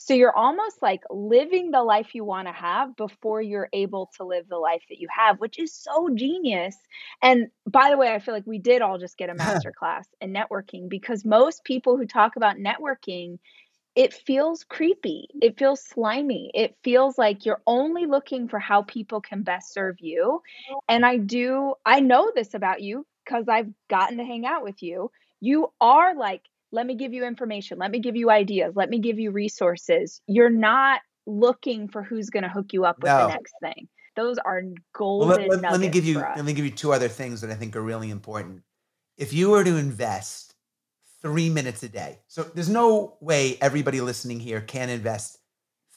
so 0.04 0.12
you're 0.12 0.36
almost 0.36 0.82
like 0.82 1.02
living 1.08 1.70
the 1.70 1.82
life 1.82 2.14
you 2.14 2.26
want 2.26 2.46
to 2.46 2.52
have 2.52 2.94
before 2.94 3.40
you're 3.40 3.70
able 3.72 4.10
to 4.18 4.24
live 4.24 4.46
the 4.50 4.58
life 4.58 4.82
that 4.90 5.00
you 5.00 5.08
have, 5.08 5.40
which 5.40 5.58
is 5.58 5.72
so 5.72 6.10
genius. 6.14 6.76
And 7.22 7.46
by 7.66 7.88
the 7.88 7.96
way, 7.96 8.12
I 8.12 8.18
feel 8.18 8.34
like 8.34 8.46
we 8.46 8.58
did 8.58 8.82
all 8.82 8.98
just 8.98 9.16
get 9.16 9.30
a 9.30 9.34
master 9.38 9.72
class 9.72 10.06
in 10.20 10.34
networking 10.34 10.90
because 10.90 11.24
most 11.24 11.64
people 11.64 11.96
who 11.96 12.04
talk 12.04 12.36
about 12.36 12.58
networking, 12.58 13.38
it 13.96 14.12
feels 14.12 14.62
creepy. 14.64 15.26
It 15.40 15.58
feels 15.58 15.82
slimy. 15.82 16.50
It 16.52 16.76
feels 16.84 17.16
like 17.16 17.46
you're 17.46 17.62
only 17.66 18.04
looking 18.04 18.46
for 18.46 18.58
how 18.58 18.82
people 18.82 19.22
can 19.22 19.42
best 19.42 19.72
serve 19.72 19.96
you. 20.00 20.42
And 20.86 21.06
I 21.06 21.16
do, 21.16 21.76
I 21.86 22.00
know 22.00 22.30
this 22.34 22.52
about 22.52 22.82
you 22.82 23.06
because 23.24 23.48
I've 23.48 23.72
gotten 23.88 24.18
to 24.18 24.24
hang 24.24 24.44
out 24.44 24.64
with 24.64 24.82
you. 24.82 25.10
You 25.40 25.72
are 25.80 26.14
like 26.14 26.42
let 26.74 26.87
me 26.87 26.96
give 26.96 27.14
you 27.14 27.24
information. 27.24 27.78
Let 27.78 27.92
me 27.92 28.00
give 28.00 28.16
you 28.16 28.30
ideas. 28.30 28.74
Let 28.74 28.90
me 28.90 28.98
give 28.98 29.18
you 29.18 29.30
resources. 29.30 30.20
You're 30.26 30.50
not 30.50 31.00
looking 31.24 31.88
for 31.88 32.02
who's 32.02 32.30
going 32.30 32.42
to 32.42 32.48
hook 32.48 32.72
you 32.72 32.84
up 32.84 32.98
with 32.98 33.12
no. 33.12 33.18
the 33.18 33.28
next 33.28 33.54
thing. 33.62 33.88
Those 34.16 34.38
are 34.38 34.62
golden. 34.92 35.28
Well, 35.28 35.38
let, 35.38 35.62
let, 35.62 35.72
let, 35.72 35.80
me 35.80 35.88
give 35.88 36.04
you 36.04 36.18
let 36.18 36.44
me 36.44 36.52
give 36.52 36.64
you 36.64 36.70
two 36.70 36.92
other 36.92 37.08
things 37.08 37.40
that 37.40 37.50
I 37.50 37.54
think 37.54 37.76
are 37.76 37.82
really 37.82 38.10
important. 38.10 38.62
If 39.16 39.32
you 39.32 39.50
were 39.50 39.64
to 39.64 39.76
invest 39.76 40.54
three 41.22 41.48
minutes 41.48 41.82
a 41.84 41.88
day, 41.88 42.18
so 42.26 42.42
there's 42.42 42.68
no 42.68 43.16
way 43.20 43.56
everybody 43.60 44.00
listening 44.00 44.40
here 44.40 44.60
can 44.60 44.88
invest 44.88 45.38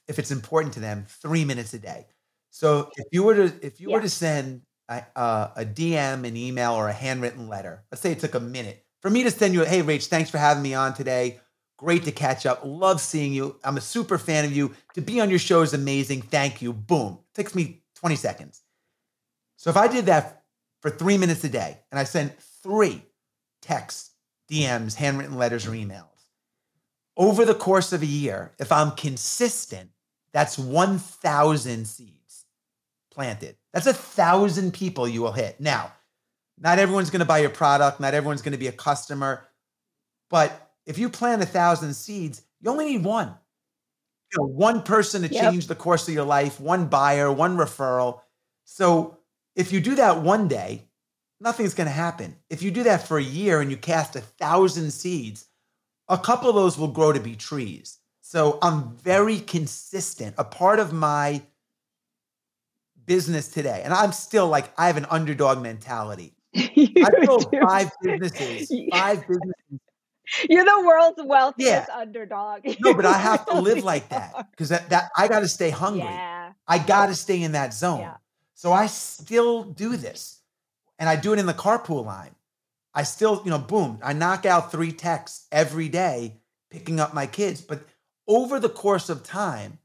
if 0.07 0.19
it's 0.19 0.31
important 0.31 0.73
to 0.75 0.79
them 0.79 1.05
three 1.07 1.43
minutes 1.43 1.73
a 1.73 1.79
day. 1.79 2.05
So 2.49 2.89
if 2.97 3.07
you 3.11 3.23
were 3.23 3.35
to 3.35 3.53
if 3.61 3.79
you 3.79 3.89
yeah. 3.89 3.95
were 3.95 4.01
to 4.01 4.09
send 4.09 4.61
a, 4.89 5.03
uh, 5.15 5.49
a 5.57 5.65
DM, 5.65 6.25
an 6.25 6.37
email, 6.37 6.73
or 6.73 6.87
a 6.87 6.93
handwritten 6.93 7.47
letter, 7.47 7.83
let's 7.91 8.01
say 8.01 8.11
it 8.11 8.19
took 8.19 8.35
a 8.35 8.39
minute 8.39 8.83
for 9.07 9.13
me 9.13 9.23
to 9.23 9.31
send 9.31 9.53
you 9.53 9.63
hey, 9.63 9.81
Rach, 9.81 10.07
thanks 10.07 10.29
for 10.29 10.37
having 10.37 10.61
me 10.61 10.73
on 10.73 10.93
today. 10.93 11.39
Great 11.77 12.03
to 12.03 12.11
catch 12.11 12.45
up. 12.45 12.59
Love 12.65 12.99
seeing 12.99 13.31
you. 13.31 13.55
I'm 13.63 13.77
a 13.77 13.81
super 13.81 14.17
fan 14.17 14.43
of 14.43 14.51
you. 14.51 14.75
To 14.95 15.01
be 15.01 15.21
on 15.21 15.29
your 15.29 15.39
show 15.39 15.61
is 15.61 15.73
amazing. 15.73 16.23
Thank 16.23 16.61
you. 16.61 16.73
Boom. 16.73 17.19
It 17.31 17.33
takes 17.33 17.55
me 17.55 17.83
20 17.95 18.17
seconds. 18.17 18.63
So 19.55 19.69
if 19.69 19.77
I 19.77 19.87
did 19.87 20.07
that 20.07 20.43
for 20.81 20.89
three 20.89 21.17
minutes 21.17 21.41
a 21.45 21.49
day 21.49 21.77
and 21.89 21.97
I 21.97 22.03
sent 22.03 22.37
three 22.61 23.01
texts, 23.61 24.11
DMs, 24.51 24.95
handwritten 24.95 25.37
letters, 25.37 25.65
or 25.65 25.71
emails, 25.71 26.03
over 27.15 27.45
the 27.45 27.55
course 27.55 27.93
of 27.93 28.01
a 28.01 28.05
year, 28.05 28.51
if 28.59 28.73
I'm 28.73 28.91
consistent, 28.91 29.89
that's 30.33 30.57
1,000 30.57 31.85
seeds 31.87 32.45
planted. 33.09 33.55
That's 33.71 33.87
a 33.87 33.93
thousand 33.93 34.73
people 34.73 35.07
you 35.07 35.21
will 35.21 35.31
hit. 35.31 35.61
Now, 35.61 35.93
not 36.59 36.79
everyone's 36.79 37.09
going 37.09 37.19
to 37.19 37.25
buy 37.25 37.39
your 37.39 37.49
product. 37.49 37.99
Not 37.99 38.13
everyone's 38.13 38.41
going 38.41 38.53
to 38.53 38.57
be 38.57 38.67
a 38.67 38.71
customer. 38.71 39.47
But 40.29 40.71
if 40.85 40.97
you 40.97 41.09
plant 41.09 41.41
a 41.41 41.45
thousand 41.45 41.93
seeds, 41.93 42.41
you 42.61 42.71
only 42.71 42.85
need 42.85 43.03
one. 43.03 43.27
You 44.33 44.41
know, 44.41 44.47
one 44.47 44.81
person 44.81 45.21
to 45.21 45.29
yep. 45.29 45.51
change 45.51 45.67
the 45.67 45.75
course 45.75 46.07
of 46.07 46.13
your 46.13 46.25
life, 46.25 46.59
one 46.59 46.87
buyer, 46.87 47.31
one 47.31 47.57
referral. 47.57 48.21
So 48.65 49.17
if 49.55 49.71
you 49.71 49.79
do 49.79 49.95
that 49.95 50.21
one 50.21 50.47
day, 50.47 50.83
nothing's 51.39 51.73
going 51.73 51.87
to 51.87 51.93
happen. 51.93 52.35
If 52.49 52.61
you 52.61 52.71
do 52.71 52.83
that 52.83 53.07
for 53.07 53.17
a 53.17 53.23
year 53.23 53.61
and 53.61 53.71
you 53.71 53.77
cast 53.77 54.15
a 54.15 54.21
thousand 54.21 54.91
seeds, 54.91 55.45
a 56.09 56.17
couple 56.17 56.49
of 56.49 56.55
those 56.55 56.77
will 56.77 56.87
grow 56.87 57.13
to 57.13 57.19
be 57.19 57.35
trees. 57.35 57.99
So 58.21 58.59
I'm 58.61 58.95
very 58.97 59.39
consistent. 59.39 60.35
A 60.37 60.43
part 60.43 60.79
of 60.79 60.91
my 60.91 61.41
business 63.05 63.47
today, 63.47 63.81
and 63.85 63.93
I'm 63.93 64.11
still 64.11 64.47
like, 64.47 64.69
I 64.77 64.87
have 64.87 64.97
an 64.97 65.05
underdog 65.09 65.61
mentality. 65.61 66.33
I 66.77 67.09
built 67.21 67.53
five 67.61 67.91
businesses. 68.01 68.71
Five 68.91 69.27
businesses. 69.27 69.79
You're 70.49 70.65
the 70.65 70.83
world's 70.85 71.19
wealthiest 71.23 71.87
yeah. 71.87 71.95
underdog. 71.95 72.61
no, 72.81 72.93
but 72.93 73.05
I 73.05 73.17
have 73.17 73.45
to 73.45 73.53
oh 73.53 73.61
live 73.61 73.83
like 73.85 74.09
that 74.09 74.51
because 74.51 74.69
that, 74.69 74.89
that 74.89 75.09
I 75.15 75.29
got 75.29 75.39
to 75.39 75.47
stay 75.47 75.69
hungry. 75.69 76.01
Yeah. 76.01 76.51
I 76.67 76.79
got 76.79 77.07
to 77.07 77.15
stay 77.15 77.41
in 77.41 77.53
that 77.53 77.73
zone. 77.73 78.01
Yeah. 78.01 78.17
So 78.53 78.73
I 78.73 78.87
still 78.87 79.63
do 79.63 79.95
this, 79.95 80.41
and 80.99 81.07
I 81.07 81.15
do 81.15 81.31
it 81.31 81.39
in 81.39 81.45
the 81.45 81.53
carpool 81.53 82.05
line. 82.05 82.35
I 82.93 83.03
still, 83.03 83.41
you 83.45 83.51
know, 83.51 83.59
boom, 83.59 83.99
I 84.03 84.13
knock 84.13 84.45
out 84.45 84.71
three 84.71 84.91
texts 84.91 85.45
every 85.51 85.87
day, 85.87 86.41
picking 86.71 86.99
up 86.99 87.13
my 87.13 87.27
kids. 87.27 87.61
But 87.61 87.85
over 88.27 88.59
the 88.59 88.69
course 88.69 89.09
of 89.09 89.23
time, 89.23 89.79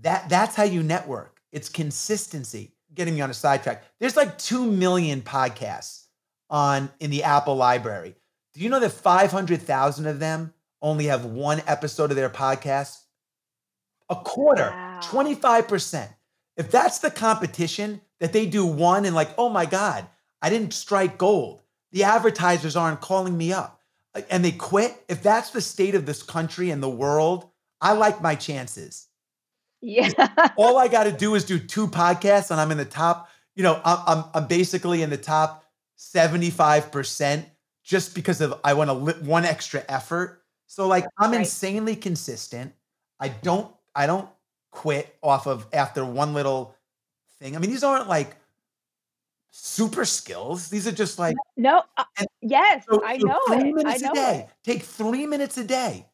that 0.00 0.28
that's 0.30 0.54
how 0.54 0.62
you 0.62 0.82
network. 0.82 1.40
It's 1.52 1.68
consistency 1.68 2.74
getting 2.94 3.14
me 3.14 3.20
on 3.20 3.30
a 3.30 3.34
sidetrack. 3.34 3.84
There's 4.00 4.16
like 4.16 4.38
2 4.38 4.70
million 4.70 5.20
podcasts 5.20 6.03
on 6.50 6.90
in 7.00 7.10
the 7.10 7.24
Apple 7.24 7.56
library. 7.56 8.14
Do 8.54 8.60
you 8.60 8.68
know 8.68 8.80
that 8.80 8.90
500,000 8.90 10.06
of 10.06 10.18
them 10.20 10.54
only 10.80 11.06
have 11.06 11.24
one 11.24 11.62
episode 11.66 12.10
of 12.10 12.16
their 12.16 12.30
podcast? 12.30 12.98
A 14.10 14.16
quarter, 14.16 14.70
wow. 14.70 15.00
25%. 15.02 16.08
If 16.56 16.70
that's 16.70 16.98
the 16.98 17.10
competition 17.10 18.00
that 18.20 18.32
they 18.32 18.46
do 18.46 18.64
one 18.64 19.04
and 19.04 19.14
like, 19.14 19.30
oh 19.38 19.48
my 19.48 19.66
God, 19.66 20.06
I 20.40 20.50
didn't 20.50 20.72
strike 20.72 21.18
gold. 21.18 21.62
The 21.92 22.04
advertisers 22.04 22.76
aren't 22.76 23.00
calling 23.00 23.36
me 23.36 23.52
up 23.52 23.80
and 24.30 24.44
they 24.44 24.52
quit. 24.52 24.94
If 25.08 25.22
that's 25.22 25.50
the 25.50 25.60
state 25.60 25.94
of 25.94 26.06
this 26.06 26.22
country 26.22 26.70
and 26.70 26.82
the 26.82 26.90
world, 26.90 27.48
I 27.80 27.92
like 27.92 28.22
my 28.22 28.34
chances. 28.34 29.08
Yeah. 29.80 30.10
All 30.56 30.78
I 30.78 30.88
got 30.88 31.04
to 31.04 31.12
do 31.12 31.34
is 31.34 31.44
do 31.44 31.58
two 31.58 31.88
podcasts 31.88 32.50
and 32.50 32.60
I'm 32.60 32.70
in 32.70 32.78
the 32.78 32.84
top, 32.84 33.28
you 33.54 33.62
know, 33.62 33.80
I'm, 33.84 33.98
I'm, 34.06 34.24
I'm 34.34 34.46
basically 34.46 35.02
in 35.02 35.10
the 35.10 35.16
top 35.16 35.63
75% 35.98 37.44
just 37.82 38.14
because 38.14 38.40
of 38.40 38.58
I 38.64 38.74
want 38.74 38.88
to 38.88 38.94
li- 38.94 39.12
one 39.22 39.44
extra 39.44 39.84
effort. 39.88 40.42
So 40.66 40.86
like 40.86 41.04
I'm 41.18 41.32
right. 41.32 41.40
insanely 41.40 41.96
consistent. 41.96 42.72
I 43.20 43.28
don't 43.28 43.72
I 43.94 44.06
don't 44.06 44.28
quit 44.70 45.14
off 45.22 45.46
of 45.46 45.66
after 45.72 46.04
one 46.04 46.34
little 46.34 46.74
thing. 47.38 47.56
I 47.56 47.58
mean, 47.58 47.70
these 47.70 47.84
aren't 47.84 48.08
like 48.08 48.36
super 49.50 50.04
skills. 50.04 50.68
These 50.68 50.86
are 50.86 50.92
just 50.92 51.18
like 51.18 51.36
no. 51.56 51.82
Uh, 51.96 52.04
yes, 52.42 52.84
so, 52.90 53.04
I 53.04 53.18
so 53.18 53.26
know 53.26 53.40
three 53.48 53.68
it. 53.68 53.74
minutes 53.74 54.02
I 54.02 54.06
know 54.06 54.12
a 54.12 54.14
day. 54.14 54.46
It. 54.48 54.64
Take 54.64 54.82
three 54.82 55.26
minutes 55.26 55.58
a 55.58 55.64
day, 55.64 56.06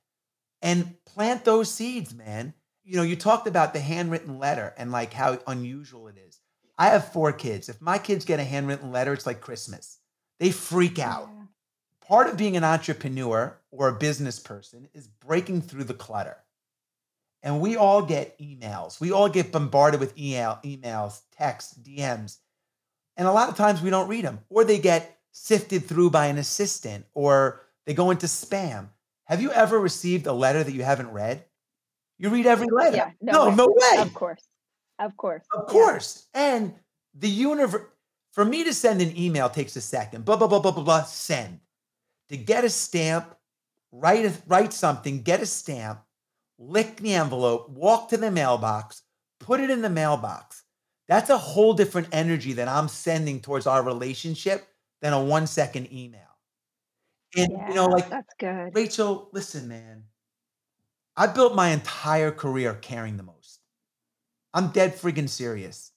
and 0.60 0.96
plant 1.04 1.44
those 1.44 1.70
seeds, 1.70 2.14
man 2.14 2.54
you 2.90 2.96
know, 2.96 3.04
you 3.04 3.14
talked 3.14 3.46
about 3.46 3.72
the 3.72 3.78
handwritten 3.78 4.40
letter 4.40 4.74
and 4.76 4.90
like 4.90 5.12
how 5.12 5.38
unusual 5.46 6.08
it 6.08 6.16
is. 6.26 6.40
I 6.80 6.88
have 6.88 7.12
four 7.12 7.30
kids. 7.30 7.68
If 7.68 7.82
my 7.82 7.98
kids 7.98 8.24
get 8.24 8.40
a 8.40 8.44
handwritten 8.44 8.90
letter, 8.90 9.12
it's 9.12 9.26
like 9.26 9.42
Christmas. 9.42 9.98
They 10.38 10.50
freak 10.50 10.98
out. 10.98 11.28
Yeah. 11.30 11.44
Part 12.08 12.26
of 12.28 12.38
being 12.38 12.56
an 12.56 12.64
entrepreneur 12.64 13.54
or 13.70 13.88
a 13.88 13.92
business 13.92 14.38
person 14.38 14.88
is 14.94 15.06
breaking 15.06 15.60
through 15.60 15.84
the 15.84 15.92
clutter. 15.92 16.38
And 17.42 17.60
we 17.60 17.76
all 17.76 18.00
get 18.00 18.38
emails. 18.38 18.98
We 18.98 19.12
all 19.12 19.28
get 19.28 19.52
bombarded 19.52 20.00
with 20.00 20.16
email, 20.16 20.58
emails, 20.64 21.20
texts, 21.36 21.78
DMs. 21.78 22.38
And 23.14 23.28
a 23.28 23.32
lot 23.32 23.50
of 23.50 23.56
times 23.56 23.82
we 23.82 23.90
don't 23.90 24.08
read 24.08 24.24
them 24.24 24.40
or 24.48 24.64
they 24.64 24.78
get 24.78 25.18
sifted 25.32 25.84
through 25.84 26.08
by 26.08 26.28
an 26.28 26.38
assistant 26.38 27.04
or 27.12 27.60
they 27.84 27.92
go 27.92 28.10
into 28.10 28.24
spam. 28.24 28.88
Have 29.24 29.42
you 29.42 29.52
ever 29.52 29.78
received 29.78 30.26
a 30.26 30.32
letter 30.32 30.64
that 30.64 30.72
you 30.72 30.82
haven't 30.82 31.10
read? 31.10 31.44
You 32.18 32.30
read 32.30 32.46
every 32.46 32.68
letter. 32.72 32.96
Yeah, 32.96 33.10
no, 33.20 33.50
no, 33.50 33.54
no 33.54 33.66
way. 33.68 33.98
Of 33.98 34.14
course. 34.14 34.42
Of 35.00 35.16
course. 35.16 35.42
Of 35.52 35.66
course. 35.66 36.28
Yeah. 36.34 36.56
And 36.56 36.74
the 37.14 37.28
universe, 37.28 37.86
for 38.32 38.44
me 38.44 38.64
to 38.64 38.72
send 38.72 39.02
an 39.02 39.16
email 39.16 39.48
takes 39.48 39.74
a 39.76 39.80
second. 39.80 40.24
Blah, 40.24 40.36
blah, 40.36 40.46
blah, 40.46 40.60
blah, 40.60 40.70
blah, 40.70 40.84
blah, 40.84 41.02
send. 41.02 41.60
To 42.28 42.36
get 42.36 42.64
a 42.64 42.70
stamp, 42.70 43.34
write, 43.90 44.26
a, 44.26 44.32
write 44.46 44.72
something, 44.72 45.22
get 45.22 45.40
a 45.40 45.46
stamp, 45.46 46.00
lick 46.58 46.96
the 46.98 47.14
envelope, 47.14 47.70
walk 47.70 48.10
to 48.10 48.16
the 48.16 48.30
mailbox, 48.30 49.02
put 49.40 49.58
it 49.58 49.70
in 49.70 49.82
the 49.82 49.90
mailbox. 49.90 50.62
That's 51.08 51.30
a 51.30 51.38
whole 51.38 51.72
different 51.72 52.08
energy 52.12 52.52
that 52.52 52.68
I'm 52.68 52.86
sending 52.86 53.40
towards 53.40 53.66
our 53.66 53.82
relationship 53.82 54.68
than 55.02 55.12
a 55.12 55.24
one 55.24 55.46
second 55.48 55.92
email. 55.92 56.20
And, 57.36 57.50
yeah, 57.52 57.68
you 57.68 57.74
know, 57.74 57.86
like, 57.86 58.08
that's 58.10 58.34
good. 58.38 58.70
Rachel, 58.74 59.28
listen, 59.32 59.66
man, 59.66 60.04
I 61.16 61.26
built 61.26 61.54
my 61.54 61.70
entire 61.70 62.30
career 62.30 62.74
caring 62.74 63.16
the 63.16 63.24
most. 63.24 63.39
I'm 64.52 64.68
dead 64.68 64.96
friggin' 64.96 65.28
serious. 65.28 65.92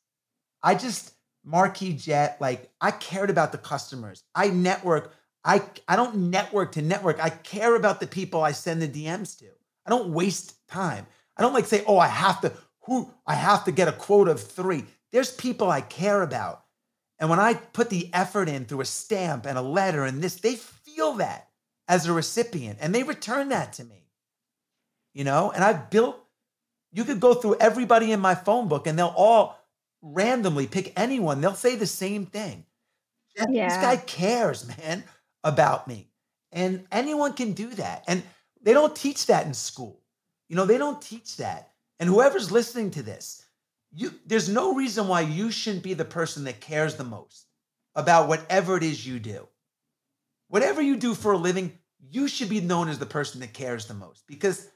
I 0.61 0.75
just 0.75 1.13
Marquis 1.43 1.93
Jet, 1.93 2.37
like 2.39 2.71
I 2.79 2.91
cared 2.91 3.29
about 3.29 3.51
the 3.51 3.57
customers. 3.57 4.23
I 4.33 4.49
network. 4.49 5.13
I 5.43 5.63
I 5.87 5.95
don't 5.95 6.15
network 6.15 6.73
to 6.73 6.81
network. 6.81 7.23
I 7.23 7.29
care 7.29 7.75
about 7.75 7.99
the 7.99 8.07
people 8.07 8.41
I 8.41 8.53
send 8.53 8.81
the 8.81 8.87
DMs 8.87 9.37
to. 9.39 9.47
I 9.85 9.89
don't 9.89 10.13
waste 10.13 10.67
time. 10.67 11.05
I 11.35 11.41
don't 11.41 11.53
like 11.53 11.65
say, 11.65 11.83
"Oh, 11.85 11.97
I 11.97 12.07
have 12.07 12.41
to 12.41 12.53
who 12.85 13.11
I 13.27 13.35
have 13.35 13.65
to 13.65 13.71
get 13.71 13.87
a 13.87 13.93
quote 13.93 14.27
of 14.27 14.41
3." 14.41 14.85
There's 15.11 15.31
people 15.31 15.69
I 15.69 15.81
care 15.81 16.21
about. 16.21 16.65
And 17.19 17.29
when 17.29 17.39
I 17.39 17.53
put 17.53 17.89
the 17.89 18.09
effort 18.13 18.49
in 18.49 18.65
through 18.65 18.81
a 18.81 18.85
stamp 18.85 19.45
and 19.45 19.57
a 19.57 19.61
letter 19.61 20.03
and 20.03 20.21
this, 20.21 20.35
they 20.35 20.55
feel 20.55 21.13
that 21.13 21.49
as 21.87 22.05
a 22.05 22.13
recipient 22.13 22.79
and 22.81 22.93
they 22.93 23.03
return 23.03 23.49
that 23.49 23.73
to 23.73 23.83
me. 23.83 24.09
You 25.13 25.23
know, 25.23 25.51
and 25.51 25.63
I've 25.63 25.89
built 25.89 26.22
you 26.93 27.03
could 27.03 27.19
go 27.19 27.33
through 27.33 27.57
everybody 27.59 28.11
in 28.11 28.19
my 28.19 28.35
phone 28.35 28.67
book 28.67 28.87
and 28.87 28.97
they'll 28.97 29.13
all 29.17 29.59
randomly 30.01 30.67
pick 30.67 30.93
anyone. 30.95 31.41
They'll 31.41 31.55
say 31.55 31.75
the 31.75 31.87
same 31.87 32.27
thing. 32.27 32.65
Yeah. 33.49 33.67
This 33.67 33.77
guy 33.77 33.97
cares, 33.97 34.67
man, 34.77 35.03
about 35.43 35.87
me. 35.87 36.07
And 36.51 36.85
anyone 36.91 37.33
can 37.33 37.53
do 37.53 37.67
that. 37.69 38.03
And 38.07 38.21
they 38.61 38.73
don't 38.73 38.95
teach 38.95 39.25
that 39.25 39.47
in 39.47 39.53
school. 39.53 39.99
You 40.49 40.55
know, 40.55 40.65
they 40.65 40.77
don't 40.77 41.01
teach 41.01 41.37
that. 41.37 41.71
And 41.99 42.07
whoever's 42.07 42.51
listening 42.51 42.91
to 42.91 43.01
this, 43.01 43.43
you 43.91 44.13
there's 44.25 44.49
no 44.49 44.75
reason 44.75 45.07
why 45.07 45.21
you 45.21 45.51
shouldn't 45.51 45.83
be 45.83 45.93
the 45.93 46.05
person 46.05 46.43
that 46.43 46.61
cares 46.61 46.95
the 46.95 47.03
most 47.03 47.47
about 47.95 48.27
whatever 48.27 48.77
it 48.77 48.83
is 48.83 49.05
you 49.05 49.19
do. 49.19 49.47
Whatever 50.49 50.81
you 50.81 50.95
do 50.95 51.15
for 51.15 51.31
a 51.31 51.37
living, 51.37 51.77
you 52.11 52.27
should 52.27 52.49
be 52.49 52.61
known 52.61 52.87
as 52.87 52.99
the 52.99 53.05
person 53.05 53.39
that 53.39 53.53
cares 53.53 53.87
the 53.87 53.93
most 53.93 54.23
because 54.27 54.67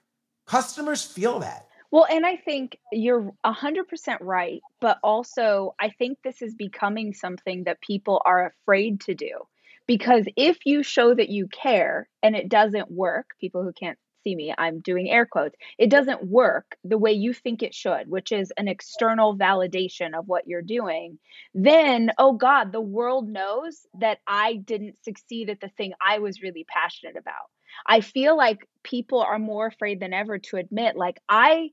customers 0.47 1.03
feel 1.03 1.39
that. 1.39 1.67
Well, 1.91 2.05
and 2.09 2.25
I 2.25 2.35
think 2.35 2.77
you're 2.91 3.31
100% 3.43 4.19
right. 4.21 4.61
But 4.81 4.97
also, 5.03 5.75
I 5.79 5.89
think 5.89 6.19
this 6.23 6.41
is 6.41 6.53
becoming 6.55 7.13
something 7.13 7.63
that 7.63 7.81
people 7.81 8.21
are 8.25 8.47
afraid 8.47 9.01
to 9.01 9.15
do. 9.15 9.43
Because 9.87 10.25
if 10.35 10.57
you 10.65 10.83
show 10.83 11.13
that 11.13 11.29
you 11.29 11.47
care 11.47 12.09
and 12.21 12.35
it 12.35 12.49
doesn't 12.49 12.91
work, 12.91 13.27
people 13.39 13.63
who 13.63 13.71
can't 13.71 13.97
see 14.27 14.35
me, 14.35 14.53
I'm 14.57 14.79
doing 14.81 15.09
air 15.09 15.25
quotes, 15.25 15.55
it 15.77 15.89
doesn't 15.89 16.27
work 16.27 16.77
the 16.83 16.97
way 16.97 17.13
you 17.13 17.33
think 17.33 17.63
it 17.63 17.73
should, 17.73 18.09
which 18.09 18.31
is 18.31 18.51
an 18.57 18.67
external 18.67 19.37
validation 19.37 20.17
of 20.17 20.27
what 20.27 20.47
you're 20.47 20.61
doing, 20.61 21.17
then, 21.53 22.11
oh 22.17 22.33
God, 22.33 22.71
the 22.71 22.81
world 22.81 23.29
knows 23.29 23.85
that 23.99 24.19
I 24.27 24.55
didn't 24.55 25.03
succeed 25.03 25.49
at 25.49 25.61
the 25.61 25.69
thing 25.69 25.93
I 26.05 26.19
was 26.19 26.41
really 26.41 26.65
passionate 26.67 27.15
about. 27.17 27.47
I 27.85 28.01
feel 28.01 28.35
like 28.35 28.67
people 28.83 29.21
are 29.21 29.39
more 29.39 29.67
afraid 29.67 29.99
than 29.99 30.13
ever 30.13 30.39
to 30.39 30.57
admit, 30.57 30.95
like, 30.95 31.19
I 31.29 31.69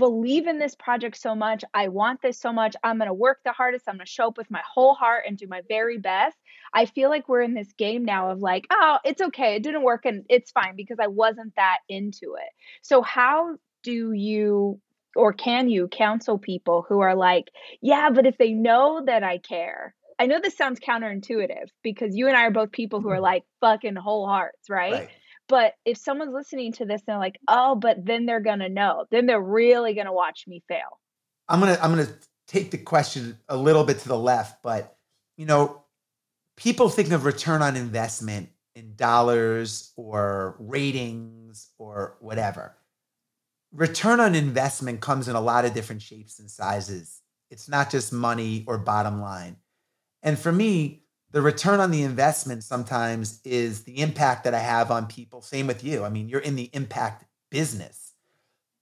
believe 0.00 0.46
in 0.46 0.58
this 0.58 0.74
project 0.74 1.18
so 1.18 1.34
much. 1.34 1.62
I 1.74 1.88
want 1.88 2.22
this 2.22 2.40
so 2.40 2.52
much. 2.52 2.74
I'm 2.82 2.96
going 2.96 3.08
to 3.08 3.14
work 3.14 3.40
the 3.44 3.52
hardest. 3.52 3.84
I'm 3.86 3.96
going 3.96 4.06
to 4.06 4.10
show 4.10 4.28
up 4.28 4.38
with 4.38 4.50
my 4.50 4.62
whole 4.66 4.94
heart 4.94 5.24
and 5.28 5.36
do 5.36 5.46
my 5.46 5.60
very 5.68 5.98
best. 5.98 6.38
I 6.72 6.86
feel 6.86 7.10
like 7.10 7.28
we're 7.28 7.42
in 7.42 7.52
this 7.52 7.70
game 7.74 8.06
now 8.06 8.30
of 8.30 8.40
like, 8.40 8.66
oh, 8.70 8.98
it's 9.04 9.20
okay. 9.20 9.56
It 9.56 9.62
didn't 9.62 9.82
work 9.82 10.06
and 10.06 10.24
it's 10.30 10.50
fine 10.52 10.74
because 10.74 10.96
I 10.98 11.08
wasn't 11.08 11.54
that 11.56 11.78
into 11.88 12.36
it. 12.36 12.48
So, 12.80 13.02
how 13.02 13.56
do 13.82 14.12
you 14.12 14.80
or 15.16 15.32
can 15.32 15.68
you 15.68 15.88
counsel 15.88 16.38
people 16.38 16.86
who 16.88 17.00
are 17.00 17.14
like, 17.16 17.48
yeah, 17.82 18.10
but 18.10 18.26
if 18.26 18.38
they 18.38 18.52
know 18.52 19.02
that 19.04 19.22
I 19.22 19.38
care, 19.38 19.94
I 20.18 20.26
know 20.26 20.40
this 20.40 20.56
sounds 20.56 20.80
counterintuitive 20.80 21.68
because 21.82 22.16
you 22.16 22.28
and 22.28 22.36
I 22.36 22.46
are 22.46 22.50
both 22.50 22.72
people 22.72 23.00
who 23.00 23.10
are 23.10 23.14
mm-hmm. 23.16 23.22
like 23.22 23.44
fucking 23.60 23.96
whole 23.96 24.26
hearts, 24.26 24.70
right? 24.70 24.92
right. 24.92 25.08
But 25.50 25.74
if 25.84 25.98
someone's 25.98 26.32
listening 26.32 26.72
to 26.74 26.84
this 26.84 27.00
and 27.00 27.06
they're 27.08 27.18
like, 27.18 27.40
oh, 27.48 27.74
but 27.74 28.06
then 28.06 28.24
they're 28.24 28.40
gonna 28.40 28.68
know, 28.68 29.06
then 29.10 29.26
they're 29.26 29.42
really 29.42 29.94
gonna 29.94 30.12
watch 30.12 30.44
me 30.46 30.62
fail. 30.68 31.00
I'm 31.48 31.58
gonna 31.58 31.76
I'm 31.82 31.90
gonna 31.90 32.08
take 32.46 32.70
the 32.70 32.78
question 32.78 33.36
a 33.48 33.56
little 33.56 33.82
bit 33.82 33.98
to 33.98 34.08
the 34.08 34.16
left, 34.16 34.62
but 34.62 34.96
you 35.36 35.46
know, 35.46 35.82
people 36.56 36.88
think 36.88 37.10
of 37.10 37.24
return 37.24 37.62
on 37.62 37.76
investment 37.76 38.48
in 38.76 38.94
dollars 38.94 39.92
or 39.96 40.54
ratings 40.60 41.70
or 41.78 42.16
whatever. 42.20 42.76
Return 43.72 44.20
on 44.20 44.36
investment 44.36 45.00
comes 45.00 45.26
in 45.26 45.34
a 45.34 45.40
lot 45.40 45.64
of 45.64 45.74
different 45.74 46.02
shapes 46.02 46.38
and 46.38 46.48
sizes. 46.48 47.22
It's 47.50 47.68
not 47.68 47.90
just 47.90 48.12
money 48.12 48.64
or 48.68 48.78
bottom 48.78 49.20
line. 49.20 49.56
And 50.22 50.38
for 50.38 50.52
me, 50.52 51.02
the 51.32 51.42
return 51.42 51.80
on 51.80 51.90
the 51.90 52.02
investment 52.02 52.64
sometimes 52.64 53.40
is 53.44 53.84
the 53.84 54.00
impact 54.00 54.44
that 54.44 54.54
I 54.54 54.58
have 54.58 54.90
on 54.90 55.06
people. 55.06 55.42
Same 55.42 55.66
with 55.66 55.84
you. 55.84 56.04
I 56.04 56.08
mean, 56.08 56.28
you're 56.28 56.40
in 56.40 56.56
the 56.56 56.70
impact 56.72 57.24
business. 57.50 58.14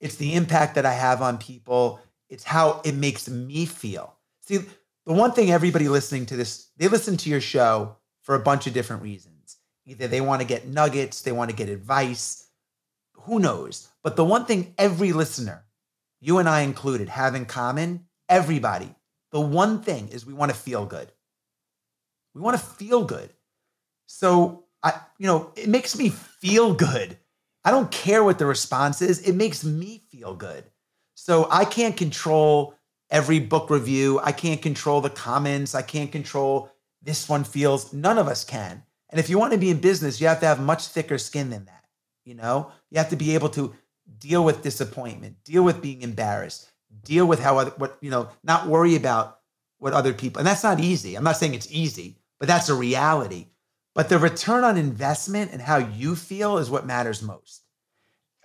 It's 0.01 0.17
the 0.17 0.35
impact 0.35 0.75
that 0.77 0.87
I 0.87 0.93
have 0.93 1.21
on 1.21 1.39
people. 1.39 2.01
It's 2.29 2.45
how 2.45 2.81
it 2.85 2.95
makes 2.95 3.29
me 3.29 3.67
feel. 3.67 4.15
See, 4.43 4.61
the 5.07 5.13
one 5.13 5.33
thing 5.33 5.51
everybody 5.51 5.89
listening 5.89 6.27
to 6.27 6.37
this, 6.37 6.69
they 6.77 6.89
listen 6.89 7.17
to 7.19 7.31
your 7.31 7.41
show 7.41 7.97
for 8.23 8.35
a 8.35 8.41
bunch 8.41 8.67
of 8.67 8.73
different 8.73 9.03
reasons. 9.03 9.57
Either 9.87 10.07
they 10.07 10.21
want 10.21 10.41
to 10.43 10.47
get 10.47 10.67
nuggets, 10.67 11.23
they 11.23 11.33
want 11.33 11.51
to 11.51 11.57
get 11.57 11.69
advice, 11.69 12.49
who 13.13 13.39
knows? 13.39 13.89
But 14.03 14.17
the 14.17 14.25
one 14.25 14.45
thing 14.45 14.75
every 14.79 15.13
listener, 15.13 15.65
you 16.21 16.39
and 16.39 16.49
I 16.49 16.61
included, 16.61 17.09
have 17.09 17.35
in 17.35 17.47
common, 17.47 18.07
everybody, 18.29 18.95
the 19.33 19.41
one 19.41 19.83
thing 19.83 20.09
is 20.09 20.25
we 20.25 20.35
want 20.35 20.51
to 20.53 20.57
feel 20.57 20.87
good. 20.87 21.13
We 22.35 22.41
want 22.41 22.59
to 22.59 22.65
feel 22.65 23.05
good. 23.05 23.31
So 24.07 24.65
I, 24.83 24.95
you 25.19 25.27
know, 25.27 25.53
it 25.57 25.69
makes 25.69 25.97
me 25.97 26.09
feel 26.09 26.75
good. 26.75 27.19
I 27.65 27.71
don't 27.71 27.91
care 27.91 28.25
what 28.25 28.39
the 28.39 28.47
response 28.47 29.03
is. 29.03 29.21
It 29.21 29.35
makes 29.35 29.65
me 29.65 30.05
feel 30.11 30.35
good. 30.35 30.65
So 31.15 31.49
I 31.51 31.65
can't 31.65 31.97
control 31.97 32.75
every 33.11 33.41
book 33.41 33.71
review. 33.71 34.21
I 34.23 34.33
can't 34.33 34.63
control 34.63 35.01
the 35.01 35.11
comments. 35.11 35.75
I 35.75 35.83
can't 35.83 36.13
control 36.13 36.71
this 37.03 37.29
one 37.29 37.45
feels. 37.45 37.93
None 37.93 38.19
of 38.19 38.29
us 38.29 38.45
can. 38.45 38.83
And 39.11 39.19
if 39.19 39.29
you 39.29 39.39
want 39.39 39.53
to 39.53 39.59
be 39.59 39.71
in 39.71 39.81
business, 39.81 40.21
you 40.21 40.29
have 40.29 40.41
to 40.41 40.47
have 40.47 40.61
much 40.61 40.87
thicker 40.87 41.19
skin 41.19 41.51
than 41.51 41.65
that. 41.65 41.85
You 42.25 42.35
know, 42.35 42.71
you 42.91 42.99
have 42.99 43.11
to 43.11 43.17
be 43.17 43.35
able 43.35 43.49
to 43.51 43.75
deal 44.19 44.45
with 44.45 44.63
disappointment, 44.63 45.37
deal 45.45 45.63
with 45.63 45.83
being 45.83 46.03
embarrassed, 46.03 46.71
deal 47.05 47.27
with 47.27 47.41
how 47.41 47.59
other, 47.59 47.73
what, 47.77 47.99
you 48.01 48.11
know, 48.11 48.29
not 48.45 48.67
worry 48.67 48.97
about 48.97 49.38
what 49.79 49.93
other 49.93 50.13
people, 50.13 50.41
and 50.41 50.47
that's 50.47 50.65
not 50.65 50.81
easy. 50.81 51.15
I'm 51.15 51.25
not 51.25 51.37
saying 51.37 51.55
it's 51.55 51.71
easy, 51.71 52.19
but 52.39 52.49
that's 52.49 52.69
a 52.69 52.75
reality. 52.75 53.47
But 53.95 54.09
the 54.09 54.19
return 54.19 54.65
on 54.65 54.77
investment 54.77 55.53
and 55.53 55.61
how 55.61 55.79
you 55.79 56.15
feel 56.15 56.59
is 56.59 56.71
what 56.71 56.87
matters 56.87 57.23
most. 57.23 57.63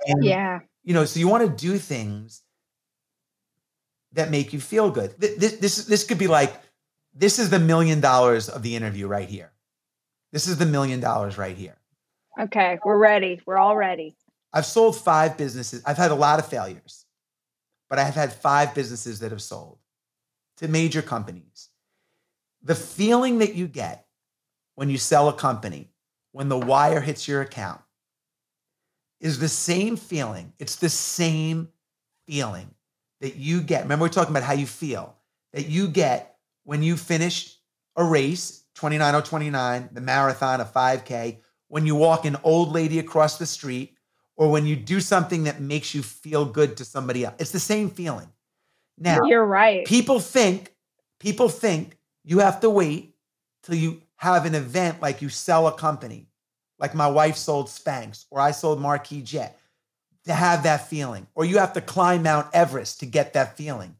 And, 0.07 0.23
yeah. 0.23 0.61
You 0.83 0.93
know, 0.93 1.05
so 1.05 1.19
you 1.19 1.27
want 1.27 1.43
to 1.45 1.65
do 1.65 1.77
things 1.77 2.41
that 4.13 4.31
make 4.31 4.53
you 4.53 4.59
feel 4.59 4.89
good. 4.91 5.15
This, 5.19 5.57
this, 5.57 5.85
this 5.85 6.03
could 6.03 6.17
be 6.17 6.27
like, 6.27 6.53
this 7.13 7.39
is 7.39 7.49
the 7.49 7.59
million 7.59 7.99
dollars 7.99 8.49
of 8.49 8.63
the 8.63 8.75
interview 8.75 9.07
right 9.07 9.29
here. 9.29 9.51
This 10.31 10.47
is 10.47 10.57
the 10.57 10.65
million 10.65 10.99
dollars 10.99 11.37
right 11.37 11.55
here. 11.55 11.77
Okay, 12.39 12.79
we're 12.83 12.97
ready. 12.97 13.39
We're 13.45 13.57
all 13.57 13.75
ready. 13.75 14.15
I've 14.51 14.65
sold 14.65 14.97
five 14.97 15.37
businesses. 15.37 15.83
I've 15.85 15.97
had 15.97 16.11
a 16.11 16.15
lot 16.15 16.39
of 16.39 16.47
failures, 16.47 17.05
but 17.89 17.99
I 17.99 18.03
have 18.03 18.15
had 18.15 18.33
five 18.33 18.73
businesses 18.73 19.19
that 19.19 19.31
have 19.31 19.41
sold 19.41 19.77
to 20.57 20.67
major 20.67 21.01
companies 21.01 21.69
the 22.63 22.75
feeling 22.75 23.39
that 23.39 23.55
you 23.55 23.67
get 23.67 24.05
when 24.75 24.89
you 24.89 24.97
sell 24.97 25.29
a 25.29 25.33
company, 25.33 25.89
when 26.31 26.49
the 26.49 26.57
wire 26.57 27.01
hits 27.01 27.27
your 27.27 27.41
account, 27.41 27.81
is 29.19 29.39
the 29.39 29.49
same 29.49 29.95
feeling. 29.95 30.53
It's 30.59 30.77
the 30.77 30.89
same 30.89 31.69
feeling 32.25 32.73
that 33.21 33.35
you 33.35 33.61
get. 33.61 33.83
Remember, 33.83 34.03
we're 34.03 34.09
talking 34.09 34.31
about 34.31 34.43
how 34.43 34.53
you 34.53 34.65
feel 34.65 35.15
that 35.51 35.67
you 35.67 35.87
get 35.87 36.37
when 36.63 36.81
you 36.81 36.97
finish 36.97 37.55
a 37.95 38.03
race, 38.03 38.63
29 38.75 39.13
or 39.13 39.21
29, 39.21 39.89
the 39.91 40.01
marathon, 40.01 40.61
a 40.61 40.65
5K, 40.65 41.37
when 41.67 41.85
you 41.85 41.95
walk 41.95 42.25
an 42.25 42.37
old 42.43 42.71
lady 42.71 42.99
across 42.99 43.37
the 43.37 43.45
street, 43.45 43.95
or 44.35 44.49
when 44.49 44.65
you 44.65 44.75
do 44.75 44.99
something 44.99 45.43
that 45.43 45.61
makes 45.61 45.93
you 45.93 46.01
feel 46.01 46.43
good 46.43 46.75
to 46.77 46.85
somebody 46.85 47.23
else. 47.23 47.35
It's 47.37 47.51
the 47.51 47.59
same 47.59 47.89
feeling. 47.89 48.27
Now, 48.97 49.23
you're 49.25 49.45
right. 49.45 49.85
People 49.85 50.19
think, 50.19 50.73
people 51.19 51.49
think 51.49 51.97
you 52.23 52.39
have 52.39 52.59
to 52.61 52.69
wait 52.69 53.15
till 53.63 53.75
you 53.75 54.01
have 54.17 54.45
an 54.45 54.55
event 54.55 55.01
like 55.01 55.21
you 55.21 55.29
sell 55.29 55.67
a 55.67 55.73
company, 55.73 56.27
like 56.79 56.95
my 56.95 57.07
wife 57.07 57.35
sold 57.35 57.67
Spanx 57.67 58.25
or 58.31 58.39
I 58.39 58.51
sold 58.51 58.79
Marquis 58.79 59.21
Jet 59.21 59.59
to 60.25 60.33
have 60.33 60.63
that 60.63 60.87
feeling. 60.87 61.27
Or 61.35 61.45
you 61.45 61.57
have 61.57 61.73
to 61.73 61.81
climb 61.81 62.23
Mount 62.23 62.47
Everest 62.53 62.99
to 63.01 63.05
get 63.05 63.33
that 63.33 63.57
feeling. 63.57 63.95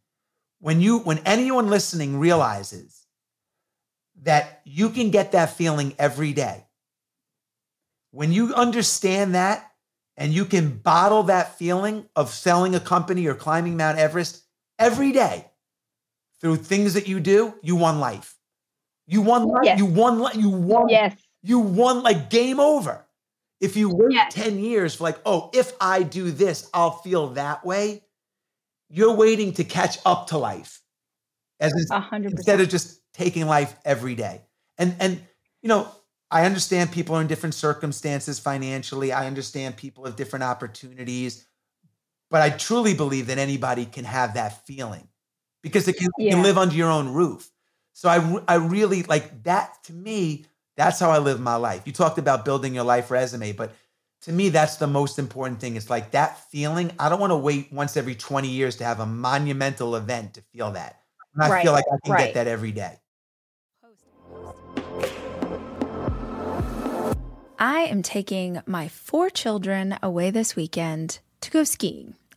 When 0.60 0.79
you 0.79 0.99
when 0.99 1.19
anyone 1.25 1.67
listening 1.67 2.19
realizes 2.19 3.03
that 4.21 4.62
you 4.63 4.89
can 4.89 5.12
get 5.12 5.34
that 5.34 5.56
feeling 5.58 5.93
every 5.99 6.34
day. 6.34 6.65
When 8.12 8.32
you 8.32 8.53
understand 8.53 9.36
that 9.36 9.71
and 10.15 10.32
you 10.32 10.45
can 10.45 10.77
bottle 10.77 11.23
that 11.23 11.58
feeling 11.58 12.08
of 12.15 12.29
selling 12.29 12.75
a 12.75 12.79
company 12.79 13.25
or 13.25 13.34
climbing 13.34 13.75
Mount 13.75 13.97
Everest 13.97 14.42
every 14.84 15.12
day, 15.12 15.46
through 16.41 16.58
things 16.58 16.93
that 16.96 17.08
you 17.08 17.19
do, 17.19 17.54
you 17.62 17.76
won 17.76 18.00
life. 18.00 18.36
You 19.08 19.22
won 19.22 19.48
life. 19.48 19.63
Yes. 19.63 19.80
You 19.80 19.86
won 19.86 20.19
life. 20.19 20.36
You 20.36 20.50
won. 20.50 20.89
Yes. 20.89 21.15
You 21.41 21.60
won 21.60 22.04
like 22.04 22.30
game 22.30 22.60
over. 22.60 23.06
If 23.60 23.78
you 23.78 23.89
wait 23.89 24.12
yes. 24.12 24.34
10 24.34 24.60
years 24.60 24.96
for 24.96 25.06
like, 25.06 25.19
oh, 25.26 25.50
if 25.54 25.72
I 25.80 26.04
do 26.04 26.32
this, 26.32 26.69
I'll 26.74 26.91
feel 26.91 27.30
that 27.30 27.65
way. 27.65 28.04
You're 28.89 29.15
waiting 29.15 29.54
to 29.54 29.63
catch 29.63 29.98
up 30.06 30.28
to 30.28 30.38
life. 30.38 30.82
As 31.60 31.74
100%. 31.89 32.26
instead 32.26 32.60
of 32.60 32.67
just 32.67 33.00
taking 33.13 33.46
life 33.46 33.74
every 33.86 34.15
day. 34.15 34.41
And 34.78 34.96
and 35.00 35.22
you 35.62 35.69
know, 35.69 35.88
I 36.30 36.46
understand 36.46 36.91
people 36.91 37.15
are 37.15 37.22
in 37.22 37.28
different 37.28 37.56
circumstances 37.56 38.39
financially. 38.39 39.13
I 39.13 39.28
understand 39.28 39.78
people 39.78 40.04
have 40.06 40.17
different 40.17 40.43
opportunities. 40.43 41.46
But 42.34 42.41
I 42.41 42.50
truly 42.50 42.96
believe 42.96 43.28
that 43.28 43.38
anybody 43.38 43.86
can 43.86 44.06
have 44.06 44.34
that 44.34 44.65
feeling 44.65 45.08
because 45.62 45.88
it 45.88 45.98
can, 45.98 46.10
yeah. 46.17 46.26
you 46.26 46.32
can 46.32 46.41
live 46.41 46.58
under 46.58 46.74
your 46.74 46.89
own 46.89 47.10
roof. 47.10 47.48
So 47.93 48.10
I, 48.10 48.41
I 48.48 48.56
really 48.56 49.04
like 49.04 49.43
that 49.43 49.84
to 49.84 49.93
me, 49.93 50.46
that's 50.76 51.00
how 51.00 51.12
I 51.12 51.19
live 51.19 51.39
my 51.39 51.58
life. 51.58 51.84
You 51.86 51.93
talked 51.93 52.17
about 52.17 52.43
building 52.43 52.74
your 52.74 52.86
life 52.86 53.12
resume, 53.12 53.52
but 53.52 53.76
to 54.24 54.32
me, 54.32 54.50
that's 54.50 54.78
the 54.78 54.88
most 54.88 55.19
important 55.19 55.60
thing. 55.60 55.76
It's 55.76 55.91
like 55.91 56.10
that 56.10 56.50
feeling. 56.50 56.91
I 56.98 57.08
don't 57.08 57.19
want 57.19 57.30
to 57.30 57.38
wait 57.38 57.72
once 57.72 57.96
every 57.98 58.15
20 58.15 58.48
years 58.48 58.78
to 58.78 58.84
have 58.84 59.00
a 59.00 59.06
monumental 59.06 59.96
event 59.96 60.34
to 60.34 60.41
feel 60.41 60.72
that. 60.72 61.02
And 61.36 61.43
I 61.43 61.50
right. 61.52 61.63
feel 61.63 61.72
like 61.72 61.86
I 61.88 61.98
can 62.04 62.13
right. 62.13 62.26
get 62.26 62.34
that 62.34 62.48
every 62.48 62.72
day. 62.72 63.00
I 67.60 67.82
am 67.82 68.02
taking 68.02 68.60
my 68.65 68.88
four 68.88 69.30
children 69.30 70.00
away 70.02 70.32
this 70.32 70.56
weekend 70.56 71.19
to 71.41 71.52
go 71.52 71.63
skiing. 71.63 72.15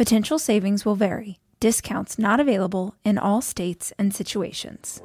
Potential 0.00 0.38
savings 0.38 0.86
will 0.86 0.94
vary. 0.94 1.40
Discounts 1.60 2.18
not 2.18 2.40
available 2.40 2.94
in 3.04 3.18
all 3.18 3.42
states 3.42 3.92
and 3.98 4.14
situations. 4.14 5.02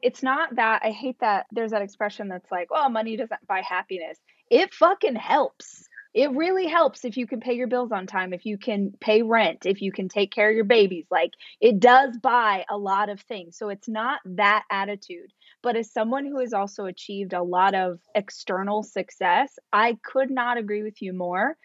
It's 0.00 0.22
not 0.22 0.54
that 0.54 0.82
I 0.84 0.92
hate 0.92 1.18
that 1.18 1.46
there's 1.50 1.72
that 1.72 1.82
expression 1.82 2.28
that's 2.28 2.52
like, 2.52 2.70
well, 2.70 2.88
money 2.90 3.16
doesn't 3.16 3.44
buy 3.48 3.60
happiness. 3.68 4.20
It 4.52 4.72
fucking 4.72 5.16
helps 5.16 5.88
it 6.12 6.32
really 6.32 6.66
helps 6.66 7.04
if 7.04 7.16
you 7.16 7.26
can 7.26 7.40
pay 7.40 7.54
your 7.54 7.68
bills 7.68 7.92
on 7.92 8.06
time, 8.06 8.32
if 8.32 8.44
you 8.44 8.58
can 8.58 8.92
pay 9.00 9.22
rent, 9.22 9.64
if 9.64 9.80
you 9.80 9.92
can 9.92 10.08
take 10.08 10.32
care 10.32 10.48
of 10.48 10.56
your 10.56 10.64
babies. 10.64 11.06
Like 11.10 11.30
it 11.60 11.78
does 11.78 12.16
buy 12.16 12.64
a 12.68 12.76
lot 12.76 13.08
of 13.08 13.20
things. 13.20 13.56
So 13.56 13.68
it's 13.68 13.88
not 13.88 14.20
that 14.24 14.64
attitude. 14.70 15.32
But 15.62 15.76
as 15.76 15.92
someone 15.92 16.26
who 16.26 16.40
has 16.40 16.52
also 16.52 16.86
achieved 16.86 17.32
a 17.32 17.42
lot 17.42 17.74
of 17.74 18.00
external 18.14 18.82
success, 18.82 19.58
I 19.72 19.98
could 20.02 20.30
not 20.30 20.58
agree 20.58 20.82
with 20.82 21.00
you 21.00 21.12
more. 21.12 21.56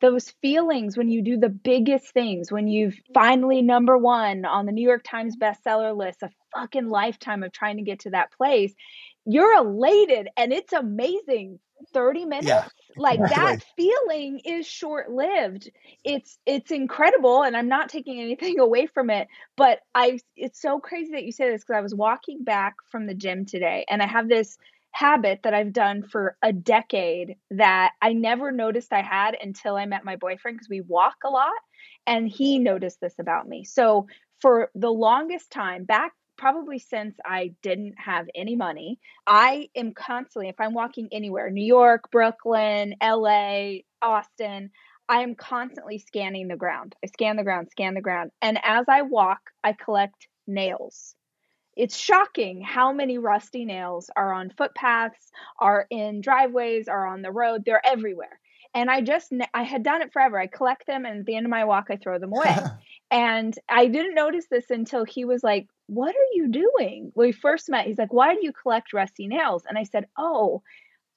Those 0.00 0.30
feelings 0.42 0.96
when 0.96 1.08
you 1.08 1.22
do 1.22 1.36
the 1.36 1.48
biggest 1.48 2.12
things, 2.12 2.52
when 2.52 2.68
you've 2.68 2.96
finally 3.14 3.62
number 3.62 3.98
one 3.98 4.44
on 4.44 4.64
the 4.64 4.70
New 4.70 4.86
York 4.86 5.02
Times 5.02 5.36
bestseller 5.36 5.96
list, 5.96 6.22
a 6.22 6.30
fucking 6.54 6.88
lifetime 6.88 7.42
of 7.42 7.50
trying 7.50 7.78
to 7.78 7.82
get 7.82 8.00
to 8.00 8.10
that 8.10 8.30
place, 8.30 8.72
you're 9.24 9.56
elated 9.56 10.28
and 10.36 10.52
it's 10.52 10.72
amazing 10.72 11.58
30 11.92 12.24
minutes. 12.24 12.46
Yeah, 12.46 12.68
like 12.96 13.20
that 13.28 13.56
feeling 13.76 14.40
is 14.44 14.66
short 14.66 15.10
lived 15.10 15.70
it's 16.04 16.38
it's 16.46 16.72
incredible 16.72 17.42
and 17.42 17.56
i'm 17.56 17.68
not 17.68 17.88
taking 17.88 18.20
anything 18.20 18.58
away 18.60 18.86
from 18.86 19.08
it 19.10 19.28
but 19.56 19.78
i 19.94 20.18
it's 20.36 20.60
so 20.60 20.80
crazy 20.80 21.12
that 21.12 21.24
you 21.24 21.30
say 21.30 21.48
this 21.50 21.62
because 21.62 21.76
i 21.78 21.80
was 21.80 21.94
walking 21.94 22.42
back 22.42 22.74
from 22.90 23.06
the 23.06 23.14
gym 23.14 23.44
today 23.46 23.84
and 23.88 24.02
i 24.02 24.06
have 24.06 24.28
this 24.28 24.58
habit 24.90 25.40
that 25.44 25.54
i've 25.54 25.72
done 25.72 26.02
for 26.02 26.36
a 26.42 26.52
decade 26.52 27.36
that 27.50 27.92
i 28.02 28.12
never 28.12 28.50
noticed 28.50 28.92
i 28.92 29.02
had 29.02 29.36
until 29.40 29.76
i 29.76 29.86
met 29.86 30.04
my 30.04 30.16
boyfriend 30.16 30.56
because 30.56 30.68
we 30.68 30.80
walk 30.80 31.16
a 31.24 31.28
lot 31.30 31.52
and 32.06 32.26
he 32.28 32.58
noticed 32.58 33.00
this 33.00 33.18
about 33.18 33.48
me. 33.48 33.64
So 33.64 34.06
for 34.40 34.70
the 34.74 34.90
longest 34.90 35.50
time 35.50 35.84
back 35.84 36.12
probably 36.38 36.78
since 36.78 37.16
I 37.26 37.54
didn't 37.62 37.96
have 37.98 38.26
any 38.34 38.56
money, 38.56 38.98
I 39.26 39.68
am 39.74 39.92
constantly, 39.92 40.48
if 40.48 40.60
I'm 40.60 40.72
walking 40.72 41.08
anywhere, 41.12 41.50
New 41.50 41.66
York, 41.66 42.10
Brooklyn, 42.10 42.94
LA, 43.02 43.80
Austin, 44.00 44.70
I 45.08 45.22
am 45.22 45.34
constantly 45.34 45.98
scanning 45.98 46.48
the 46.48 46.56
ground. 46.56 46.94
I 47.02 47.08
scan 47.08 47.36
the 47.36 47.44
ground, 47.44 47.68
scan 47.70 47.94
the 47.94 48.00
ground. 48.00 48.30
And 48.40 48.58
as 48.62 48.86
I 48.88 49.02
walk, 49.02 49.40
I 49.64 49.72
collect 49.72 50.28
nails. 50.46 51.14
It's 51.76 51.96
shocking 51.96 52.60
how 52.60 52.92
many 52.92 53.18
rusty 53.18 53.64
nails 53.64 54.10
are 54.14 54.32
on 54.32 54.50
footpaths, 54.50 55.30
are 55.58 55.86
in 55.90 56.20
driveways, 56.20 56.88
are 56.88 57.06
on 57.06 57.22
the 57.22 57.30
road. 57.30 57.62
They're 57.64 57.84
everywhere. 57.84 58.40
And 58.74 58.90
I 58.90 59.00
just, 59.00 59.32
I 59.54 59.62
had 59.62 59.82
done 59.82 60.02
it 60.02 60.12
forever. 60.12 60.38
I 60.38 60.46
collect 60.46 60.86
them 60.86 61.06
and 61.06 61.20
at 61.20 61.26
the 61.26 61.36
end 61.36 61.46
of 61.46 61.50
my 61.50 61.64
walk, 61.64 61.86
I 61.90 61.96
throw 61.96 62.18
them 62.18 62.32
away. 62.32 62.56
and 63.10 63.56
I 63.68 63.86
didn't 63.86 64.14
notice 64.14 64.46
this 64.50 64.70
until 64.70 65.04
he 65.04 65.24
was 65.24 65.42
like, 65.42 65.68
what 65.88 66.14
are 66.14 66.34
you 66.34 66.48
doing? 66.48 67.10
When 67.14 67.28
we 67.28 67.32
first 67.32 67.68
met, 67.68 67.86
he's 67.86 67.98
like, 67.98 68.12
why 68.12 68.34
do 68.34 68.40
you 68.42 68.52
collect 68.52 68.92
rusty 68.92 69.26
nails? 69.26 69.64
And 69.68 69.78
I 69.78 69.84
said, 69.84 70.06
oh, 70.16 70.62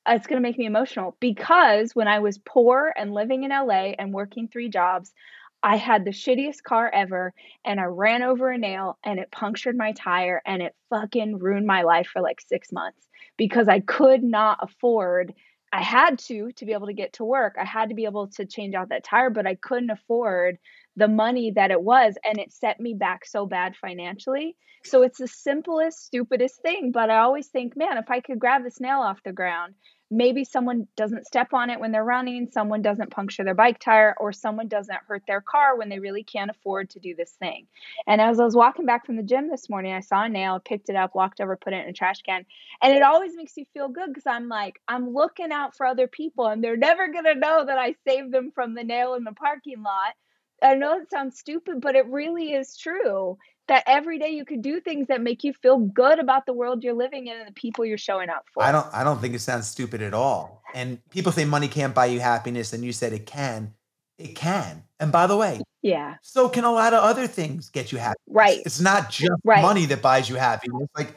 it's 0.07 0.25
going 0.25 0.41
to 0.41 0.47
make 0.47 0.57
me 0.57 0.65
emotional 0.65 1.15
because 1.19 1.93
when 1.93 2.07
I 2.07 2.19
was 2.19 2.39
poor 2.39 2.91
and 2.95 3.13
living 3.13 3.43
in 3.43 3.51
LA 3.51 3.91
and 3.99 4.13
working 4.13 4.47
three 4.47 4.69
jobs, 4.69 5.13
I 5.61 5.75
had 5.75 6.05
the 6.05 6.11
shittiest 6.11 6.63
car 6.63 6.89
ever 6.91 7.33
and 7.65 7.79
I 7.79 7.83
ran 7.83 8.23
over 8.23 8.49
a 8.49 8.57
nail 8.57 8.97
and 9.03 9.19
it 9.19 9.29
punctured 9.29 9.77
my 9.77 9.91
tire 9.91 10.41
and 10.45 10.61
it 10.61 10.73
fucking 10.89 11.37
ruined 11.37 11.67
my 11.67 11.83
life 11.83 12.07
for 12.07 12.21
like 12.21 12.41
six 12.41 12.71
months 12.71 13.07
because 13.37 13.67
I 13.67 13.81
could 13.81 14.23
not 14.23 14.59
afford 14.61 15.33
I 15.73 15.81
had 15.81 16.19
to 16.19 16.51
to 16.53 16.65
be 16.65 16.73
able 16.73 16.87
to 16.87 16.93
get 16.93 17.13
to 17.13 17.23
work. 17.23 17.55
I 17.59 17.63
had 17.63 17.89
to 17.89 17.95
be 17.95 18.05
able 18.05 18.27
to 18.27 18.45
change 18.45 18.75
out 18.75 18.89
that 18.89 19.05
tire, 19.05 19.29
but 19.29 19.47
I 19.47 19.55
couldn't 19.55 19.89
afford 19.89 20.57
the 20.95 21.07
money 21.07 21.51
that 21.51 21.71
it 21.71 21.81
was 21.81 22.15
and 22.23 22.37
it 22.39 22.51
set 22.51 22.79
me 22.79 22.93
back 22.93 23.25
so 23.25 23.45
bad 23.45 23.75
financially. 23.75 24.55
So 24.83 25.03
it's 25.03 25.19
the 25.19 25.27
simplest 25.27 26.05
stupidest 26.05 26.61
thing, 26.61 26.91
but 26.91 27.09
I 27.09 27.19
always 27.19 27.47
think, 27.47 27.77
man, 27.77 27.97
if 27.97 28.09
I 28.09 28.19
could 28.19 28.39
grab 28.39 28.63
this 28.63 28.79
nail 28.79 28.99
off 28.99 29.21
the 29.23 29.31
ground 29.31 29.75
maybe 30.11 30.43
someone 30.43 30.85
doesn't 30.97 31.25
step 31.25 31.53
on 31.53 31.69
it 31.69 31.79
when 31.79 31.93
they're 31.93 32.03
running, 32.03 32.49
someone 32.51 32.81
doesn't 32.81 33.09
puncture 33.09 33.45
their 33.45 33.55
bike 33.55 33.79
tire, 33.79 34.13
or 34.19 34.33
someone 34.33 34.67
doesn't 34.67 34.99
hurt 35.07 35.23
their 35.25 35.39
car 35.39 35.77
when 35.77 35.87
they 35.87 35.99
really 35.99 36.21
can't 36.21 36.51
afford 36.51 36.89
to 36.89 36.99
do 36.99 37.15
this 37.15 37.31
thing. 37.31 37.65
And 38.05 38.19
as 38.19 38.39
I 38.39 38.43
was 38.43 38.55
walking 38.55 38.85
back 38.85 39.05
from 39.05 39.15
the 39.15 39.23
gym 39.23 39.49
this 39.49 39.69
morning, 39.69 39.93
I 39.93 40.01
saw 40.01 40.23
a 40.23 40.29
nail, 40.29 40.59
picked 40.59 40.89
it 40.89 40.97
up, 40.97 41.15
walked 41.15 41.39
over, 41.39 41.55
put 41.55 41.73
it 41.73 41.83
in 41.83 41.89
a 41.89 41.93
trash 41.93 42.21
can. 42.23 42.45
And 42.83 42.93
it 42.93 43.01
always 43.01 43.35
makes 43.35 43.55
you 43.55 43.65
feel 43.73 43.87
good 43.87 44.09
because 44.09 44.27
I'm 44.27 44.49
like, 44.49 44.81
I'm 44.87 45.13
looking 45.13 45.53
out 45.53 45.77
for 45.77 45.85
other 45.85 46.07
people 46.07 46.47
and 46.47 46.61
they're 46.61 46.75
never 46.75 47.07
going 47.07 47.25
to 47.25 47.35
know 47.35 47.65
that 47.65 47.79
I 47.79 47.95
saved 48.05 48.33
them 48.33 48.51
from 48.53 48.73
the 48.73 48.83
nail 48.83 49.13
in 49.13 49.23
the 49.23 49.31
parking 49.31 49.81
lot. 49.81 50.13
I 50.61 50.75
know 50.75 50.97
it 50.97 51.09
sounds 51.09 51.39
stupid, 51.39 51.81
but 51.81 51.95
it 51.95 52.05
really 52.07 52.53
is 52.53 52.77
true 52.77 53.37
that 53.67 53.83
every 53.87 54.19
day 54.19 54.29
you 54.29 54.43
could 54.43 54.61
do 54.61 54.79
things 54.81 55.07
that 55.07 55.21
make 55.21 55.43
you 55.43 55.53
feel 55.53 55.77
good 55.77 56.19
about 56.19 56.45
the 56.45 56.53
world 56.53 56.83
you're 56.83 56.93
living 56.93 57.27
in 57.27 57.37
and 57.37 57.47
the 57.47 57.53
people 57.53 57.85
you're 57.85 57.97
showing 57.97 58.29
up 58.29 58.45
for. 58.53 58.63
I 58.63 58.71
don't 58.71 58.87
I 58.93 59.03
don't 59.03 59.19
think 59.21 59.33
it 59.33 59.39
sounds 59.39 59.67
stupid 59.67 60.01
at 60.01 60.13
all. 60.13 60.61
And 60.73 60.99
people 61.09 61.31
say 61.31 61.45
money 61.45 61.67
can't 61.67 61.95
buy 61.95 62.07
you 62.07 62.19
happiness 62.19 62.73
and 62.73 62.83
you 62.83 62.91
said 62.91 63.13
it 63.13 63.25
can. 63.25 63.73
It 64.17 64.35
can. 64.35 64.83
And 64.99 65.11
by 65.11 65.27
the 65.27 65.37
way, 65.37 65.61
yeah. 65.81 66.15
So 66.21 66.49
can 66.49 66.63
a 66.63 66.71
lot 66.71 66.93
of 66.93 67.03
other 67.03 67.27
things 67.27 67.69
get 67.69 67.91
you 67.91 67.97
happy. 67.97 68.19
Right. 68.27 68.59
It's 68.65 68.79
not 68.79 69.09
just 69.09 69.31
right. 69.43 69.61
money 69.61 69.85
that 69.87 70.01
buys 70.01 70.29
you 70.29 70.35
happiness. 70.35 70.87
Like 70.95 71.15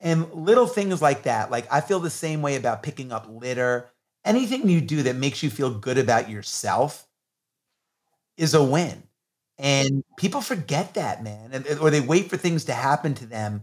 and 0.00 0.32
little 0.32 0.66
things 0.66 1.02
like 1.02 1.24
that. 1.24 1.50
Like 1.50 1.66
I 1.72 1.80
feel 1.80 1.98
the 1.98 2.10
same 2.10 2.40
way 2.40 2.56
about 2.56 2.82
picking 2.82 3.10
up 3.10 3.26
litter. 3.28 3.90
Anything 4.24 4.68
you 4.68 4.80
do 4.80 5.02
that 5.02 5.16
makes 5.16 5.42
you 5.42 5.50
feel 5.50 5.70
good 5.70 5.98
about 5.98 6.30
yourself 6.30 7.06
is 8.36 8.54
a 8.54 8.62
win. 8.62 9.02
And 9.58 10.02
people 10.16 10.40
forget 10.40 10.94
that, 10.94 11.22
man. 11.22 11.50
And, 11.52 11.78
or 11.78 11.90
they 11.90 12.00
wait 12.00 12.28
for 12.28 12.36
things 12.36 12.64
to 12.64 12.72
happen 12.72 13.14
to 13.14 13.26
them 13.26 13.62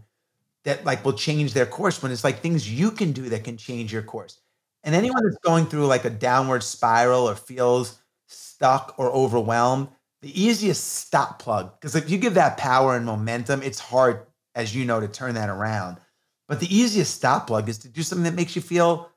that 0.64 0.84
like 0.84 1.04
will 1.04 1.12
change 1.12 1.52
their 1.52 1.66
course 1.66 2.02
when 2.02 2.12
it's 2.12 2.24
like 2.24 2.40
things 2.40 2.70
you 2.70 2.90
can 2.90 3.12
do 3.12 3.28
that 3.30 3.44
can 3.44 3.56
change 3.56 3.92
your 3.92 4.02
course. 4.02 4.38
And 4.84 4.94
anyone 4.94 5.22
that's 5.24 5.38
going 5.44 5.66
through 5.66 5.86
like 5.86 6.04
a 6.04 6.10
downward 6.10 6.62
spiral 6.62 7.28
or 7.28 7.34
feels 7.34 8.00
stuck 8.26 8.94
or 8.98 9.10
overwhelmed, 9.10 9.88
the 10.22 10.40
easiest 10.40 10.94
stop 10.94 11.40
plug, 11.40 11.72
because 11.80 11.96
if 11.96 12.08
you 12.08 12.18
give 12.18 12.34
that 12.34 12.56
power 12.56 12.96
and 12.96 13.04
momentum, 13.04 13.62
it's 13.62 13.80
hard, 13.80 14.26
as 14.54 14.74
you 14.74 14.84
know, 14.84 15.00
to 15.00 15.08
turn 15.08 15.34
that 15.34 15.48
around. 15.48 15.98
But 16.48 16.60
the 16.60 16.74
easiest 16.74 17.14
stop 17.14 17.46
plug 17.46 17.68
is 17.68 17.78
to 17.78 17.88
do 17.88 18.02
something 18.02 18.24
that 18.24 18.34
makes 18.34 18.54
you 18.54 18.62
feel 18.62 19.10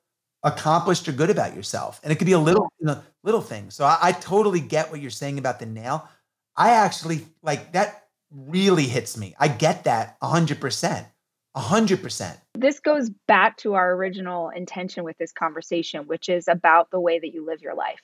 accomplished 0.46 1.10
or 1.10 1.12
good 1.12 1.30
about 1.30 1.56
yourself. 1.56 2.00
And 2.04 2.14
it 2.14 2.16
could 2.16 2.28
be 2.28 2.34
a 2.34 2.40
little, 2.40 2.72
you 2.80 2.86
know, 2.86 3.02
little 3.24 3.42
thing. 3.42 3.72
So 3.72 3.84
I, 3.84 3.98
I 4.02 4.12
totally 4.14 4.62
get 4.62 4.92
what 4.92 5.02
you're 5.02 5.12
saying 5.12 5.38
about 5.40 5.60
the 5.60 5.66
nail. 5.66 6.08
I 6.56 6.72
actually 6.72 7.26
like 7.42 7.74
that 7.74 8.06
really 8.32 8.84
hits 8.84 9.18
me. 9.18 9.36
I 9.40 9.50
get 9.50 9.84
that 9.84 10.20
100%. 10.22 11.06
100%. 11.56 12.38
This 12.54 12.80
goes 12.80 13.10
back 13.28 13.58
to 13.58 13.76
our 13.76 13.94
original 13.94 14.50
intention 14.50 15.04
with 15.04 15.18
this 15.18 15.32
conversation, 15.32 16.06
which 16.06 16.28
is 16.30 16.48
about 16.48 16.92
the 16.92 17.00
way 17.00 17.18
that 17.18 17.34
you 17.34 17.46
live 17.46 17.62
your 17.62 17.76
life. 17.76 18.02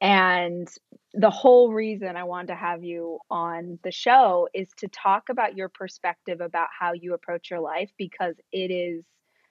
And 0.00 0.68
the 1.12 1.30
whole 1.30 1.72
reason 1.72 2.16
I 2.16 2.24
wanted 2.24 2.48
to 2.48 2.54
have 2.54 2.84
you 2.84 3.18
on 3.30 3.78
the 3.82 3.90
show 3.90 4.48
is 4.54 4.68
to 4.78 4.88
talk 4.88 5.28
about 5.28 5.56
your 5.56 5.68
perspective 5.68 6.40
about 6.40 6.68
how 6.78 6.92
you 6.92 7.14
approach 7.14 7.50
your 7.50 7.60
life 7.60 7.90
because 7.98 8.36
it 8.52 8.70
is, 8.70 9.04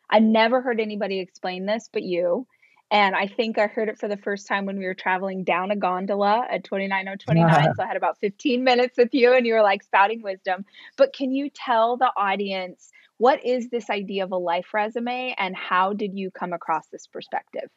I 0.10 0.20
never 0.20 0.62
heard 0.62 0.80
anybody 0.80 1.20
explain 1.20 1.66
this 1.66 1.90
but 1.92 2.04
you. 2.04 2.48
And 2.90 3.16
I 3.16 3.28
think 3.28 3.58
I 3.58 3.68
heard 3.68 3.90
it 3.90 4.00
for 4.00 4.08
the 4.08 4.16
first 4.16 4.48
time 4.48 4.66
when 4.66 4.78
we 4.78 4.86
were 4.86 4.94
traveling 4.94 5.44
down 5.44 5.72
a 5.72 5.76
gondola 5.76 6.48
at 6.50 6.64
29029. 6.64 7.74
so 7.76 7.84
I 7.84 7.86
had 7.86 7.98
about 7.98 8.18
15 8.20 8.64
minutes 8.64 8.98
with 8.98 9.14
you 9.14 9.34
and 9.34 9.46
you 9.46 9.56
were 9.56 9.62
like 9.62 9.84
spouting 9.84 10.22
wisdom. 10.22 10.66
But 10.96 11.14
can 11.14 11.34
you 11.34 11.50
tell 11.50 11.98
the 11.98 12.12
audience 12.16 12.90
what 13.18 13.44
is 13.44 13.70
this 13.70 13.90
idea 13.90 14.24
of 14.24 14.32
a 14.32 14.38
life 14.38 14.74
resume 14.74 15.36
and 15.38 15.56
how 15.56 15.94
did 15.94 16.14
you 16.14 16.32
come 16.32 16.54
across 16.54 16.88
this 16.88 17.08
perspective? 17.08 17.70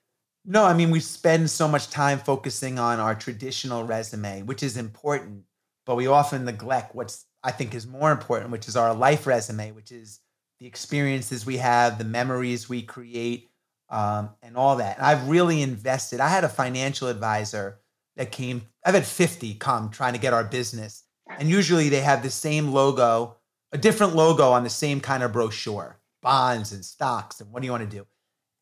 No, 0.44 0.64
I 0.64 0.74
mean, 0.74 0.90
we 0.90 1.00
spend 1.00 1.50
so 1.50 1.66
much 1.66 1.90
time 1.90 2.18
focusing 2.18 2.78
on 2.78 3.00
our 3.00 3.14
traditional 3.14 3.84
resume, 3.84 4.42
which 4.42 4.62
is 4.62 4.76
important, 4.76 5.44
but 5.86 5.96
we 5.96 6.06
often 6.06 6.44
neglect 6.44 6.94
what's 6.94 7.26
I 7.42 7.52
think 7.52 7.74
is 7.74 7.86
more 7.86 8.12
important, 8.12 8.50
which 8.50 8.68
is 8.68 8.76
our 8.76 8.94
life 8.94 9.26
resume, 9.26 9.72
which 9.72 9.90
is 9.90 10.20
the 10.60 10.66
experiences 10.66 11.46
we 11.46 11.56
have, 11.56 11.98
the 11.98 12.04
memories 12.04 12.68
we 12.68 12.82
create, 12.82 13.50
um, 13.88 14.30
and 14.42 14.56
all 14.56 14.76
that. 14.76 14.98
And 14.98 15.06
I've 15.06 15.28
really 15.28 15.62
invested. 15.62 16.20
I 16.20 16.28
had 16.28 16.44
a 16.44 16.48
financial 16.48 17.08
advisor 17.08 17.80
that 18.16 18.30
came, 18.30 18.62
I've 18.84 18.94
had 18.94 19.06
50 19.06 19.54
come 19.54 19.90
trying 19.90 20.12
to 20.12 20.18
get 20.20 20.34
our 20.34 20.44
business. 20.44 21.04
And 21.38 21.48
usually 21.48 21.88
they 21.88 22.00
have 22.00 22.22
the 22.22 22.30
same 22.30 22.72
logo, 22.72 23.36
a 23.72 23.78
different 23.78 24.14
logo 24.14 24.50
on 24.50 24.64
the 24.64 24.70
same 24.70 25.00
kind 25.00 25.22
of 25.22 25.32
brochure, 25.32 25.98
bonds 26.22 26.72
and 26.72 26.84
stocks. 26.84 27.40
And 27.40 27.50
what 27.50 27.62
do 27.62 27.66
you 27.66 27.72
want 27.72 27.88
to 27.88 27.96
do? 27.96 28.06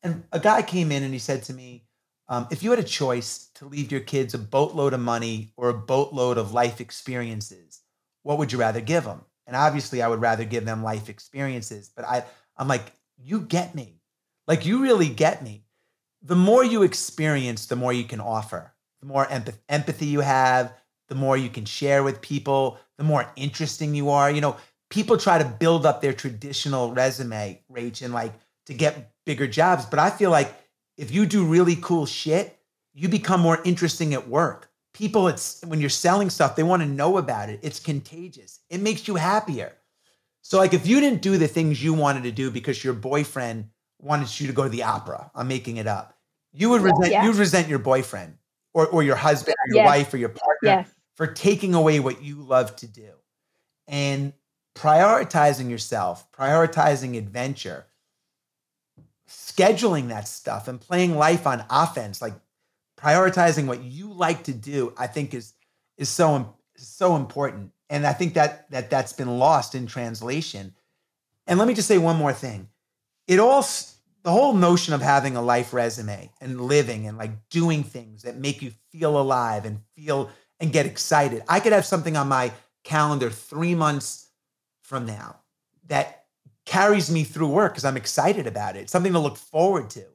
And 0.01 0.23
a 0.31 0.39
guy 0.39 0.61
came 0.61 0.91
in 0.91 1.03
and 1.03 1.13
he 1.13 1.19
said 1.19 1.43
to 1.43 1.53
me, 1.53 1.83
um, 2.29 2.47
if 2.51 2.63
you 2.63 2.69
had 2.69 2.79
a 2.79 2.83
choice 2.83 3.49
to 3.55 3.65
leave 3.65 3.91
your 3.91 4.01
kids 4.01 4.33
a 4.33 4.37
boatload 4.37 4.93
of 4.93 4.99
money 4.99 5.51
or 5.57 5.69
a 5.69 5.73
boatload 5.73 6.37
of 6.37 6.53
life 6.53 6.79
experiences, 6.79 7.81
what 8.23 8.37
would 8.37 8.51
you 8.51 8.59
rather 8.59 8.81
give 8.81 9.03
them? 9.03 9.25
And 9.49 9.55
obviously, 9.55 10.03
I 10.03 10.07
would 10.07 10.21
rather 10.21 10.45
give 10.45 10.63
them 10.63 10.83
life 10.83 11.09
experiences. 11.09 11.89
But 11.95 12.05
I, 12.05 12.23
I'm 12.55 12.67
like, 12.67 12.93
you 13.17 13.41
get 13.41 13.73
me. 13.73 13.95
Like 14.47 14.63
you 14.63 14.83
really 14.83 15.09
get 15.09 15.43
me. 15.43 15.63
The 16.21 16.35
more 16.35 16.63
you 16.63 16.83
experience, 16.83 17.65
the 17.65 17.75
more 17.75 17.91
you 17.91 18.03
can 18.03 18.19
offer. 18.19 18.75
The 19.01 19.07
more 19.07 19.25
empath- 19.25 19.57
empathy 19.67 20.05
you 20.05 20.19
have, 20.19 20.71
the 21.07 21.15
more 21.15 21.35
you 21.35 21.49
can 21.49 21.65
share 21.65 22.03
with 22.03 22.21
people, 22.21 22.77
the 22.99 23.03
more 23.03 23.25
interesting 23.35 23.95
you 23.95 24.11
are. 24.11 24.29
You 24.29 24.41
know, 24.41 24.55
people 24.91 25.17
try 25.17 25.39
to 25.39 25.45
build 25.45 25.83
up 25.83 25.99
their 25.99 26.13
traditional 26.13 26.93
resume, 26.93 27.63
Rach, 27.71 28.03
and 28.03 28.13
like 28.13 28.33
to 28.67 28.75
get 28.75 29.13
bigger 29.25 29.47
jobs. 29.47 29.87
But 29.87 29.97
I 29.97 30.11
feel 30.11 30.29
like 30.29 30.53
if 30.95 31.09
you 31.11 31.25
do 31.25 31.43
really 31.43 31.75
cool 31.75 32.05
shit, 32.05 32.55
you 32.93 33.09
become 33.09 33.41
more 33.41 33.59
interesting 33.63 34.13
at 34.13 34.27
work. 34.27 34.68
People, 34.93 35.27
it's 35.27 35.63
when 35.65 35.79
you're 35.79 35.89
selling 35.89 36.29
stuff, 36.29 36.55
they 36.55 36.63
want 36.63 36.81
to 36.81 36.87
know 36.87 37.17
about 37.17 37.49
it. 37.49 37.59
It's 37.61 37.79
contagious. 37.79 38.59
It 38.69 38.81
makes 38.81 39.07
you 39.07 39.15
happier. 39.15 39.73
So, 40.41 40.57
like, 40.57 40.73
if 40.73 40.87
you 40.87 40.99
didn't 40.99 41.21
do 41.21 41.37
the 41.37 41.47
things 41.47 41.83
you 41.83 41.93
wanted 41.93 42.23
to 42.23 42.31
do 42.31 42.49
because 42.49 42.83
your 42.83 42.93
boyfriend 42.93 43.69
wanted 44.01 44.39
you 44.39 44.47
to 44.47 44.53
go 44.53 44.63
to 44.63 44.69
the 44.69 44.83
opera. 44.83 45.29
I'm 45.35 45.47
making 45.47 45.77
it 45.77 45.87
up. 45.87 46.17
You 46.51 46.69
would 46.71 46.81
resent 46.81 47.11
yeah. 47.11 47.23
you 47.23 47.29
would 47.29 47.37
resent 47.37 47.67
your 47.67 47.79
boyfriend 47.79 48.37
or, 48.73 48.87
or 48.87 49.03
your 49.03 49.15
husband 49.15 49.55
or 49.65 49.75
your 49.75 49.83
yes. 49.83 49.87
wife 49.87 50.13
or 50.13 50.17
your 50.17 50.29
partner 50.29 50.57
yes. 50.63 50.89
for 51.15 51.27
taking 51.27 51.73
away 51.73 51.99
what 51.99 52.23
you 52.23 52.41
love 52.41 52.75
to 52.77 52.87
do. 52.87 53.11
And 53.87 54.33
prioritizing 54.75 55.69
yourself, 55.69 56.31
prioritizing 56.31 57.17
adventure, 57.17 57.85
scheduling 59.27 60.07
that 60.09 60.27
stuff 60.27 60.67
and 60.67 60.79
playing 60.79 61.15
life 61.15 61.45
on 61.45 61.63
offense, 61.69 62.21
like 62.21 62.33
prioritizing 62.99 63.65
what 63.65 63.83
you 63.83 64.11
like 64.11 64.43
to 64.43 64.53
do, 64.53 64.93
I 64.97 65.07
think 65.07 65.33
is 65.33 65.53
is 65.97 66.09
so 66.09 66.55
so 66.75 67.15
important. 67.15 67.71
And 67.89 68.05
I 68.05 68.13
think 68.13 68.33
that 68.35 68.69
that 68.71 68.89
that's 68.89 69.13
been 69.13 69.39
lost 69.39 69.75
in 69.75 69.87
translation. 69.87 70.73
And 71.47 71.57
let 71.57 71.67
me 71.67 71.73
just 71.73 71.87
say 71.87 71.97
one 71.97 72.17
more 72.17 72.33
thing 72.33 72.69
it 73.27 73.39
all 73.39 73.65
the 74.23 74.31
whole 74.31 74.53
notion 74.53 74.93
of 74.93 75.01
having 75.01 75.35
a 75.35 75.41
life 75.41 75.73
resume 75.73 76.29
and 76.41 76.61
living 76.61 77.07
and 77.07 77.17
like 77.17 77.49
doing 77.49 77.83
things 77.83 78.23
that 78.23 78.37
make 78.37 78.61
you 78.61 78.71
feel 78.91 79.19
alive 79.19 79.65
and 79.65 79.79
feel 79.95 80.29
and 80.59 80.73
get 80.73 80.85
excited. 80.85 81.41
I 81.47 81.59
could 81.61 81.71
have 81.71 81.85
something 81.85 82.17
on 82.17 82.27
my 82.27 82.51
calendar 82.83 83.29
3 83.29 83.75
months 83.75 84.27
from 84.81 85.05
now 85.05 85.37
that 85.87 86.25
carries 86.65 87.09
me 87.09 87.23
through 87.23 87.47
work 87.47 87.73
because 87.73 87.85
I'm 87.85 87.97
excited 87.97 88.45
about 88.45 88.75
it. 88.75 88.89
something 88.89 89.13
to 89.13 89.19
look 89.19 89.37
forward 89.37 89.89
to. 89.91 90.05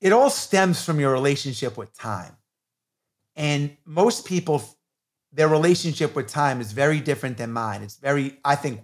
It 0.00 0.12
all 0.12 0.30
stems 0.30 0.84
from 0.84 1.00
your 1.00 1.12
relationship 1.12 1.76
with 1.76 1.96
time. 1.96 2.36
And 3.36 3.76
most 3.84 4.26
people 4.26 4.62
their 5.30 5.48
relationship 5.48 6.16
with 6.16 6.26
time 6.26 6.60
is 6.60 6.72
very 6.72 7.00
different 7.00 7.36
than 7.36 7.52
mine. 7.52 7.82
It's 7.82 7.96
very 7.96 8.38
I 8.44 8.54
think 8.54 8.80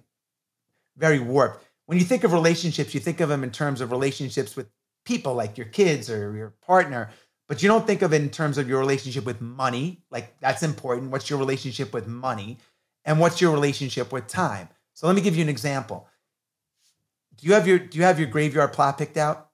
very 0.97 1.19
warped 1.19 1.65
when 1.87 1.99
you 1.99 2.05
think 2.05 2.25
of 2.25 2.33
relationships, 2.33 2.95
you 2.95 3.01
think 3.01 3.21
of 3.21 3.29
them 3.29 3.45
in 3.45 3.51
terms 3.51 3.81
of 3.81 3.91
relationships 3.91 4.57
with 4.57 4.69
people 5.05 5.35
like 5.35 5.59
your 5.59 5.67
kids 5.67 6.09
or 6.09 6.35
your 6.35 6.55
partner, 6.67 7.11
but 7.47 7.63
you 7.63 7.69
don't 7.69 7.87
think 7.87 8.03
of 8.03 8.13
it 8.15 8.23
in 8.23 8.31
terms 8.31 8.57
of 8.57 8.69
your 8.69 8.81
relationship 8.81 9.25
with 9.25 9.41
money. 9.41 10.03
Like 10.11 10.39
that's 10.41 10.63
important. 10.63 11.11
What's 11.11 11.29
your 11.29 11.39
relationship 11.39 11.93
with 11.93 12.07
money? 12.07 12.59
And 13.05 13.21
what's 13.21 13.41
your 13.41 13.53
relationship 13.53 14.13
with 14.13 14.27
time? 14.29 14.69
So 14.95 15.07
let 15.07 15.15
me 15.15 15.23
give 15.23 15.37
you 15.37 15.43
an 15.43 15.51
example. 15.51 16.09
Do 17.37 17.47
you 17.47 17.55
have 17.55 17.67
your 17.67 17.79
do 17.79 17.99
you 17.99 18.05
have 18.05 18.19
your 18.19 18.29
graveyard 18.29 18.73
plot 18.73 18.97
picked 18.97 19.17
out? 19.17 19.51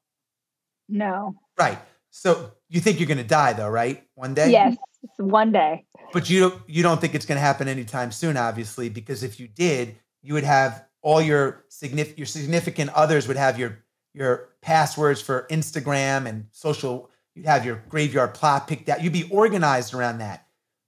No. 0.88 1.34
Right. 1.60 1.78
So 2.10 2.52
you 2.70 2.80
think 2.80 2.98
you're 2.98 3.06
going 3.06 3.18
to 3.18 3.24
die 3.24 3.52
though, 3.52 3.68
right? 3.68 4.02
One 4.14 4.32
day? 4.32 4.50
Yes, 4.50 4.78
one 5.18 5.52
day. 5.52 5.84
But 6.12 6.30
you 6.30 6.62
you 6.66 6.82
don't 6.82 7.00
think 7.00 7.14
it's 7.14 7.26
going 7.26 7.36
to 7.36 7.42
happen 7.42 7.68
anytime 7.68 8.10
soon 8.12 8.38
obviously 8.38 8.88
because 8.88 9.22
if 9.22 9.38
you 9.38 9.46
did, 9.46 9.96
you 10.22 10.32
would 10.34 10.44
have 10.44 10.86
all 11.02 11.20
your 11.20 11.66
significant 11.68 12.18
your 12.18 12.26
significant 12.26 12.90
others 12.94 13.28
would 13.28 13.36
have 13.36 13.58
your 13.58 13.84
your 14.14 14.48
passwords 14.62 15.20
for 15.20 15.46
Instagram 15.50 16.26
and 16.26 16.46
social, 16.52 17.10
you'd 17.34 17.44
have 17.46 17.66
your 17.66 17.82
graveyard 17.88 18.34
plot 18.34 18.66
picked 18.66 18.88
out. 18.88 19.02
You'd 19.02 19.12
be 19.12 19.28
organized 19.30 19.94
around 19.94 20.18
that. 20.18 20.46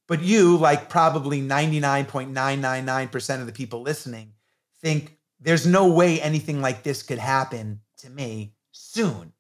But 0.08 0.22
you, 0.22 0.56
like 0.56 0.90
probably 0.90 1.40
99.999% 1.40 3.40
of 3.40 3.46
the 3.46 3.52
people 3.52 3.82
listening, 3.82 4.32
think 4.80 5.16
there's 5.40 5.66
no 5.66 5.92
way 5.92 6.20
anything 6.20 6.60
like 6.60 6.82
this 6.82 7.02
could 7.02 7.18
happen 7.18 7.80
to 7.98 8.10
me 8.10 8.54
soon. 8.72 9.32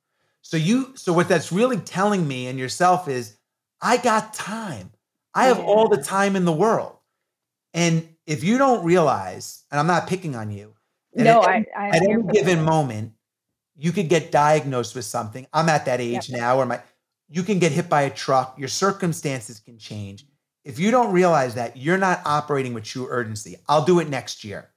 So 0.42 0.56
you 0.56 0.92
so 0.96 1.12
what 1.12 1.28
that's 1.28 1.52
really 1.52 1.78
telling 1.78 2.26
me 2.26 2.48
and 2.48 2.58
yourself 2.58 3.08
is 3.08 3.36
I 3.80 3.96
got 3.96 4.34
time. 4.34 4.90
I 5.34 5.46
have 5.46 5.60
all 5.60 5.88
the 5.88 6.02
time 6.02 6.36
in 6.36 6.44
the 6.44 6.52
world. 6.52 6.96
And 7.72 8.08
if 8.26 8.44
you 8.44 8.58
don't 8.58 8.84
realize, 8.84 9.64
and 9.70 9.80
I'm 9.80 9.86
not 9.86 10.06
picking 10.06 10.36
on 10.36 10.50
you, 10.50 10.74
no, 11.14 11.42
at, 11.42 11.48
I, 11.48 11.64
I 11.76 11.88
at 11.88 12.02
any 12.02 12.22
given 12.32 12.58
that. 12.58 12.64
moment, 12.64 13.12
you 13.76 13.92
could 13.92 14.08
get 14.08 14.30
diagnosed 14.30 14.94
with 14.94 15.04
something. 15.04 15.46
I'm 15.52 15.68
at 15.68 15.86
that 15.86 16.00
age 16.00 16.28
yep. 16.28 16.38
now 16.40 16.56
where 16.58 16.66
my 16.66 16.80
you 17.28 17.42
can 17.42 17.58
get 17.58 17.72
hit 17.72 17.88
by 17.88 18.02
a 18.02 18.10
truck, 18.10 18.58
your 18.58 18.68
circumstances 18.68 19.58
can 19.58 19.78
change. 19.78 20.26
If 20.64 20.78
you 20.78 20.90
don't 20.90 21.12
realize 21.12 21.54
that, 21.54 21.76
you're 21.76 21.98
not 21.98 22.20
operating 22.24 22.74
with 22.74 22.84
true 22.84 23.06
urgency. 23.08 23.56
I'll 23.68 23.84
do 23.84 24.00
it 24.00 24.08
next 24.08 24.44
year. 24.44 24.68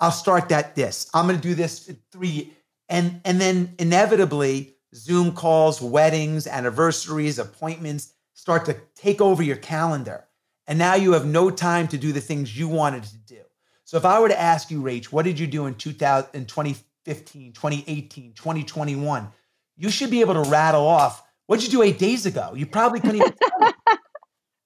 I'll 0.00 0.10
start 0.10 0.48
that 0.48 0.74
this. 0.74 1.10
I'm 1.12 1.26
going 1.26 1.38
to 1.38 1.42
do 1.46 1.54
this 1.54 1.92
three 2.10 2.54
and 2.88 3.20
and 3.24 3.40
then 3.40 3.74
inevitably 3.78 4.76
Zoom 4.94 5.32
calls, 5.32 5.80
weddings, 5.80 6.46
anniversaries, 6.46 7.38
appointments 7.38 8.12
start 8.34 8.64
to 8.66 8.76
take 8.94 9.20
over 9.20 9.42
your 9.42 9.56
calendar. 9.56 10.24
And 10.66 10.78
now 10.78 10.94
you 10.94 11.12
have 11.12 11.26
no 11.26 11.50
time 11.50 11.88
to 11.88 11.98
do 11.98 12.12
the 12.12 12.20
things 12.20 12.56
you 12.56 12.68
wanted 12.68 13.04
to 13.04 13.16
do. 13.18 13.40
So 13.84 13.96
if 13.96 14.04
I 14.04 14.20
were 14.20 14.28
to 14.28 14.40
ask 14.40 14.70
you, 14.70 14.82
Rach, 14.82 15.06
what 15.06 15.24
did 15.24 15.38
you 15.38 15.46
do 15.46 15.66
in 15.66 15.74
2000, 15.74 16.30
in 16.34 16.46
2015, 16.46 17.52
2018, 17.52 18.32
2021? 18.34 19.28
You 19.76 19.90
should 19.90 20.10
be 20.10 20.20
able 20.20 20.34
to 20.34 20.48
rattle 20.48 20.86
off 20.86 21.22
what 21.50 21.58
did 21.58 21.72
you 21.72 21.78
do 21.80 21.82
eight 21.82 21.98
days 21.98 22.26
ago? 22.26 22.52
You 22.54 22.64
probably 22.64 23.00
couldn't 23.00 23.16
even 23.16 23.34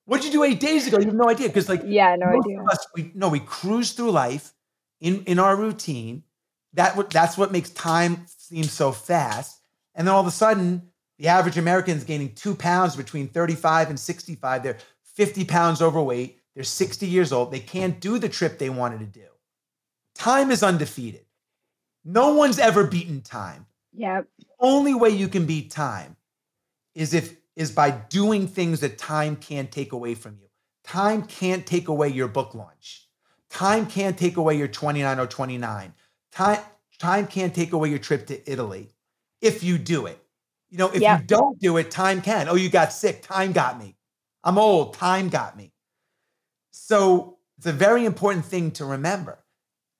what 0.04 0.20
did 0.20 0.26
you 0.26 0.32
do 0.32 0.44
eight 0.44 0.60
days 0.60 0.86
ago? 0.86 0.98
You 0.98 1.06
have 1.06 1.14
no 1.14 1.30
idea. 1.30 1.48
Because 1.48 1.66
like 1.66 1.80
yeah, 1.82 2.14
no 2.14 2.26
idea. 2.26 2.62
Us, 2.62 2.86
we 2.94 3.10
no, 3.14 3.30
we 3.30 3.40
cruise 3.40 3.92
through 3.92 4.10
life 4.10 4.52
in, 5.00 5.24
in 5.24 5.38
our 5.38 5.56
routine. 5.56 6.24
That 6.74 7.08
that's 7.08 7.38
what 7.38 7.52
makes 7.52 7.70
time 7.70 8.26
seem 8.26 8.64
so 8.64 8.92
fast. 8.92 9.62
And 9.94 10.06
then 10.06 10.14
all 10.14 10.20
of 10.20 10.26
a 10.26 10.32
sudden, 10.32 10.90
the 11.18 11.28
average 11.28 11.58
American 11.58 11.96
is 11.96 12.04
gaining 12.04 12.34
two 12.34 12.54
pounds 12.54 12.96
between 12.96 13.28
35 13.28 13.90
and 13.90 14.00
65. 14.00 14.62
They're 14.62 14.78
50 15.14 15.44
pounds 15.44 15.80
overweight. 15.80 16.40
They're 16.54 16.64
60 16.64 17.06
years 17.06 17.32
old. 17.32 17.52
They 17.52 17.60
can't 17.60 18.00
do 18.00 18.18
the 18.18 18.28
trip 18.28 18.58
they 18.58 18.70
wanted 18.70 19.00
to 19.00 19.06
do. 19.06 19.26
Time 20.14 20.50
is 20.50 20.62
undefeated. 20.62 21.24
No 22.04 22.34
one's 22.34 22.58
ever 22.58 22.86
beaten 22.86 23.22
time. 23.22 23.66
Yep. 23.94 24.26
The 24.38 24.46
only 24.60 24.94
way 24.94 25.10
you 25.10 25.28
can 25.28 25.46
beat 25.46 25.70
time 25.70 26.16
is 26.94 27.14
if 27.14 27.36
is 27.56 27.70
by 27.70 27.90
doing 27.90 28.48
things 28.48 28.80
that 28.80 28.98
time 28.98 29.36
can't 29.36 29.70
take 29.70 29.92
away 29.92 30.14
from 30.14 30.36
you. 30.40 30.48
Time 30.82 31.22
can't 31.22 31.64
take 31.64 31.86
away 31.86 32.08
your 32.08 32.26
book 32.26 32.54
launch. 32.54 33.08
Time 33.48 33.86
can't 33.86 34.18
take 34.18 34.36
away 34.36 34.56
your 34.56 34.68
29029. 34.68 35.94
Time 36.32 36.58
time 36.98 37.26
can't 37.26 37.54
take 37.54 37.72
away 37.72 37.88
your 37.88 37.98
trip 37.98 38.26
to 38.26 38.50
Italy 38.50 38.93
if 39.44 39.62
you 39.62 39.78
do 39.78 40.06
it. 40.06 40.18
You 40.70 40.78
know, 40.78 40.90
if 40.90 41.00
yeah. 41.00 41.18
you 41.18 41.24
don't 41.24 41.60
do 41.60 41.76
it, 41.76 41.90
time 41.90 42.22
can. 42.22 42.48
Oh, 42.48 42.56
you 42.56 42.68
got 42.68 42.92
sick. 42.92 43.22
Time 43.22 43.52
got 43.52 43.78
me. 43.78 43.94
I'm 44.42 44.58
old. 44.58 44.94
Time 44.94 45.28
got 45.28 45.56
me. 45.56 45.72
So 46.72 47.38
it's 47.58 47.66
a 47.66 47.72
very 47.72 48.04
important 48.04 48.44
thing 48.44 48.72
to 48.72 48.84
remember. 48.84 49.38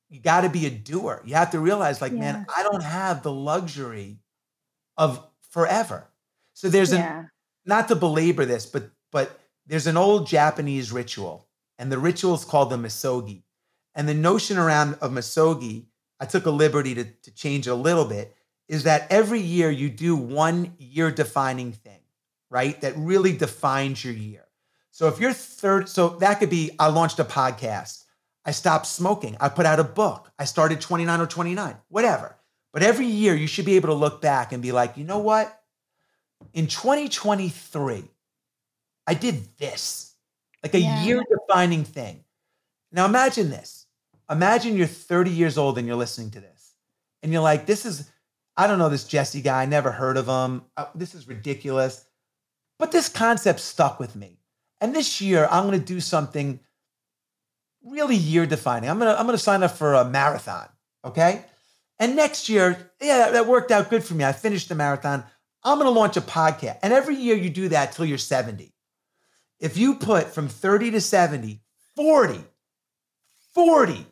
You 0.08 0.20
got 0.20 0.40
to 0.40 0.48
be 0.48 0.66
a 0.66 0.70
doer. 0.70 1.22
You 1.24 1.34
have 1.34 1.50
to 1.52 1.60
realize, 1.60 2.00
like, 2.00 2.12
yeah. 2.12 2.18
man, 2.18 2.46
I 2.54 2.62
don't 2.62 2.82
have 2.82 3.22
the 3.22 3.32
luxury 3.32 4.18
of 4.96 5.24
forever. 5.50 6.08
So 6.54 6.68
there's 6.68 6.92
yeah. 6.92 7.20
an 7.20 7.30
not 7.64 7.88
to 7.88 7.96
belabor 7.96 8.44
this, 8.44 8.66
but 8.66 8.90
but 9.12 9.38
there's 9.66 9.86
an 9.86 9.96
old 9.96 10.26
Japanese 10.26 10.92
ritual, 10.92 11.46
and 11.78 11.90
the 11.90 11.98
ritual 11.98 12.34
is 12.34 12.44
called 12.44 12.70
the 12.70 12.76
misogi. 12.76 13.44
And 13.94 14.08
the 14.08 14.14
notion 14.14 14.58
around 14.58 14.98
of 15.00 15.12
misogi, 15.12 15.86
I 16.18 16.26
took 16.26 16.46
a 16.46 16.50
liberty 16.50 16.94
to, 16.96 17.04
to 17.04 17.30
change 17.32 17.66
a 17.66 17.74
little 17.74 18.04
bit, 18.04 18.33
is 18.68 18.84
that 18.84 19.06
every 19.10 19.40
year 19.40 19.70
you 19.70 19.90
do 19.90 20.16
one 20.16 20.74
year 20.78 21.10
defining 21.10 21.72
thing, 21.72 22.00
right? 22.50 22.80
That 22.80 22.94
really 22.96 23.36
defines 23.36 24.04
your 24.04 24.14
year. 24.14 24.44
So 24.90 25.08
if 25.08 25.18
you're 25.18 25.32
third, 25.32 25.88
so 25.88 26.10
that 26.20 26.38
could 26.38 26.50
be 26.50 26.70
I 26.78 26.88
launched 26.88 27.18
a 27.18 27.24
podcast, 27.24 28.04
I 28.44 28.52
stopped 28.52 28.86
smoking, 28.86 29.36
I 29.40 29.48
put 29.48 29.66
out 29.66 29.80
a 29.80 29.84
book, 29.84 30.30
I 30.38 30.44
started 30.44 30.80
29029, 30.80 31.76
whatever. 31.88 32.36
But 32.72 32.82
every 32.82 33.06
year 33.06 33.34
you 33.34 33.46
should 33.46 33.64
be 33.64 33.76
able 33.76 33.88
to 33.88 33.94
look 33.94 34.20
back 34.20 34.52
and 34.52 34.62
be 34.62 34.72
like, 34.72 34.96
you 34.96 35.04
know 35.04 35.18
what? 35.18 35.60
In 36.52 36.66
2023, 36.66 38.04
I 39.06 39.14
did 39.14 39.48
this, 39.58 40.14
like 40.62 40.74
a 40.74 40.80
yeah. 40.80 41.02
year 41.04 41.22
defining 41.28 41.84
thing. 41.84 42.24
Now 42.92 43.06
imagine 43.06 43.50
this. 43.50 43.86
Imagine 44.30 44.76
you're 44.76 44.86
30 44.86 45.30
years 45.30 45.58
old 45.58 45.76
and 45.76 45.86
you're 45.86 45.96
listening 45.96 46.30
to 46.32 46.40
this. 46.40 46.74
And 47.22 47.32
you're 47.32 47.42
like, 47.42 47.66
this 47.66 47.84
is 47.84 48.10
I 48.56 48.66
don't 48.66 48.78
know 48.78 48.88
this 48.88 49.04
Jesse 49.04 49.42
guy. 49.42 49.62
I 49.62 49.66
never 49.66 49.90
heard 49.90 50.16
of 50.16 50.26
him. 50.26 50.62
Uh, 50.76 50.86
this 50.94 51.14
is 51.14 51.26
ridiculous. 51.26 52.04
But 52.78 52.92
this 52.92 53.08
concept 53.08 53.60
stuck 53.60 53.98
with 53.98 54.14
me. 54.16 54.38
And 54.80 54.94
this 54.94 55.20
year, 55.20 55.48
I'm 55.50 55.66
going 55.66 55.78
to 55.78 55.84
do 55.84 56.00
something 56.00 56.60
really 57.82 58.16
year 58.16 58.46
defining. 58.46 58.90
I'm 58.90 58.98
going 58.98 59.12
to 59.12 59.18
I'm 59.18 59.26
going 59.26 59.36
to 59.36 59.42
sign 59.42 59.62
up 59.62 59.72
for 59.72 59.94
a 59.94 60.04
marathon, 60.04 60.68
okay? 61.04 61.44
And 61.98 62.16
next 62.16 62.48
year, 62.48 62.90
yeah, 63.00 63.30
that 63.30 63.46
worked 63.46 63.70
out 63.70 63.90
good 63.90 64.04
for 64.04 64.14
me. 64.14 64.24
I 64.24 64.32
finished 64.32 64.68
the 64.68 64.74
marathon. 64.74 65.24
I'm 65.62 65.78
going 65.78 65.86
to 65.86 65.98
launch 65.98 66.16
a 66.16 66.20
podcast. 66.20 66.78
And 66.82 66.92
every 66.92 67.14
year 67.16 67.36
you 67.36 67.50
do 67.50 67.68
that 67.68 67.92
till 67.92 68.04
you're 68.04 68.18
70. 68.18 68.74
If 69.60 69.76
you 69.76 69.94
put 69.94 70.26
from 70.26 70.48
30 70.48 70.90
to 70.92 71.00
70, 71.00 71.62
40, 71.96 72.40
40 73.54 74.06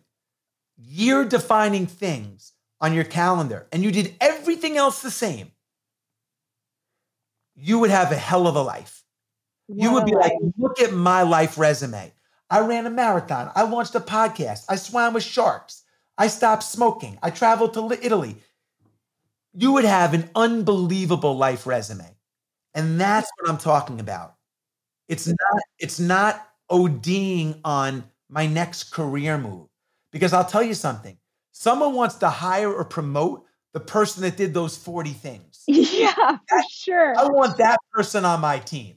year 0.79 1.25
defining 1.25 1.87
things 1.87 2.52
on 2.83 2.93
your 2.93 3.05
calendar 3.05 3.69
and 3.73 3.83
you 3.83 3.93
did 3.93 4.15
everything 4.21 4.77
else 4.77 5.01
the 5.01 5.11
same, 5.11 5.53
you 7.55 7.79
would 7.79 7.91
have 7.91 8.11
a 8.11 8.17
hell 8.17 8.47
of 8.49 8.57
a 8.57 8.63
life. 8.63 9.05
What 9.69 9.83
you 9.83 9.93
would 9.93 10.05
be 10.05 10.15
life. 10.15 10.33
like, 10.33 10.53
look 10.59 10.81
at 10.81 10.93
my 10.93 11.23
life 11.23 11.57
resume. 11.57 12.13
I 12.51 12.61
ran 12.61 12.85
a 12.85 12.91
marathon. 12.91 13.51
I 13.55 13.63
launched 13.63 13.95
a 13.95 14.01
podcast. 14.01 14.65
I 14.69 14.77
swam 14.77 15.15
with 15.15 15.23
sharks. 15.23 15.85
I 16.19 16.27
stopped 16.27 16.65
smoking. 16.65 17.19
I 17.23 17.31
traveled 17.31 17.73
to 17.75 17.91
Italy. 18.05 18.37
You 19.55 19.73
would 19.73 19.85
have 19.85 20.13
an 20.13 20.29
unbelievable 20.35 21.37
life 21.37 21.67
resume. 21.67 22.17
And 22.75 23.01
that's 23.01 23.31
what 23.39 23.49
I'm 23.49 23.59
talking 23.59 24.01
about. 24.01 24.35
It's 25.09 25.27
not 25.27 25.63
it's 25.79 26.01
not 26.01 26.47
ODing 26.71 27.61
on 27.65 28.05
my 28.29 28.47
next 28.47 28.93
career 28.93 29.39
move. 29.39 29.69
Because 30.11 30.33
I'll 30.33 30.45
tell 30.45 30.63
you 30.63 30.75
something. 30.75 31.17
Someone 31.53 31.95
wants 31.95 32.17
to 32.17 32.29
hire 32.29 32.73
or 32.73 32.85
promote 32.85 33.45
the 33.73 33.81
person 33.81 34.23
that 34.23 34.37
did 34.37 34.53
those 34.55 34.77
40 34.77 35.11
things. 35.11 35.63
Yeah, 35.69 36.39
for 36.49 36.63
sure. 36.71 37.15
I 37.19 37.25
want 37.25 37.59
that 37.59 37.79
person 37.93 38.25
on 38.25 38.41
my 38.41 38.59
team. 38.59 38.97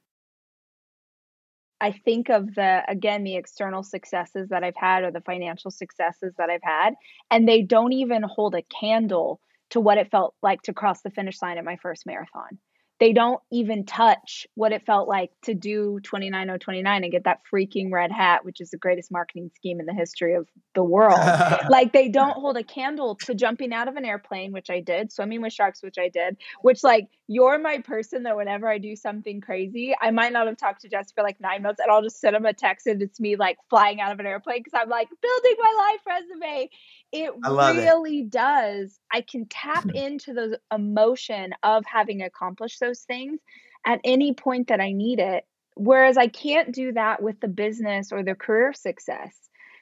I 1.81 1.91
think 1.91 2.29
of 2.29 2.53
the 2.53 2.83
again 2.87 3.23
the 3.23 3.35
external 3.35 3.83
successes 3.83 4.49
that 4.49 4.63
I've 4.63 4.75
had 4.77 5.03
or 5.03 5.11
the 5.11 5.21
financial 5.21 5.71
successes 5.71 6.35
that 6.37 6.49
I've 6.49 6.63
had 6.63 6.93
and 7.31 7.47
they 7.47 7.63
don't 7.63 7.91
even 7.93 8.21
hold 8.23 8.55
a 8.55 8.61
candle 8.61 9.41
to 9.71 9.79
what 9.81 9.97
it 9.97 10.11
felt 10.11 10.35
like 10.43 10.61
to 10.63 10.73
cross 10.73 11.01
the 11.01 11.09
finish 11.09 11.41
line 11.41 11.57
at 11.57 11.65
my 11.65 11.77
first 11.77 12.05
marathon 12.05 12.59
they 13.01 13.13
don't 13.13 13.41
even 13.51 13.83
touch 13.83 14.45
what 14.53 14.71
it 14.71 14.85
felt 14.85 15.07
like 15.07 15.31
to 15.41 15.55
do 15.55 15.99
29029 16.03 17.03
and 17.03 17.11
get 17.11 17.23
that 17.23 17.39
freaking 17.51 17.91
red 17.91 18.11
hat 18.11 18.45
which 18.45 18.61
is 18.61 18.69
the 18.69 18.77
greatest 18.77 19.11
marketing 19.11 19.49
scheme 19.55 19.79
in 19.79 19.87
the 19.87 19.93
history 19.93 20.35
of 20.35 20.47
the 20.75 20.83
world. 20.83 21.19
Like 21.69 21.93
they 21.93 22.09
don't 22.09 22.33
hold 22.33 22.57
a 22.57 22.63
candle 22.63 23.15
to 23.23 23.33
jumping 23.33 23.73
out 23.73 23.87
of 23.87 23.95
an 23.95 24.05
airplane 24.05 24.51
which 24.51 24.69
i 24.69 24.79
did 24.79 25.11
swimming 25.11 25.41
with 25.41 25.53
sharks 25.53 25.81
which 25.81 25.97
i 25.97 26.09
did 26.09 26.37
which 26.61 26.83
like 26.83 27.07
you're 27.27 27.57
my 27.57 27.79
person 27.79 28.23
that 28.23 28.35
whenever 28.35 28.67
i 28.67 28.77
do 28.77 28.95
something 28.95 29.41
crazy 29.41 29.95
i 29.99 30.11
might 30.11 30.33
not 30.33 30.45
have 30.47 30.57
talked 30.57 30.81
to 30.81 30.89
jess 30.89 31.11
for 31.11 31.23
like 31.23 31.39
nine 31.39 31.63
months 31.63 31.79
and 31.79 31.89
i'll 31.89 32.01
just 32.03 32.19
send 32.19 32.35
him 32.35 32.45
a 32.45 32.53
text 32.53 32.85
and 32.87 33.01
it's 33.01 33.19
me 33.19 33.35
like 33.35 33.57
flying 33.69 33.99
out 33.99 34.11
of 34.11 34.19
an 34.19 34.27
airplane 34.27 34.59
because 34.59 34.79
i'm 34.79 34.89
like 34.89 35.07
building 35.21 35.55
my 35.59 35.89
life 35.91 36.01
resume 36.05 36.69
it 37.11 37.37
love 37.39 37.77
it. 37.77 37.81
really 37.81 38.23
does. 38.23 38.99
I 39.11 39.21
can 39.21 39.45
tap 39.45 39.85
mm. 39.85 39.95
into 39.95 40.33
those 40.33 40.55
emotion 40.73 41.53
of 41.63 41.83
having 41.85 42.21
accomplished 42.21 42.79
those 42.79 43.01
things 43.01 43.39
at 43.85 43.99
any 44.03 44.33
point 44.33 44.67
that 44.67 44.79
I 44.79 44.91
need 44.91 45.19
it. 45.19 45.45
Whereas 45.75 46.17
I 46.17 46.27
can't 46.27 46.73
do 46.73 46.93
that 46.93 47.21
with 47.21 47.39
the 47.39 47.47
business 47.47 48.11
or 48.11 48.23
the 48.23 48.35
career 48.35 48.73
success. 48.73 49.35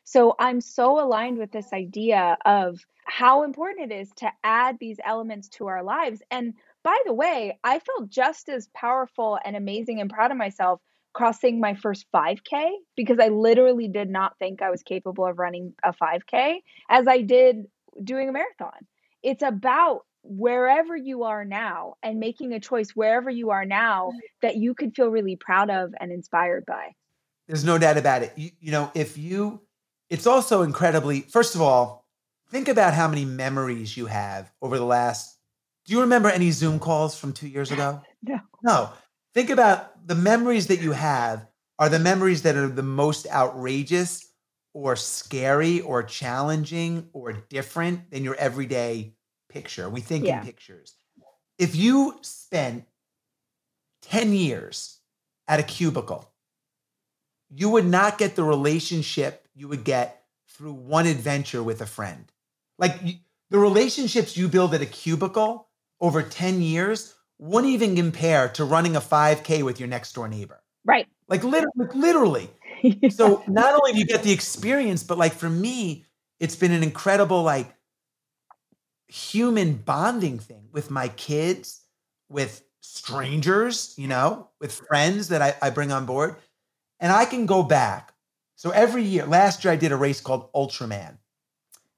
So 0.03 0.36
I'm 0.39 0.61
so 0.61 0.99
aligned 1.03 1.38
with 1.38 1.51
this 1.51 1.71
idea 1.73 2.38
of 2.45 2.80
how 3.05 3.43
important 3.43 3.91
it 3.91 3.95
is 3.95 4.11
to 4.17 4.32
add 4.43 4.77
these 4.80 4.97
elements 5.03 5.49
to 5.49 5.67
our 5.67 5.84
lives. 5.84 6.21
And 6.32 6.53
by 6.84 6.97
the 7.05 7.13
way, 7.13 7.59
I 7.63 7.80
felt 7.80 8.09
just 8.09 8.49
as 8.49 8.69
powerful 8.73 9.38
and 9.43 9.55
amazing 9.55 9.99
and 9.99 10.09
proud 10.09 10.32
of 10.32 10.38
myself 10.38 10.82
crossing 11.14 11.60
my 11.60 11.76
first 11.76 12.05
5K 12.14 12.72
because 12.95 13.18
I 13.20 13.30
literally 13.30 13.88
did 13.88 14.10
not 14.10 14.38
think 14.39 14.62
I 14.62 14.70
was 14.70 14.84
capable 14.84 15.26
of 15.26 15.39
running 15.39 15.74
a 15.84 15.93
5K 15.93 16.57
as 16.89 17.07
I 17.07 17.22
did 17.22 17.66
doing 18.03 18.30
a 18.30 18.32
marathon. 18.32 18.86
It's 19.24 19.43
about 19.43 20.01
wherever 20.24 20.95
you 20.95 21.24
are 21.24 21.45
now 21.45 21.95
and 22.03 22.20
making 22.20 22.53
a 22.53 22.60
choice 22.60 22.91
wherever 22.91 23.30
you 23.30 23.51
are 23.51 23.66
now 23.66 24.12
that 24.41 24.57
you 24.57 24.74
could 24.74 24.95
feel 24.95 25.10
really 25.10 25.36
proud 25.36 25.70
of 25.70 25.93
and 25.99 26.12
inspired 26.12 26.66
by. 26.66 26.93
There's 27.47 27.64
no 27.64 27.78
doubt 27.78 27.97
about 27.97 28.24
it. 28.24 28.34
You, 28.36 28.51
you 28.60 28.72
know, 28.72 28.91
if 28.93 29.18
you, 29.18 29.62
it's 30.10 30.28
also 30.28 30.62
incredibly, 30.62 31.22
first 31.22 31.55
of 31.55 31.62
all, 31.62 32.05
think 32.49 32.68
about 32.68 32.93
how 32.93 33.07
many 33.07 33.26
memories 33.26 33.97
you 33.97 34.05
have 34.05 34.51
over 34.62 34.78
the 34.78 34.86
last, 34.86 35.38
do 35.86 35.93
you 35.93 36.01
remember 36.01 36.30
any 36.30 36.51
Zoom 36.51 36.80
calls 36.80 37.18
from 37.18 37.34
two 37.34 37.47
years 37.47 37.72
ago? 37.72 38.01
No. 38.22 38.38
No. 38.62 38.89
Think 39.34 39.49
about 39.49 40.07
the 40.07 40.15
memories 40.15 40.67
that 40.67 40.82
you 40.82 40.91
have 40.91 41.47
are 41.77 41.89
the 41.89 41.99
memories 41.99 42.41
that 42.43 42.55
are 42.55 42.67
the 42.67 42.84
most 42.84 43.27
outrageous 43.27 44.25
or 44.73 44.95
scary 44.95 45.82
or 45.82 46.03
challenging 46.03 47.09
or 47.13 47.34
different 47.34 48.11
than 48.11 48.23
your 48.23 48.36
everyday 48.36 49.13
picture. 49.49 49.89
We 49.89 50.01
think 50.01 50.25
Yeah. 50.25 50.39
in 50.39 50.45
pictures. 50.45 50.95
If 51.57 51.75
you 51.75 52.17
spent 52.21 52.88
10 54.01 54.34
years 54.34 54.99
at 55.47 55.59
a 55.59 55.63
cubicle, 55.63 56.32
you 57.49 57.69
would 57.69 57.86
not 57.86 58.17
get 58.17 58.36
the 58.36 58.43
relationship 58.43 59.47
you 59.55 59.67
would 59.67 59.84
get 59.84 60.25
through 60.47 60.73
one 60.73 61.05
adventure 61.07 61.63
with 61.63 61.82
a 61.82 61.86
friend. 61.86 62.32
Like 62.77 63.01
the 63.49 63.57
relationships 63.59 64.38
you 64.38 64.47
build 64.47 64.73
at 64.73 64.82
a 64.82 64.86
cubicle 64.86 65.67
over 65.99 66.21
10 66.23 66.61
years 66.61 67.15
wouldn't 67.40 67.74
even 67.74 67.96
compare 67.96 68.50
to 68.50 68.66
running 68.66 68.96
a 68.96 69.02
5K 69.02 69.64
with 69.64 69.80
your 69.80 69.90
next 69.90 70.14
door 70.14 70.28
neighbor. 70.28 70.62
Right. 70.86 71.08
Like 71.28 71.44
literally, 71.44 71.88
literally. 71.96 72.50
So 73.10 73.44
not 73.46 73.74
only 73.74 73.92
do 73.92 74.00
you 74.00 74.06
get 74.06 74.24
the 74.24 74.32
experience, 74.32 75.04
but 75.04 75.18
like 75.18 75.34
for 75.34 75.50
me, 75.50 76.06
it's 76.40 76.56
been 76.56 76.72
an 76.72 76.82
incredible 76.82 77.44
like 77.44 77.76
human 79.10 79.74
bonding 79.74 80.40
thing 80.40 80.70
with 80.72 80.90
my 80.90 81.10
kids, 81.10 81.82
with 82.30 82.64
strangers, 82.80 83.94
you 83.98 84.08
know, 84.08 84.48
with 84.62 84.74
friends 84.88 85.28
that 85.28 85.42
I, 85.42 85.56
I 85.62 85.72
bring 85.72 85.92
on 85.92 86.06
board. 86.06 86.38
And 87.02 87.12
I 87.12 87.26
can 87.26 87.46
go 87.46 87.64
back. 87.64 88.14
So 88.56 88.72
every 88.72 89.04
year, 89.04 89.26
last 89.26 89.64
year 89.64 89.74
I 89.74 89.78
did 89.78 89.92
a 89.92 89.98
race 89.98 90.22
called 90.22 90.52
Ultraman. 90.54 91.18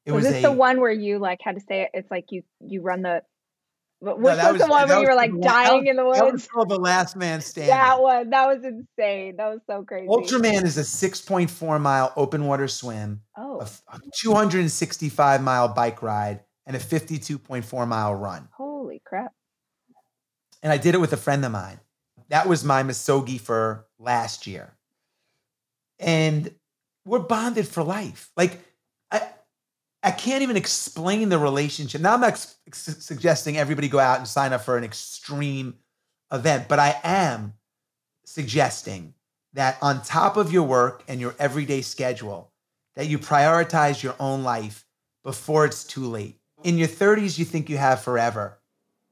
It 0.06 0.12
was 0.12 0.24
was, 0.24 0.34
this 0.34 0.44
a, 0.44 0.48
the 0.48 0.52
one 0.52 0.80
where 0.80 0.92
you 0.92 1.20
like 1.20 1.40
had 1.44 1.56
to 1.56 1.62
say 1.62 1.82
it? 1.84 1.90
It's 1.94 2.10
like 2.10 2.26
you 2.32 2.44
you 2.60 2.82
run 2.82 3.02
the. 3.02 3.24
Which 4.04 4.18
No, 4.18 4.36
that 4.36 4.52
was, 4.54 4.62
the 4.64 4.68
one 4.68 4.90
where 4.90 5.00
you 5.00 5.08
were 5.08 5.14
like 5.14 5.30
the 5.30 5.38
one- 5.38 5.42
that 5.48 5.68
dying 5.68 5.82
was- 5.82 5.90
in 5.92 5.96
the 5.96 6.06
woods? 6.06 6.20
That 6.20 6.34
was 6.34 6.48
called 6.48 6.70
the 6.70 6.80
last 6.80 7.16
man 7.16 7.40
standing. 7.42 7.70
That 7.70 8.02
one, 8.02 8.30
that 8.32 8.48
was 8.48 8.64
insane. 8.66 9.36
That 9.38 9.48
was 9.52 9.60
so 9.68 9.84
crazy. 9.84 10.08
Ultraman 10.08 10.64
is 10.66 10.78
a 10.80 10.84
6.4 10.84 11.80
mile 11.80 12.12
open 12.16 12.46
water 12.48 12.68
swim, 12.68 13.22
Oh, 13.38 13.60
a 13.60 13.64
f- 13.64 13.84
a 13.94 14.00
265 14.16 15.44
mile 15.44 15.68
bike 15.68 16.02
ride, 16.02 16.44
and 16.66 16.76
a 16.76 16.80
52.4 16.80 17.86
mile 17.88 18.16
run. 18.16 18.50
holy 18.54 19.02
crap! 19.06 19.34
And 20.64 20.74
I 20.74 20.78
did 20.78 20.96
it 20.96 21.00
with 21.02 21.14
a 21.14 21.18
friend 21.18 21.46
of 21.46 21.52
mine. 21.52 21.80
That 22.30 22.48
was 22.48 22.64
my 22.64 22.82
Misogi 22.82 23.40
for 23.40 23.86
last 24.00 24.48
year. 24.48 24.74
And 26.00 26.54
we're 27.06 27.20
bonded 27.20 27.68
for 27.68 27.84
life. 27.84 28.32
Like, 28.36 28.60
I 30.04 30.12
can't 30.12 30.42
even 30.42 30.58
explain 30.58 31.30
the 31.30 31.38
relationship. 31.38 32.02
Now, 32.02 32.14
I'm 32.14 32.22
not 32.22 32.56
ex- 32.66 32.98
suggesting 33.00 33.58
everybody 33.58 33.88
go 33.88 34.00
out 34.00 34.18
and 34.18 34.28
sign 34.28 34.52
up 34.52 34.62
for 34.62 34.78
an 34.78 34.84
extreme 34.84 35.76
event, 36.32 36.68
but 36.68 36.80
I 36.80 37.00
am 37.04 37.54
suggesting 38.26 39.14
that 39.54 39.78
on 39.82 40.02
top 40.02 40.38
of 40.38 40.52
your 40.52 40.64
work 40.64 41.04
and 41.08 41.20
your 41.20 41.36
everyday 41.38 41.82
schedule, 41.82 42.52
that 42.96 43.08
you 43.08 43.20
prioritize 43.20 44.02
your 44.02 44.16
own 44.20 44.44
life 44.44 44.86
before 45.24 45.66
it's 45.66 45.84
too 45.84 46.06
late. 46.08 46.40
In 46.64 46.78
your 46.78 46.88
30s, 46.88 47.38
you 47.38 47.46
think 47.46 47.70
you 47.70 47.78
have 47.78 48.02
forever. 48.02 48.58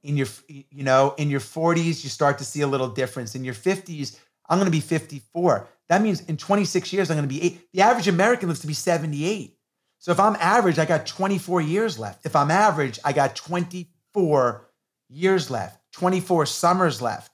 In 0.01 0.15
your, 0.15 0.27
you 0.47 0.83
know, 0.83 1.13
in 1.17 1.29
your 1.29 1.39
40s, 1.39 2.03
you 2.03 2.09
start 2.09 2.37
to 2.37 2.45
see 2.45 2.61
a 2.61 2.67
little 2.67 2.87
difference. 2.87 3.35
In 3.35 3.43
your 3.43 3.53
50s, 3.53 4.17
I'm 4.47 4.57
going 4.57 4.65
to 4.65 4.71
be 4.71 4.79
54. 4.79 5.67
That 5.89 6.01
means 6.01 6.21
in 6.21 6.37
26 6.37 6.93
years, 6.93 7.11
I'm 7.11 7.17
going 7.17 7.27
to 7.27 7.33
be 7.33 7.41
eight. 7.41 7.71
The 7.73 7.81
average 7.81 8.07
American 8.07 8.47
lives 8.47 8.61
to 8.61 8.67
be 8.67 8.73
78. 8.73 9.55
So 9.99 10.11
if 10.11 10.19
I'm 10.19 10.37
average, 10.39 10.79
I 10.79 10.85
got 10.85 11.05
24 11.05 11.61
years 11.61 11.99
left. 11.99 12.25
If 12.25 12.35
I'm 12.35 12.49
average, 12.49 12.99
I 13.03 13.11
got 13.13 13.35
24 13.35 14.69
years 15.09 15.51
left, 15.51 15.79
24 15.91 16.45
summers 16.45 17.01
left, 17.01 17.31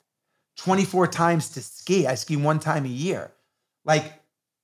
24 0.57 1.07
times 1.07 1.49
to 1.51 1.61
ski. 1.61 2.07
I 2.07 2.15
ski 2.15 2.35
one 2.35 2.59
time 2.59 2.85
a 2.85 2.89
year. 2.89 3.31
Like 3.85 4.19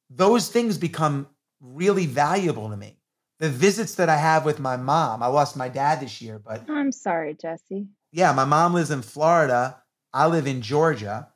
those 0.09 0.49
things 0.49 0.77
become 0.77 1.27
really 1.61 2.07
valuable 2.07 2.69
to 2.69 2.77
me. 2.77 2.97
The 3.39 3.49
visits 3.49 3.95
that 3.95 4.09
I 4.09 4.17
have 4.17 4.45
with 4.45 4.59
my 4.59 4.77
mom, 4.77 5.23
I 5.23 5.27
lost 5.27 5.55
my 5.55 5.69
dad 5.69 5.99
this 5.99 6.21
year, 6.21 6.39
but 6.39 6.63
oh, 6.67 6.75
I'm 6.75 6.91
sorry, 6.91 7.33
Jesse. 7.33 7.87
yeah, 8.11 8.31
my 8.33 8.45
mom 8.45 8.73
lives 8.73 8.91
in 8.91 9.01
Florida. 9.01 9.81
I 10.13 10.27
live 10.27 10.45
in 10.47 10.61
Georgia. 10.61 11.29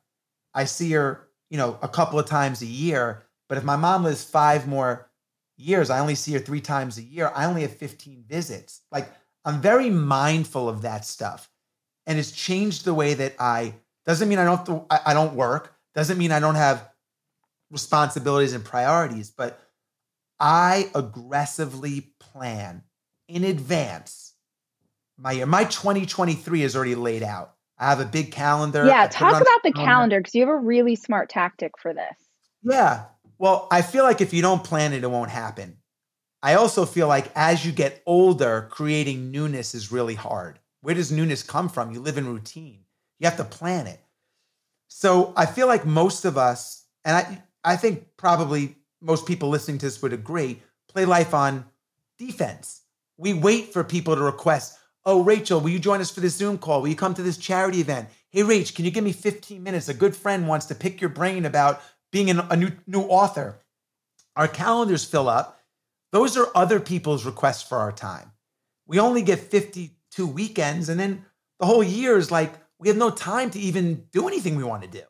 I 0.54 0.64
see 0.64 0.92
her, 0.92 1.28
you 1.50 1.58
know, 1.58 1.78
a 1.82 1.88
couple 1.88 2.18
of 2.18 2.26
times 2.26 2.62
a 2.62 2.66
year. 2.66 3.24
But 3.48 3.58
if 3.58 3.64
my 3.64 3.76
mom 3.76 4.04
lives 4.04 4.24
five 4.24 4.68
more 4.68 5.10
years, 5.56 5.90
I 5.90 6.00
only 6.00 6.14
see 6.14 6.32
her 6.32 6.38
three 6.38 6.60
times 6.60 6.98
a 6.98 7.02
year. 7.02 7.30
I 7.34 7.46
only 7.46 7.62
have 7.62 7.72
15 7.72 8.24
visits. 8.26 8.82
Like 8.92 9.10
I'm 9.44 9.60
very 9.60 9.90
mindful 9.90 10.68
of 10.68 10.82
that 10.82 11.04
stuff. 11.04 11.50
And 12.06 12.18
it's 12.18 12.32
changed 12.32 12.84
the 12.84 12.94
way 12.94 13.14
that 13.14 13.34
I 13.38 13.74
doesn't 14.04 14.28
mean 14.28 14.38
I 14.38 14.44
don't 14.44 14.58
have 14.58 14.66
to, 14.66 14.86
I, 14.90 15.14
don't 15.14 15.34
work, 15.34 15.74
doesn't 15.94 16.18
mean 16.18 16.30
I 16.30 16.38
don't 16.38 16.54
have 16.54 16.88
responsibilities 17.70 18.52
and 18.52 18.64
priorities, 18.64 19.30
but 19.30 19.60
I 20.38 20.90
aggressively 20.94 22.12
plan 22.20 22.84
in 23.26 23.42
advance 23.42 24.34
my 25.18 25.32
year. 25.32 25.46
My 25.46 25.64
2023 25.64 26.62
is 26.62 26.76
already 26.76 26.94
laid 26.94 27.22
out. 27.22 27.54
I 27.78 27.90
have 27.90 28.00
a 28.00 28.04
big 28.04 28.32
calendar. 28.32 28.86
Yeah, 28.86 29.06
talk 29.08 29.40
about 29.40 29.62
the 29.62 29.72
calendar. 29.72 29.84
calendar 29.84 30.20
because 30.20 30.34
you 30.34 30.46
have 30.46 30.54
a 30.54 30.56
really 30.56 30.96
smart 30.96 31.28
tactic 31.28 31.72
for 31.78 31.92
this. 31.92 32.16
Yeah. 32.62 33.04
Well, 33.38 33.68
I 33.70 33.82
feel 33.82 34.04
like 34.04 34.20
if 34.20 34.32
you 34.32 34.42
don't 34.42 34.64
plan 34.64 34.92
it, 34.92 35.04
it 35.04 35.10
won't 35.10 35.30
happen. 35.30 35.78
I 36.42 36.54
also 36.54 36.86
feel 36.86 37.08
like 37.08 37.30
as 37.34 37.64
you 37.66 37.72
get 37.72 38.02
older, 38.06 38.68
creating 38.70 39.30
newness 39.30 39.74
is 39.74 39.92
really 39.92 40.14
hard. 40.14 40.58
Where 40.80 40.94
does 40.94 41.12
newness 41.12 41.42
come 41.42 41.68
from? 41.68 41.90
You 41.90 42.00
live 42.00 42.18
in 42.18 42.26
routine. 42.26 42.84
You 43.18 43.28
have 43.28 43.36
to 43.38 43.44
plan 43.44 43.86
it. 43.86 44.00
So 44.88 45.32
I 45.36 45.46
feel 45.46 45.66
like 45.66 45.84
most 45.84 46.24
of 46.24 46.38
us, 46.38 46.84
and 47.04 47.16
I, 47.16 47.42
I 47.64 47.76
think 47.76 48.06
probably 48.16 48.76
most 49.00 49.26
people 49.26 49.48
listening 49.48 49.78
to 49.78 49.86
this 49.86 50.00
would 50.02 50.12
agree, 50.12 50.62
play 50.88 51.04
life 51.04 51.34
on 51.34 51.64
defense. 52.18 52.82
We 53.18 53.34
wait 53.34 53.72
for 53.72 53.82
people 53.82 54.14
to 54.14 54.22
request, 54.22 54.78
oh, 55.04 55.22
Rachel, 55.22 55.60
will 55.60 55.70
you 55.70 55.78
join 55.78 56.00
us 56.00 56.10
for 56.10 56.20
this 56.20 56.36
Zoom 56.36 56.58
call? 56.58 56.82
Will 56.82 56.88
you 56.88 56.96
come 56.96 57.14
to 57.14 57.22
this 57.22 57.36
charity 57.36 57.80
event? 57.80 58.08
Hey, 58.30 58.42
Rach, 58.42 58.74
can 58.74 58.84
you 58.84 58.90
give 58.90 59.04
me 59.04 59.12
15 59.12 59.62
minutes? 59.62 59.88
A 59.88 59.94
good 59.94 60.14
friend 60.14 60.46
wants 60.46 60.66
to 60.66 60.74
pick 60.74 61.00
your 61.00 61.10
brain 61.10 61.46
about 61.46 61.80
being 62.16 62.30
an, 62.30 62.40
a 62.48 62.56
new, 62.56 62.70
new 62.86 63.02
author. 63.02 63.58
Our 64.36 64.48
calendars 64.48 65.04
fill 65.04 65.28
up. 65.28 65.60
Those 66.12 66.38
are 66.38 66.48
other 66.54 66.80
people's 66.80 67.26
requests 67.26 67.62
for 67.62 67.76
our 67.76 67.92
time. 67.92 68.32
We 68.86 68.98
only 68.98 69.20
get 69.20 69.38
52 69.38 70.26
weekends, 70.26 70.88
and 70.88 70.98
then 70.98 71.26
the 71.60 71.66
whole 71.66 71.82
year 71.84 72.16
is 72.16 72.30
like 72.30 72.54
we 72.78 72.88
have 72.88 72.96
no 72.96 73.10
time 73.10 73.50
to 73.50 73.58
even 73.58 74.06
do 74.12 74.26
anything 74.28 74.56
we 74.56 74.64
want 74.64 74.80
to 74.82 74.88
do. 74.88 75.02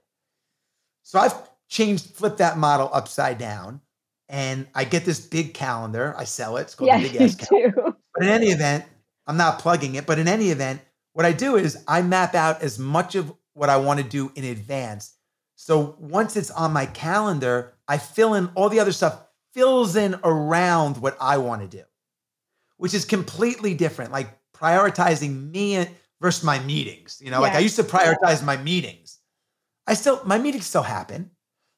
So 1.04 1.20
I've 1.20 1.34
changed, 1.68 2.06
flipped 2.06 2.38
that 2.38 2.58
model 2.58 2.90
upside 2.92 3.38
down, 3.38 3.82
and 4.28 4.66
I 4.74 4.82
get 4.82 5.04
this 5.04 5.20
big 5.20 5.54
calendar. 5.54 6.12
I 6.18 6.24
sell 6.24 6.56
it. 6.56 6.62
It's 6.62 6.74
called 6.74 6.88
Yeah, 6.88 6.98
the 7.00 7.08
Big 7.08 7.16
S 7.20 7.36
calendar. 7.36 7.70
do. 7.70 7.96
But 8.14 8.24
in 8.24 8.28
any 8.30 8.46
event, 8.48 8.84
I'm 9.28 9.36
not 9.36 9.60
plugging 9.60 9.94
it. 9.94 10.06
But 10.06 10.18
in 10.18 10.26
any 10.26 10.50
event, 10.50 10.80
what 11.12 11.24
I 11.24 11.30
do 11.30 11.54
is 11.54 11.84
I 11.86 12.02
map 12.02 12.34
out 12.34 12.62
as 12.62 12.80
much 12.80 13.14
of 13.14 13.32
what 13.54 13.68
I 13.70 13.76
want 13.76 14.00
to 14.00 14.04
do 14.04 14.32
in 14.34 14.42
advance. 14.42 15.15
So 15.56 15.96
once 15.98 16.36
it's 16.36 16.50
on 16.50 16.72
my 16.72 16.86
calendar, 16.86 17.74
I 17.88 17.98
fill 17.98 18.34
in 18.34 18.50
all 18.54 18.68
the 18.68 18.78
other 18.78 18.92
stuff, 18.92 19.26
fills 19.52 19.96
in 19.96 20.14
around 20.22 20.98
what 20.98 21.16
I 21.20 21.38
want 21.38 21.62
to 21.62 21.76
do, 21.76 21.82
which 22.76 22.94
is 22.94 23.04
completely 23.04 23.74
different. 23.74 24.12
Like 24.12 24.38
prioritizing 24.54 25.50
me 25.50 25.88
versus 26.20 26.44
my 26.44 26.58
meetings. 26.60 27.20
You 27.24 27.30
know, 27.30 27.40
like 27.40 27.54
I 27.54 27.60
used 27.60 27.76
to 27.76 27.82
prioritize 27.82 28.44
my 28.44 28.58
meetings. 28.58 29.18
I 29.86 29.94
still, 29.94 30.20
my 30.24 30.38
meetings 30.38 30.66
still 30.66 30.82
happen, 30.82 31.30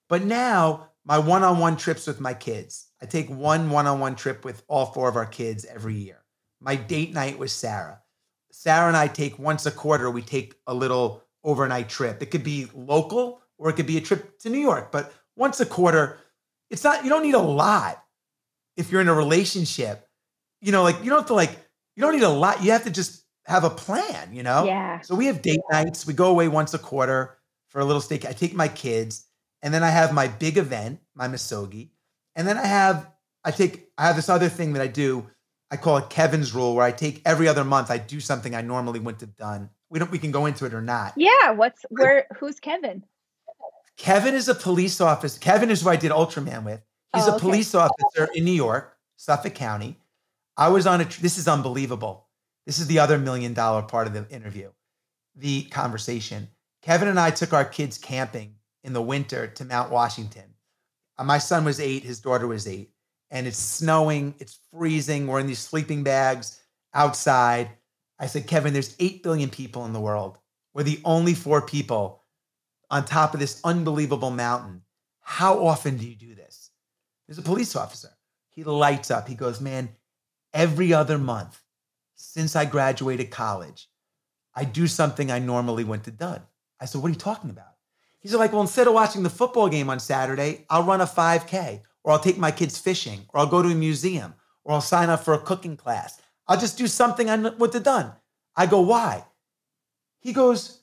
but 0.09 0.25
now 0.25 0.91
my 1.05 1.19
one 1.19 1.45
on 1.45 1.59
one 1.59 1.77
trips 1.77 2.07
with 2.07 2.21
my 2.21 2.35
kids, 2.35 2.89
I 3.01 3.07
take 3.07 3.31
one 3.31 3.71
one 3.71 3.87
on 3.87 4.01
one 4.01 4.17
trip 4.17 4.45
with 4.45 4.63
all 4.67 4.87
four 4.87 5.09
of 5.09 5.17
our 5.17 5.27
kids 5.27 5.65
every 5.65 5.95
year. 5.95 6.25
My 6.61 6.75
date 6.75 7.15
night 7.15 7.39
with 7.39 7.53
Sarah. 7.53 8.03
Sarah 8.51 8.89
and 8.89 8.97
I 8.97 9.07
take 9.07 9.39
once 9.39 9.67
a 9.67 9.71
quarter, 9.71 10.11
we 10.11 10.23
take 10.23 10.55
a 10.67 10.75
little 10.75 11.23
overnight 11.45 11.89
trip. 11.89 12.21
It 12.23 12.33
could 12.33 12.43
be 12.43 12.67
local 12.75 13.41
or 13.59 13.69
it 13.69 13.75
could 13.75 13.87
be 13.87 13.99
a 13.99 14.01
trip 14.01 14.39
to 14.41 14.49
New 14.49 14.59
York, 14.59 14.91
but 14.91 15.13
once 15.37 15.61
a 15.61 15.67
quarter, 15.67 16.19
it's 16.71 16.85
not, 16.85 17.05
you 17.05 17.11
don't 17.11 17.23
need 17.23 17.35
a 17.35 17.39
lot 17.39 18.03
if 18.77 18.91
you're 18.91 19.01
in 19.01 19.09
a 19.09 19.15
relationship. 19.15 20.07
You 20.61 20.73
know, 20.73 20.83
like 20.83 20.99
you 21.03 21.11
don't 21.11 21.21
have 21.21 21.27
to 21.29 21.35
like, 21.35 21.51
you 21.97 22.03
don't 22.03 22.15
need 22.15 22.23
a 22.23 22.29
lot. 22.29 22.63
You 22.63 22.73
have 22.73 22.85
to 22.85 22.91
just 22.91 23.25
have 23.47 23.65
a 23.65 23.71
plan, 23.71 24.33
you 24.33 24.43
know? 24.43 24.65
Yeah. 24.65 25.01
So 25.01 25.15
we 25.15 25.27
have 25.27 25.43
date 25.43 25.61
nights. 25.71 26.07
We 26.07 26.15
go 26.15 26.31
away 26.31 26.49
once 26.49 26.75
a 26.75 26.79
quarter 26.79 27.39
for 27.69 27.81
a 27.81 27.85
little 27.85 28.01
steak. 28.01 28.25
I 28.25 28.33
take 28.33 28.55
my 28.55 28.69
kids, 28.69 29.27
and 29.63 29.73
then 29.73 29.83
I 29.83 29.91
have 29.91 30.13
my 30.13 30.29
big 30.29 30.59
event, 30.59 31.01
my 31.15 31.29
misogi. 31.29 31.91
And 32.37 32.47
then 32.47 32.57
I 32.57 32.67
have, 32.67 33.11
I 33.45 33.51
take, 33.51 33.89
I 33.97 34.07
have 34.07 34.17
this 34.17 34.29
other 34.29 34.49
thing 34.49 34.75
that 34.75 34.83
I 34.83 34.87
do. 34.87 35.29
I 35.71 35.77
call 35.77 35.99
it 35.99 36.09
Kevin's 36.09 36.55
rule, 36.55 36.75
where 36.75 36.85
I 36.85 36.93
take 36.93 37.23
every 37.25 37.49
other 37.49 37.65
month, 37.65 37.91
I 37.91 37.99
do 37.99 38.21
something 38.21 38.55
I 38.55 38.63
normally 38.63 39.01
wouldn't 39.01 39.21
have 39.21 39.37
done. 39.37 39.71
We 39.91 39.99
don't, 39.99 40.11
we 40.11 40.19
can 40.19 40.31
go 40.31 40.47
into 40.47 40.65
it 40.65 40.75
or 40.75 40.83
not. 40.83 41.15
Yeah. 41.17 41.51
What's 41.53 41.85
where? 41.91 42.27
Who's 42.39 42.61
Kevin? 42.61 43.05
Kevin 43.99 44.35
is 44.35 44.49
a 44.49 44.55
police 44.55 45.01
officer. 45.01 45.39
Kevin 45.41 45.71
is 45.71 45.83
who 45.83 45.91
I 45.91 45.97
did 45.97 46.13
Ultraman 46.13 46.65
with. 46.65 46.81
He's 47.15 47.27
Oh, 47.27 47.37
a 47.37 47.39
police 47.39 47.75
officer 47.75 48.29
in 48.35 48.45
New 48.45 48.53
York, 48.53 48.97
Suffolk 49.17 49.55
County. 49.55 49.99
I 50.57 50.69
was 50.69 50.87
on 50.87 51.01
a, 51.01 51.05
tr- 51.05 51.21
this 51.21 51.37
is 51.39 51.49
unbelievable. 51.49 52.27
This 52.67 52.79
is 52.79 52.87
the 52.87 52.99
other 53.01 53.19
million 53.19 53.55
dollar 53.55 53.83
part 53.83 54.07
of 54.07 54.13
the 54.13 54.27
interview, 54.31 54.71
the 55.35 55.65
conversation. 55.65 56.49
Kevin 56.83 57.09
and 57.09 57.19
I 57.19 57.31
took 57.31 57.53
our 57.53 57.65
kids 57.65 57.99
camping 57.99 58.55
in 58.85 58.93
the 58.93 59.03
winter 59.03 59.47
to 59.49 59.65
Mount 59.65 59.91
Washington. 59.91 60.55
Uh, 61.19 61.25
My 61.25 61.39
son 61.39 61.65
was 61.65 61.81
eight, 61.81 62.05
his 62.05 62.21
daughter 62.21 62.47
was 62.47 62.69
eight, 62.69 62.91
and 63.31 63.47
it's 63.47 63.59
snowing, 63.59 64.35
it's 64.39 64.61
freezing. 64.73 65.27
We're 65.27 65.41
in 65.41 65.47
these 65.47 65.59
sleeping 65.59 66.05
bags 66.05 66.61
outside. 66.95 67.71
I 68.21 68.27
said, 68.27 68.47
Kevin, 68.47 68.73
there's 68.73 68.97
8 68.99 69.23
billion 69.23 69.49
people 69.49 69.87
in 69.87 69.93
the 69.93 70.01
world. 70.01 70.39
We're 70.75 70.83
the 70.83 71.01
only 71.05 71.35
four 71.35 71.63
people 71.63 72.18
on 72.91 73.05
top 73.05 73.35
of 73.35 73.41
this 73.41 73.61
unbelievable 73.65 74.31
mountain. 74.31 74.83
How 75.21 75.67
often 75.67 75.97
do 75.97 76.07
you 76.07 76.15
do 76.15 76.35
this? 76.35 76.71
There's 77.27 77.39
a 77.39 77.43
police 77.43 77.77
officer. 77.77 78.11
He 78.49 78.65
lights 78.65 79.11
up. 79.11 79.29
He 79.29 79.35
goes, 79.35 79.61
Man, 79.61 79.91
every 80.55 80.93
other 80.93 81.19
month 81.19 81.63
since 82.17 82.57
I 82.57 82.65
graduated 82.65 83.31
college, 83.31 83.89
I 84.55 84.65
do 84.65 84.87
something 84.87 85.31
I 85.31 85.39
normally 85.39 85.85
went 85.85 86.05
to 86.05 86.11
done. 86.11 86.43
I 86.81 86.87
said, 86.87 87.03
What 87.03 87.09
are 87.09 87.11
you 87.11 87.17
talking 87.17 87.51
about? 87.51 87.75
He's 88.21 88.35
like, 88.35 88.53
Well, 88.53 88.63
instead 88.63 88.87
of 88.87 88.95
watching 88.95 89.23
the 89.23 89.31
football 89.31 89.69
game 89.69 89.91
on 89.91 90.01
Saturday, 90.01 90.65
I'll 90.71 90.85
run 90.85 91.01
a 91.01 91.07
5K, 91.07 91.83
or 92.03 92.13
I'll 92.13 92.19
take 92.19 92.39
my 92.39 92.51
kids 92.51 92.79
fishing, 92.79 93.27
or 93.29 93.41
I'll 93.41 93.47
go 93.47 93.63
to 93.63 93.69
a 93.69 93.75
museum, 93.75 94.35
or 94.65 94.75
I'll 94.75 94.81
sign 94.81 95.11
up 95.11 95.25
for 95.25 95.35
a 95.35 95.39
cooking 95.39 95.77
class. 95.77 96.21
I'll 96.47 96.59
just 96.59 96.79
do 96.79 96.87
something 96.87 97.29
I 97.29 97.37
wouldn't 97.37 97.75
have 97.75 97.83
done. 97.83 98.13
I 98.57 98.67
go, 98.67 98.81
Why? 98.81 99.25
He 100.21 100.33
goes, 100.33 100.81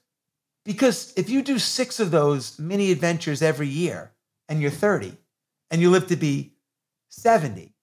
Because 0.65 1.13
if 1.15 1.29
you 1.29 1.43
do 1.43 1.59
six 1.59 1.99
of 1.99 2.11
those 2.11 2.57
mini 2.59 2.91
adventures 2.91 3.41
every 3.41 3.67
year 3.67 4.11
and 4.49 4.61
you're 4.61 4.71
30 4.71 5.15
and 5.69 5.79
you 5.79 5.91
live 5.91 6.07
to 6.07 6.15
be 6.15 6.55
70, 7.09 7.73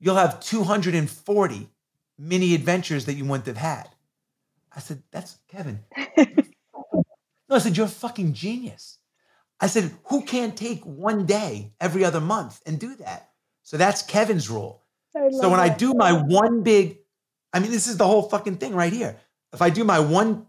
you'll 0.00 0.16
have 0.16 0.40
240 0.40 1.68
mini 2.18 2.54
adventures 2.54 3.06
that 3.06 3.14
you 3.14 3.24
wouldn't 3.24 3.46
have 3.46 3.56
had. 3.56 3.88
I 4.74 4.80
said, 4.80 5.02
That's 5.12 5.38
Kevin. 5.48 5.84
no, 6.18 7.04
I 7.50 7.58
said, 7.58 7.76
You're 7.76 7.86
a 7.86 7.90
fucking 7.90 8.34
genius. 8.34 8.98
I 9.60 9.68
said, 9.68 9.92
Who 10.06 10.22
can't 10.22 10.56
take 10.56 10.84
one 10.84 11.26
day 11.26 11.72
every 11.80 12.04
other 12.04 12.20
month 12.20 12.60
and 12.66 12.78
do 12.78 12.96
that? 12.96 13.30
So 13.62 13.76
that's 13.76 14.02
Kevin's 14.02 14.50
rule. 14.50 14.82
So 15.40 15.48
when 15.48 15.60
I 15.60 15.70
do 15.70 15.94
my 15.94 16.12
one 16.12 16.62
big, 16.62 16.98
I 17.52 17.60
mean, 17.60 17.70
this 17.70 17.86
is 17.86 17.96
the 17.96 18.06
whole 18.06 18.28
fucking 18.28 18.58
thing 18.58 18.74
right 18.74 18.92
here. 18.92 19.16
If 19.52 19.62
I 19.62 19.70
do 19.70 19.82
my 19.82 19.98
one, 19.98 20.46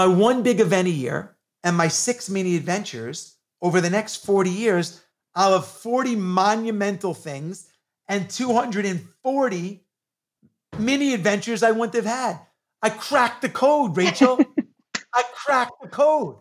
my 0.00 0.06
one 0.06 0.42
big 0.42 0.60
event 0.60 0.88
a 0.88 0.90
year 0.90 1.36
and 1.62 1.76
my 1.76 1.86
six 1.86 2.30
mini 2.30 2.56
adventures 2.56 3.36
over 3.60 3.82
the 3.82 3.90
next 3.90 4.24
40 4.24 4.48
years, 4.48 5.04
I'll 5.34 5.52
have 5.52 5.66
40 5.66 6.16
monumental 6.16 7.12
things 7.12 7.70
and 8.08 8.30
240 8.30 9.84
mini 10.78 11.12
adventures 11.12 11.62
I 11.62 11.72
wouldn't 11.72 11.96
have 11.96 12.06
had. 12.06 12.40
I 12.80 12.88
cracked 12.88 13.42
the 13.42 13.50
code, 13.50 13.94
Rachel. 13.94 14.38
I 15.14 15.22
cracked 15.34 15.82
the 15.82 15.88
code. 15.88 16.36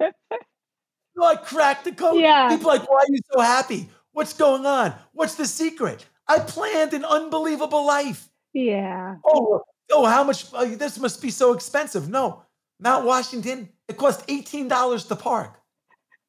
No, 0.00 1.26
I 1.26 1.36
cracked 1.36 1.84
the 1.84 1.92
code. 1.92 2.18
Yeah. 2.18 2.48
People 2.48 2.70
are 2.70 2.78
like, 2.78 2.90
why 2.90 3.00
are 3.00 3.10
you 3.12 3.20
so 3.30 3.40
happy? 3.40 3.90
What's 4.12 4.32
going 4.32 4.64
on? 4.64 4.94
What's 5.12 5.34
the 5.34 5.44
secret? 5.46 6.06
I 6.26 6.38
planned 6.38 6.94
an 6.94 7.04
unbelievable 7.04 7.84
life. 7.84 8.26
yeah. 8.54 9.16
Oh, 9.22 9.60
oh, 9.92 10.06
how 10.06 10.24
much? 10.24 10.46
oh, 10.54 10.64
this 10.64 10.98
must 10.98 11.20
be 11.20 11.30
so 11.30 11.52
expensive. 11.52 12.08
No, 12.08 12.43
Mount 12.80 13.04
Washington, 13.04 13.68
it 13.88 13.96
cost 13.96 14.26
$18 14.26 15.08
to 15.08 15.16
park. 15.16 15.60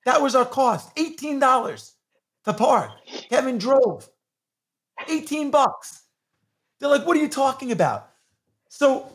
That 0.06 0.22
was 0.22 0.36
our 0.36 0.46
cost. 0.46 0.96
$18 0.96 1.91
to 2.46 2.54
park. 2.54 2.91
Kevin 3.30 3.58
drove. 3.58 4.08
18 5.10 5.52
bucks. 5.52 6.04
They're 6.80 6.89
like, 6.89 7.06
what 7.06 7.18
are 7.18 7.22
you 7.22 7.30
talking 7.30 7.72
about? 7.72 8.10
So, 8.70 9.08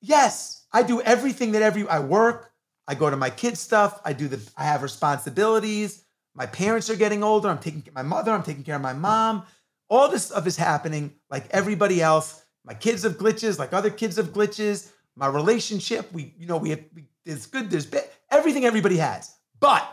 yes, 0.00 0.66
I 0.72 0.82
do 0.82 1.00
everything 1.02 1.52
that 1.52 1.62
every 1.62 1.86
I 1.88 1.98
work, 1.98 2.52
I 2.86 2.94
go 2.94 3.10
to 3.10 3.16
my 3.16 3.30
kids' 3.30 3.60
stuff, 3.60 4.00
I 4.04 4.12
do 4.12 4.28
the 4.28 4.40
I 4.56 4.64
have 4.64 4.82
responsibilities. 4.82 6.04
My 6.34 6.46
parents 6.46 6.88
are 6.88 6.96
getting 6.96 7.22
older. 7.22 7.48
I'm 7.48 7.58
taking 7.58 7.84
my 7.92 8.02
mother, 8.02 8.32
I'm 8.32 8.42
taking 8.42 8.62
care 8.62 8.76
of 8.76 8.82
my 8.82 8.92
mom. 8.92 9.44
All 9.88 10.08
this 10.08 10.26
stuff 10.26 10.46
is 10.46 10.56
happening 10.56 11.14
like 11.28 11.46
everybody 11.50 12.00
else. 12.00 12.44
My 12.64 12.74
kids 12.74 13.02
have 13.02 13.18
glitches, 13.18 13.58
like 13.58 13.72
other 13.72 13.90
kids 13.90 14.16
have 14.16 14.32
glitches. 14.32 14.90
My 15.16 15.26
relationship, 15.26 16.12
we, 16.12 16.34
you 16.38 16.46
know, 16.46 16.56
we 16.56 16.70
have 16.70 16.80
we, 16.94 17.06
there's 17.24 17.46
good, 17.46 17.70
there's 17.70 17.86
bad, 17.86 18.04
everything 18.30 18.64
everybody 18.64 18.96
has. 18.96 19.34
But 19.58 19.86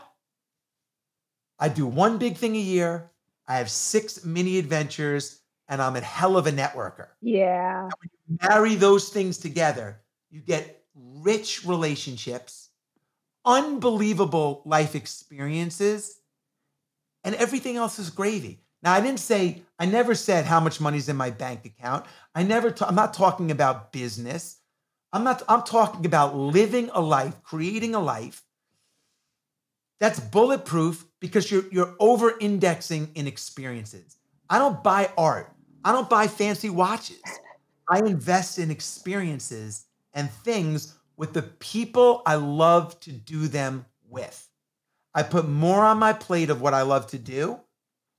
I 1.59 1.69
do 1.69 1.85
one 1.87 2.17
big 2.17 2.37
thing 2.37 2.55
a 2.55 2.59
year. 2.59 3.11
I 3.47 3.57
have 3.57 3.69
six 3.69 4.23
mini 4.23 4.57
adventures, 4.57 5.41
and 5.67 5.81
I'm 5.81 5.95
a 5.95 6.01
hell 6.01 6.37
of 6.37 6.47
a 6.47 6.51
networker. 6.51 7.07
Yeah. 7.21 7.89
Marry 8.41 8.75
those 8.75 9.09
things 9.09 9.37
together, 9.37 10.01
you 10.29 10.41
get 10.41 10.83
rich 10.95 11.65
relationships, 11.65 12.69
unbelievable 13.45 14.61
life 14.65 14.95
experiences, 14.95 16.19
and 17.23 17.35
everything 17.35 17.77
else 17.77 17.99
is 17.99 18.09
gravy. 18.09 18.61
Now, 18.83 18.93
I 18.93 19.01
didn't 19.01 19.19
say, 19.19 19.63
I 19.79 19.85
never 19.85 20.13
said 20.13 20.45
how 20.45 20.59
much 20.59 20.79
money's 20.79 21.09
in 21.09 21.17
my 21.17 21.31
bank 21.31 21.65
account. 21.65 22.05
I 22.35 22.43
never, 22.43 22.73
I'm 22.81 22.95
not 22.95 23.13
talking 23.13 23.49
about 23.49 23.91
business. 23.91 24.56
I'm 25.17 25.23
not, 25.23 25.41
I'm 25.49 25.63
talking 25.63 26.05
about 26.05 26.35
living 26.35 26.91
a 26.93 27.01
life, 27.01 27.41
creating 27.41 27.95
a 27.95 27.99
life 27.99 28.43
that's 29.99 30.19
bulletproof 30.19 31.07
because 31.19 31.49
you're, 31.51 31.65
you're 31.71 31.95
over 31.99 32.35
indexing 32.39 33.09
in 33.15 33.25
experiences. 33.25 34.17
I 34.47 34.59
don't 34.59 34.83
buy 34.83 35.09
art. 35.17 35.51
I 35.83 35.91
don't 35.91 36.07
buy 36.07 36.27
fancy 36.27 36.69
watches. 36.69 37.23
I 37.89 37.97
invest 37.97 38.59
in 38.59 38.69
experiences 38.69 39.85
and 40.13 40.29
things 40.29 40.93
with 41.15 41.33
the 41.33 41.41
people 41.41 42.21
I 42.27 42.35
love 42.35 42.99
to 42.99 43.11
do 43.11 43.47
them 43.47 43.87
with. 44.07 44.47
I 45.15 45.23
put 45.23 45.49
more 45.49 45.83
on 45.83 45.97
my 45.97 46.13
plate 46.13 46.51
of 46.51 46.61
what 46.61 46.75
I 46.75 46.83
love 46.83 47.07
to 47.07 47.17
do 47.17 47.59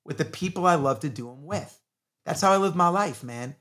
with 0.04 0.18
the 0.18 0.24
people 0.24 0.66
I 0.66 0.74
love 0.74 0.98
to 1.00 1.08
do 1.08 1.26
them 1.28 1.46
with. 1.46 1.80
That's 2.24 2.40
how 2.40 2.50
I 2.50 2.56
live 2.56 2.74
my 2.74 2.88
life, 2.88 3.22
man. 3.22 3.54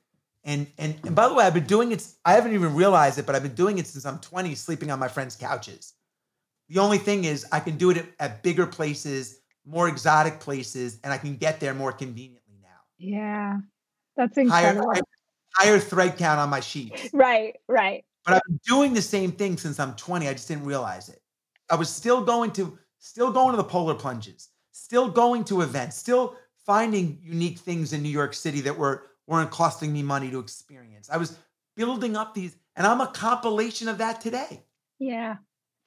And, 0.47 0.65
and 0.79 0.95
and 1.03 1.13
by 1.15 1.27
the 1.27 1.35
way, 1.35 1.43
I've 1.45 1.53
been 1.53 1.67
doing 1.67 1.91
it. 1.91 2.07
I 2.25 2.33
haven't 2.33 2.53
even 2.53 2.73
realized 2.73 3.19
it, 3.19 3.25
but 3.27 3.35
I've 3.35 3.43
been 3.43 3.53
doing 3.53 3.77
it 3.77 3.85
since 3.85 4.05
I'm 4.05 4.17
20, 4.19 4.55
sleeping 4.55 4.89
on 4.89 4.97
my 4.97 5.09
friends' 5.09 5.35
couches. 5.35 5.93
The 6.69 6.79
only 6.79 6.97
thing 6.97 7.25
is, 7.25 7.45
I 7.51 7.59
can 7.59 7.77
do 7.77 7.91
it 7.91 7.97
at, 7.97 8.07
at 8.19 8.43
bigger 8.43 8.65
places, 8.65 9.41
more 9.65 9.87
exotic 9.89 10.39
places, 10.39 10.99
and 11.03 11.13
I 11.13 11.17
can 11.19 11.35
get 11.35 11.59
there 11.59 11.73
more 11.75 11.91
conveniently 11.91 12.57
now. 12.61 12.79
Yeah. 12.97 13.57
That's 14.15 14.35
Higher, 14.35 14.69
incredible. 14.69 14.91
higher, 14.93 15.03
higher 15.53 15.79
thread 15.79 16.17
count 16.17 16.39
on 16.39 16.49
my 16.49 16.59
sheets. 16.61 17.09
Right, 17.13 17.55
right. 17.67 18.03
But 18.25 18.35
I've 18.35 18.41
been 18.47 18.59
doing 18.65 18.93
the 18.93 19.01
same 19.01 19.31
thing 19.33 19.57
since 19.57 19.79
I'm 19.79 19.93
20. 19.95 20.27
I 20.27 20.33
just 20.33 20.47
didn't 20.47 20.65
realize 20.65 21.09
it. 21.09 21.21
I 21.69 21.75
was 21.75 21.89
still 21.89 22.23
going 22.23 22.51
to 22.53 22.77
still 22.99 23.31
going 23.31 23.51
to 23.51 23.57
the 23.57 23.63
polar 23.63 23.93
plunges, 23.95 24.49
still 24.71 25.09
going 25.09 25.43
to 25.45 25.61
events, 25.61 25.97
still 25.97 26.35
finding 26.65 27.19
unique 27.21 27.59
things 27.59 27.93
in 27.93 28.01
New 28.01 28.09
York 28.09 28.33
City 28.33 28.61
that 28.61 28.77
were 28.77 29.07
weren't 29.27 29.51
costing 29.51 29.93
me 29.93 30.03
money 30.03 30.31
to 30.31 30.39
experience. 30.39 31.09
I 31.09 31.17
was 31.17 31.37
building 31.75 32.15
up 32.15 32.33
these, 32.33 32.55
and 32.75 32.87
I'm 32.87 33.01
a 33.01 33.07
compilation 33.07 33.87
of 33.87 33.99
that 33.99 34.21
today. 34.21 34.63
Yeah. 34.99 35.35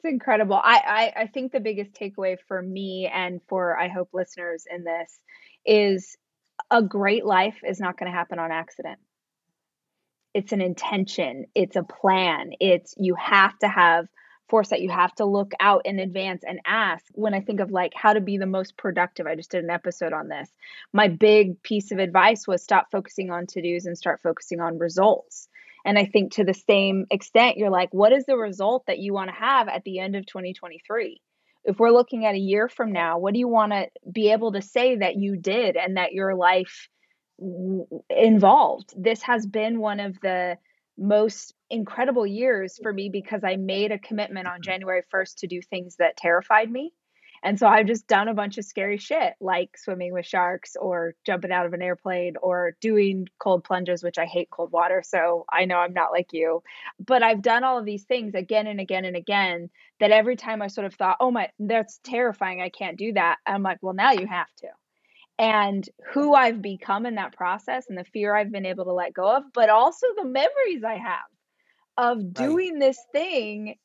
It's 0.03 0.13
incredible. 0.13 0.57
I, 0.57 1.13
I 1.17 1.23
I 1.23 1.27
think 1.27 1.53
the 1.53 1.61
biggest 1.61 1.93
takeaway 1.93 2.37
for 2.49 2.63
me 2.63 3.11
and 3.13 3.41
for 3.49 3.79
I 3.79 3.89
hope 3.89 4.09
listeners 4.15 4.65
in 4.71 4.85
this 4.85 5.21
is 5.67 6.17
a 6.71 6.83
great 6.83 7.27
life 7.27 7.59
is 7.63 7.81
not 7.81 7.99
going 7.99 8.11
to 8.11 8.17
happen 8.17 8.39
on 8.39 8.51
accident. 8.51 8.99
It's 10.33 10.53
an 10.53 10.63
intention, 10.63 11.47
it's 11.55 11.77
a 11.77 11.83
plan. 11.83 12.53
It's 12.61 12.95
you 12.97 13.15
have 13.17 13.59
to 13.59 13.69
have 13.69 14.07
force 14.51 14.69
that 14.69 14.83
you 14.83 14.91
have 14.91 15.15
to 15.15 15.25
look 15.25 15.53
out 15.61 15.83
in 15.87 15.99
advance 15.99 16.43
and 16.47 16.61
ask 16.67 17.05
when 17.13 17.35
i 17.35 17.41
think 17.41 17.61
of 17.61 17.71
like 17.71 17.93
how 17.95 18.13
to 18.13 18.21
be 18.21 18.37
the 18.39 18.47
most 18.47 18.77
productive. 18.77 19.27
I 19.27 19.37
just 19.37 19.51
did 19.51 19.65
an 19.65 19.71
episode 19.71 20.13
on 20.13 20.29
this. 20.29 20.51
My 20.93 21.09
big 21.09 21.63
piece 21.63 21.93
of 21.93 21.99
advice 21.99 22.47
was 22.47 22.63
stop 22.63 22.91
focusing 22.91 23.31
on 23.31 23.47
to-dos 23.47 23.87
and 23.87 23.97
start 23.97 24.21
focusing 24.23 24.61
on 24.61 24.79
results. 24.79 25.49
And 25.85 25.99
i 25.99 26.05
think 26.05 26.33
to 26.33 26.45
the 26.45 26.55
same 26.55 27.07
extent 27.11 27.57
you're 27.57 27.71
like 27.71 27.95
what 27.95 28.13
is 28.13 28.27
the 28.27 28.37
result 28.37 28.85
that 28.87 28.99
you 28.99 29.15
want 29.15 29.31
to 29.31 29.35
have 29.35 29.69
at 29.69 29.85
the 29.85 29.99
end 29.99 30.15
of 30.15 30.27
2023 30.27 31.23
if 31.65 31.79
we're 31.79 31.91
looking 31.91 32.27
at 32.27 32.35
a 32.35 32.39
year 32.39 32.69
from 32.69 32.93
now 32.93 33.19
what 33.19 33.33
do 33.33 33.41
you 33.41 33.49
want 33.49 33.73
to 33.73 33.89
be 34.13 34.33
able 34.33 34.53
to 34.53 34.61
say 34.61 34.97
that 34.97 35.17
you 35.17 35.37
did 35.37 35.77
and 35.77 35.97
that 35.97 36.13
your 36.13 36.35
life 36.35 36.89
involved? 38.11 38.93
This 38.97 39.23
has 39.23 39.47
been 39.47 39.81
one 39.81 40.01
of 40.01 40.21
the 40.21 40.59
most 40.99 41.55
incredible 41.71 42.27
years 42.27 42.79
for 42.83 42.93
me 42.93 43.09
because 43.09 43.43
I 43.45 43.57
made 43.57 43.93
a 43.93 43.99
commitment 43.99 44.47
on 44.47 44.55
mm-hmm. 44.55 44.63
January 44.71 45.03
1st 45.13 45.37
to 45.39 45.47
do 45.47 45.61
things 45.63 45.97
that 45.97 46.17
terrified 46.17 46.71
me. 46.71 46.93
And 47.43 47.59
so 47.59 47.67
I've 47.67 47.87
just 47.87 48.07
done 48.07 48.29
a 48.29 48.35
bunch 48.35 48.59
of 48.59 48.67
scary 48.67 48.99
shit 48.99 49.33
like 49.41 49.77
swimming 49.79 50.13
with 50.13 50.27
sharks 50.27 50.77
or 50.77 51.15
jumping 51.25 51.51
out 51.51 51.65
of 51.65 51.73
an 51.73 51.81
airplane 51.81 52.35
or 52.43 52.77
doing 52.81 53.29
cold 53.39 53.65
plunges, 53.65 54.03
which 54.03 54.19
I 54.19 54.27
hate 54.27 54.51
cold 54.51 54.73
water. 54.73 55.03
So 55.05 55.47
I 55.51 55.65
know 55.65 55.79
I'm 55.79 55.95
not 55.95 56.13
like 56.13 56.33
you. 56.33 56.63
But 57.05 57.23
I've 57.23 57.41
done 57.41 57.65
all 57.65 57.79
of 57.79 57.87
these 57.87 58.05
things 58.05 58.35
again 58.35 58.67
and 58.67 58.79
again 58.79 59.07
and 59.07 59.17
again 59.17 59.71
that 60.01 60.11
every 60.11 60.37
time 60.37 60.61
I 60.61 60.67
sort 60.67 60.87
of 60.87 60.95
thought, 60.95 61.17
oh 61.21 61.31
my, 61.31 61.49
that's 61.59 61.99
terrifying. 62.05 62.61
I 62.61 62.69
can't 62.69 62.99
do 62.99 63.15
that. 63.15 63.39
I'm 63.47 63.63
like, 63.63 63.79
well, 63.81 63.95
now 63.95 64.13
you 64.13 64.27
have 64.27 64.53
to 64.59 64.69
and 65.41 65.89
who 66.13 66.35
I've 66.35 66.61
become 66.61 67.07
in 67.07 67.15
that 67.15 67.33
process 67.33 67.87
and 67.89 67.97
the 67.97 68.05
fear 68.05 68.37
I've 68.37 68.53
been 68.53 68.67
able 68.67 68.85
to 68.85 68.93
let 68.93 69.15
go 69.15 69.37
of, 69.37 69.45
but 69.55 69.71
also 69.71 70.07
the 70.15 70.27
memories 70.27 70.85
I 70.87 70.97
have 70.97 71.25
of 71.97 72.35
doing 72.35 72.75
right. 72.75 72.81
this 72.81 72.99
thing. 73.11 73.77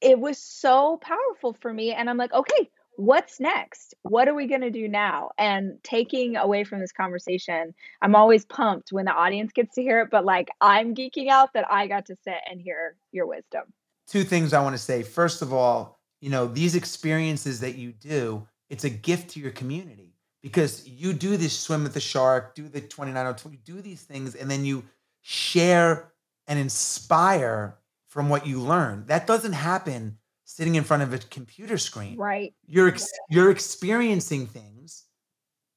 It 0.00 0.20
was 0.20 0.38
so 0.38 1.00
powerful 1.02 1.56
for 1.60 1.74
me. 1.74 1.92
And 1.92 2.08
I'm 2.08 2.16
like, 2.16 2.32
okay, 2.32 2.70
what's 2.94 3.40
next? 3.40 3.92
What 4.02 4.28
are 4.28 4.34
we 4.34 4.46
going 4.46 4.60
to 4.60 4.70
do 4.70 4.86
now? 4.86 5.30
And 5.36 5.82
taking 5.82 6.36
away 6.36 6.62
from 6.62 6.78
this 6.78 6.92
conversation, 6.92 7.74
I'm 8.00 8.14
always 8.14 8.44
pumped 8.44 8.92
when 8.92 9.06
the 9.06 9.12
audience 9.12 9.50
gets 9.52 9.74
to 9.74 9.82
hear 9.82 10.02
it, 10.02 10.10
but 10.12 10.24
like 10.24 10.48
I'm 10.60 10.94
geeking 10.94 11.28
out 11.28 11.52
that 11.54 11.66
I 11.68 11.88
got 11.88 12.06
to 12.06 12.16
sit 12.22 12.38
and 12.48 12.60
hear 12.60 12.94
your 13.10 13.26
wisdom. 13.26 13.64
Two 14.06 14.22
things 14.22 14.52
I 14.52 14.62
want 14.62 14.74
to 14.74 14.82
say. 14.82 15.02
First 15.02 15.42
of 15.42 15.52
all, 15.52 15.98
you 16.20 16.30
know, 16.30 16.46
these 16.46 16.76
experiences 16.76 17.58
that 17.60 17.74
you 17.74 17.90
do, 17.90 18.46
it's 18.68 18.84
a 18.84 18.90
gift 18.90 19.30
to 19.30 19.40
your 19.40 19.50
community 19.50 20.09
because 20.42 20.86
you 20.88 21.12
do 21.12 21.36
this 21.36 21.58
swim 21.58 21.82
with 21.82 21.94
the 21.94 22.00
shark, 22.00 22.54
do 22.54 22.68
the 22.68 22.80
2902, 22.80 23.50
you 23.50 23.58
do 23.64 23.82
these 23.82 24.02
things, 24.02 24.34
and 24.34 24.50
then 24.50 24.64
you 24.64 24.84
share 25.22 26.12
and 26.46 26.58
inspire 26.58 27.78
from 28.08 28.28
what 28.28 28.46
you 28.46 28.60
learn. 28.60 29.04
That 29.06 29.26
doesn't 29.26 29.52
happen 29.52 30.18
sitting 30.44 30.74
in 30.74 30.82
front 30.84 31.02
of 31.02 31.12
a 31.12 31.18
computer 31.18 31.78
screen. 31.78 32.16
Right. 32.16 32.52
You're 32.66 32.88
ex- 32.88 33.12
you're 33.28 33.50
experiencing 33.50 34.46
things. 34.46 35.04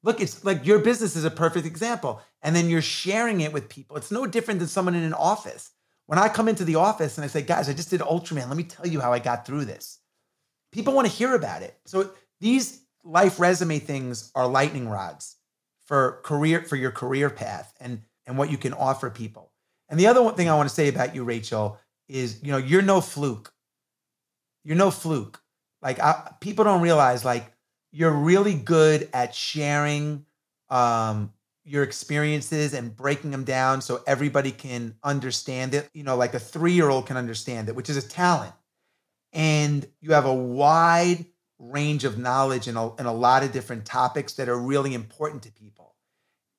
Look, 0.02 0.20
it's 0.20 0.44
like 0.44 0.66
your 0.66 0.80
business 0.80 1.16
is 1.16 1.26
a 1.26 1.32
perfect 1.32 1.66
example. 1.66 2.22
And 2.42 2.56
then 2.56 2.70
you're 2.70 2.82
sharing 2.82 3.42
it 3.42 3.54
with 3.54 3.70
people. 3.70 3.96
It's 3.98 4.12
no 4.12 4.26
different 4.26 4.60
than 4.60 4.68
someone 4.68 4.96
in 4.96 5.04
an 5.04 5.14
office. 5.14 5.72
When 6.08 6.20
I 6.20 6.28
come 6.28 6.50
into 6.50 6.66
the 6.66 6.76
office 6.76 7.18
and 7.18 7.24
I 7.24 7.28
say, 7.28 7.42
guys, 7.42 7.70
I 7.70 7.74
just 7.74 7.90
did 7.90 8.02
Ultraman. 8.02 8.50
Let 8.50 8.58
me 8.58 8.64
tell 8.64 8.86
you 8.86 9.00
how 9.00 9.14
I 9.14 9.20
got 9.20 9.46
through 9.46 9.66
this. 9.66 10.00
People 10.72 10.94
want 10.94 11.08
to 11.08 11.14
hear 11.14 11.36
about 11.36 11.62
it. 11.62 11.78
So 11.86 12.12
these 12.42 12.83
life 13.04 13.40
resume 13.40 13.80
things 13.80 14.32
are 14.36 14.48
lightning 14.48 14.88
rods 14.88 15.38
for 15.86 16.22
career 16.24 16.64
for 16.64 16.76
your 16.76 16.92
career 16.92 17.30
path 17.30 17.74
and 17.80 18.02
and 18.26 18.38
what 18.38 18.50
you 18.50 18.58
can 18.58 18.74
offer 18.74 19.10
people. 19.10 19.52
And 19.90 20.00
the 20.00 20.08
other 20.08 20.32
thing 20.32 20.50
I 20.50 20.56
want 20.56 20.70
to 20.70 20.76
say 20.76 20.88
about 20.88 21.14
you, 21.14 21.24
Rachel, 21.24 21.78
is 22.08 22.42
you 22.42 22.52
know 22.52 22.58
you're 22.58 22.82
no 22.82 23.02
fluke. 23.02 23.54
You're 24.64 24.78
no 24.78 24.92
fluke. 24.92 25.42
Like 25.82 26.00
I, 26.00 26.32
people 26.40 26.64
don't 26.64 26.82
realize, 26.82 27.26
like 27.26 27.52
you're 27.92 28.12
really 28.12 28.56
good 28.56 29.10
at 29.14 29.36
sharing 29.36 30.26
um, 30.70 31.34
your 31.66 31.84
experiences 31.84 32.74
and 32.74 32.96
breaking 32.96 33.32
them 33.32 33.44
down 33.44 33.82
so 33.82 34.02
everybody 34.08 34.52
can 34.52 34.96
understand 35.04 35.74
it. 35.74 35.90
You 35.94 36.04
know, 36.04 36.16
like 36.16 36.34
a 36.34 36.40
three 36.40 36.74
year 36.74 36.90
old 36.90 37.08
can 37.08 37.18
understand 37.18 37.68
it, 37.70 37.76
which 37.76 37.90
is 37.90 37.98
a 37.98 38.08
talent. 38.08 38.54
And 39.34 39.86
you 40.00 40.14
have 40.14 40.26
a 40.26 40.34
wide 40.34 41.26
range 41.72 42.04
of 42.04 42.18
knowledge 42.18 42.68
in 42.68 42.78
a, 42.78 42.96
in 42.96 43.06
a 43.06 43.14
lot 43.14 43.44
of 43.44 43.52
different 43.52 43.86
topics 43.86 44.34
that 44.34 44.50
are 44.50 44.58
really 44.58 44.94
important 44.94 45.44
to 45.44 45.52
people. 45.52 45.96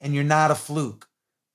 And 0.00 0.14
you're 0.14 0.24
not 0.24 0.50
a 0.50 0.54
fluke. 0.54 1.08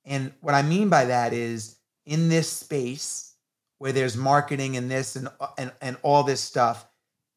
And 0.05 0.33
what 0.41 0.55
I 0.55 0.61
mean 0.61 0.89
by 0.89 1.05
that 1.05 1.33
is 1.33 1.77
in 2.05 2.29
this 2.29 2.49
space 2.49 3.35
where 3.77 3.91
there's 3.91 4.17
marketing 4.17 4.77
and 4.77 4.89
this 4.89 5.15
and, 5.15 5.29
and, 5.57 5.71
and 5.81 5.97
all 6.01 6.23
this 6.23 6.41
stuff, 6.41 6.87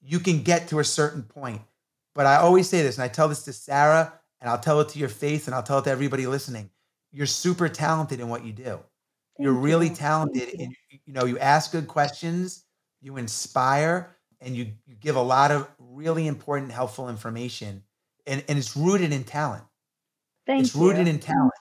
you 0.01 0.19
can 0.19 0.43
get 0.43 0.69
to 0.69 0.81
a 0.81 0.85
certain 0.85 1.23
point. 1.23 1.63
But 2.15 2.27
I 2.27 2.37
always 2.37 2.69
say 2.69 2.83
this, 2.83 2.97
and 2.97 3.05
I 3.05 3.09
tell 3.09 3.29
this 3.29 3.45
to 3.45 3.53
Sarah, 3.53 4.13
and 4.41 4.51
I'll 4.51 4.59
tell 4.59 4.81
it 4.81 4.89
to 4.91 4.99
your 4.99 5.09
face, 5.09 5.47
and 5.47 5.55
I'll 5.55 5.63
tell 5.63 5.79
it 5.79 5.85
to 5.85 5.91
everybody 5.91 6.27
listening. 6.27 6.69
You're 7.13 7.27
super 7.27 7.69
talented 7.69 8.21
in 8.21 8.29
what 8.29 8.45
you 8.45 8.53
do. 8.53 8.65
Thank 8.65 8.81
you're 9.39 9.53
really 9.53 9.89
you. 9.89 9.95
talented. 9.95 10.49
You. 10.53 10.65
And, 10.65 10.77
you 11.07 11.13
know, 11.13 11.25
you 11.25 11.39
ask 11.39 11.73
good 11.73 11.89
questions, 11.89 12.65
you 13.01 13.17
inspire, 13.17 14.17
and 14.45 14.57
you, 14.57 14.73
you 14.87 14.97
give 14.97 15.17
a 15.17 15.23
lot 15.23 15.51
of 15.51 15.69
really 15.79 16.27
important, 16.27 16.73
helpful 16.73 17.09
information. 17.09 17.83
And, 18.27 18.45
and 18.49 18.59
it's 18.59 18.77
rooted 18.77 19.13
in 19.13 19.25
talent. 19.25 19.65
Thank 20.47 20.65
it's 20.65 20.75
you. 20.75 20.83
rooted 20.83 21.09
in 21.09 21.19
talent. 21.19 21.53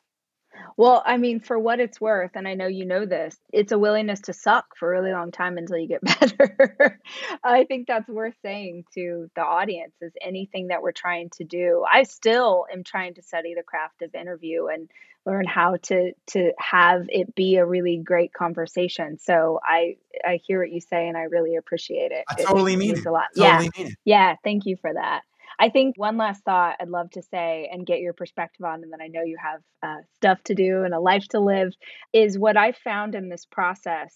Well, 0.82 1.04
I 1.06 1.18
mean, 1.18 1.42
for 1.42 1.60
what 1.60 1.80
it's 1.80 2.02
worth, 2.02 2.32
and 2.34 2.48
I 2.48 2.56
know 2.56 2.66
you 2.66 2.86
know 2.86 3.06
this, 3.06 3.38
it's 3.54 3.72
a 3.72 3.78
willingness 3.78 4.22
to 4.22 4.34
suck 4.34 4.76
for 4.76 4.92
a 4.92 5.00
really 5.00 5.14
long 5.14 5.32
time 5.32 5.60
until 5.60 5.78
you 5.78 5.88
get 5.88 6.02
better. 6.40 7.00
I 7.44 7.66
think 7.66 7.86
that's 7.86 8.10
worth 8.10 8.34
saying 8.42 8.86
to 8.96 9.30
the 9.36 9.44
audience 9.44 9.94
is 10.02 10.12
anything 10.20 10.70
that 10.70 10.82
we're 10.82 10.92
trying 10.92 11.30
to 11.38 11.44
do. 11.44 11.86
I 11.88 12.02
still 12.02 12.66
am 12.74 12.84
trying 12.84 13.14
to 13.14 13.22
study 13.22 13.54
the 13.54 13.62
craft 13.62 14.02
of 14.02 14.16
interview 14.16 14.70
and 14.74 14.90
learn 15.24 15.46
how 15.46 15.76
to 15.84 16.14
to 16.32 16.52
have 16.58 17.06
it 17.10 17.36
be 17.36 17.58
a 17.58 17.66
really 17.66 18.02
great 18.04 18.34
conversation. 18.34 19.20
So 19.20 19.60
I 19.64 19.98
I 20.26 20.40
hear 20.44 20.62
what 20.62 20.72
you 20.72 20.82
say 20.82 21.08
and 21.08 21.16
I 21.16 21.26
really 21.26 21.58
appreciate 21.58 22.12
it. 22.12 22.26
I 22.28 22.42
totally 22.42 22.74
it 22.74 22.78
mean 22.78 22.98
it. 22.98 23.06
A 23.06 23.12
lot. 23.12 23.26
Totally 23.38 23.70
yeah. 23.78 23.88
Yeah. 24.04 24.36
Thank 24.44 24.66
you 24.66 24.78
for 24.78 24.92
that. 24.92 25.22
I 25.62 25.70
think 25.70 25.96
one 25.96 26.18
last 26.18 26.44
thought 26.44 26.78
I'd 26.80 26.90
love 26.90 27.12
to 27.12 27.22
say 27.22 27.70
and 27.72 27.86
get 27.86 28.00
your 28.00 28.14
perspective 28.14 28.66
on, 28.66 28.82
and 28.82 28.92
then 28.92 29.00
I 29.00 29.10
know 29.10 29.22
you 29.22 29.38
have 29.42 29.62
uh, 29.84 30.02
stuff 30.16 30.42
to 30.46 30.56
do 30.56 30.84
and 30.84 30.94
a 30.94 31.00
life 31.00 31.28
to 31.30 31.40
live, 31.40 31.72
is 32.14 32.40
what 32.40 32.58
I 32.58 32.72
found 32.72 33.14
in 33.14 33.30
this 33.30 33.46
process 33.46 34.16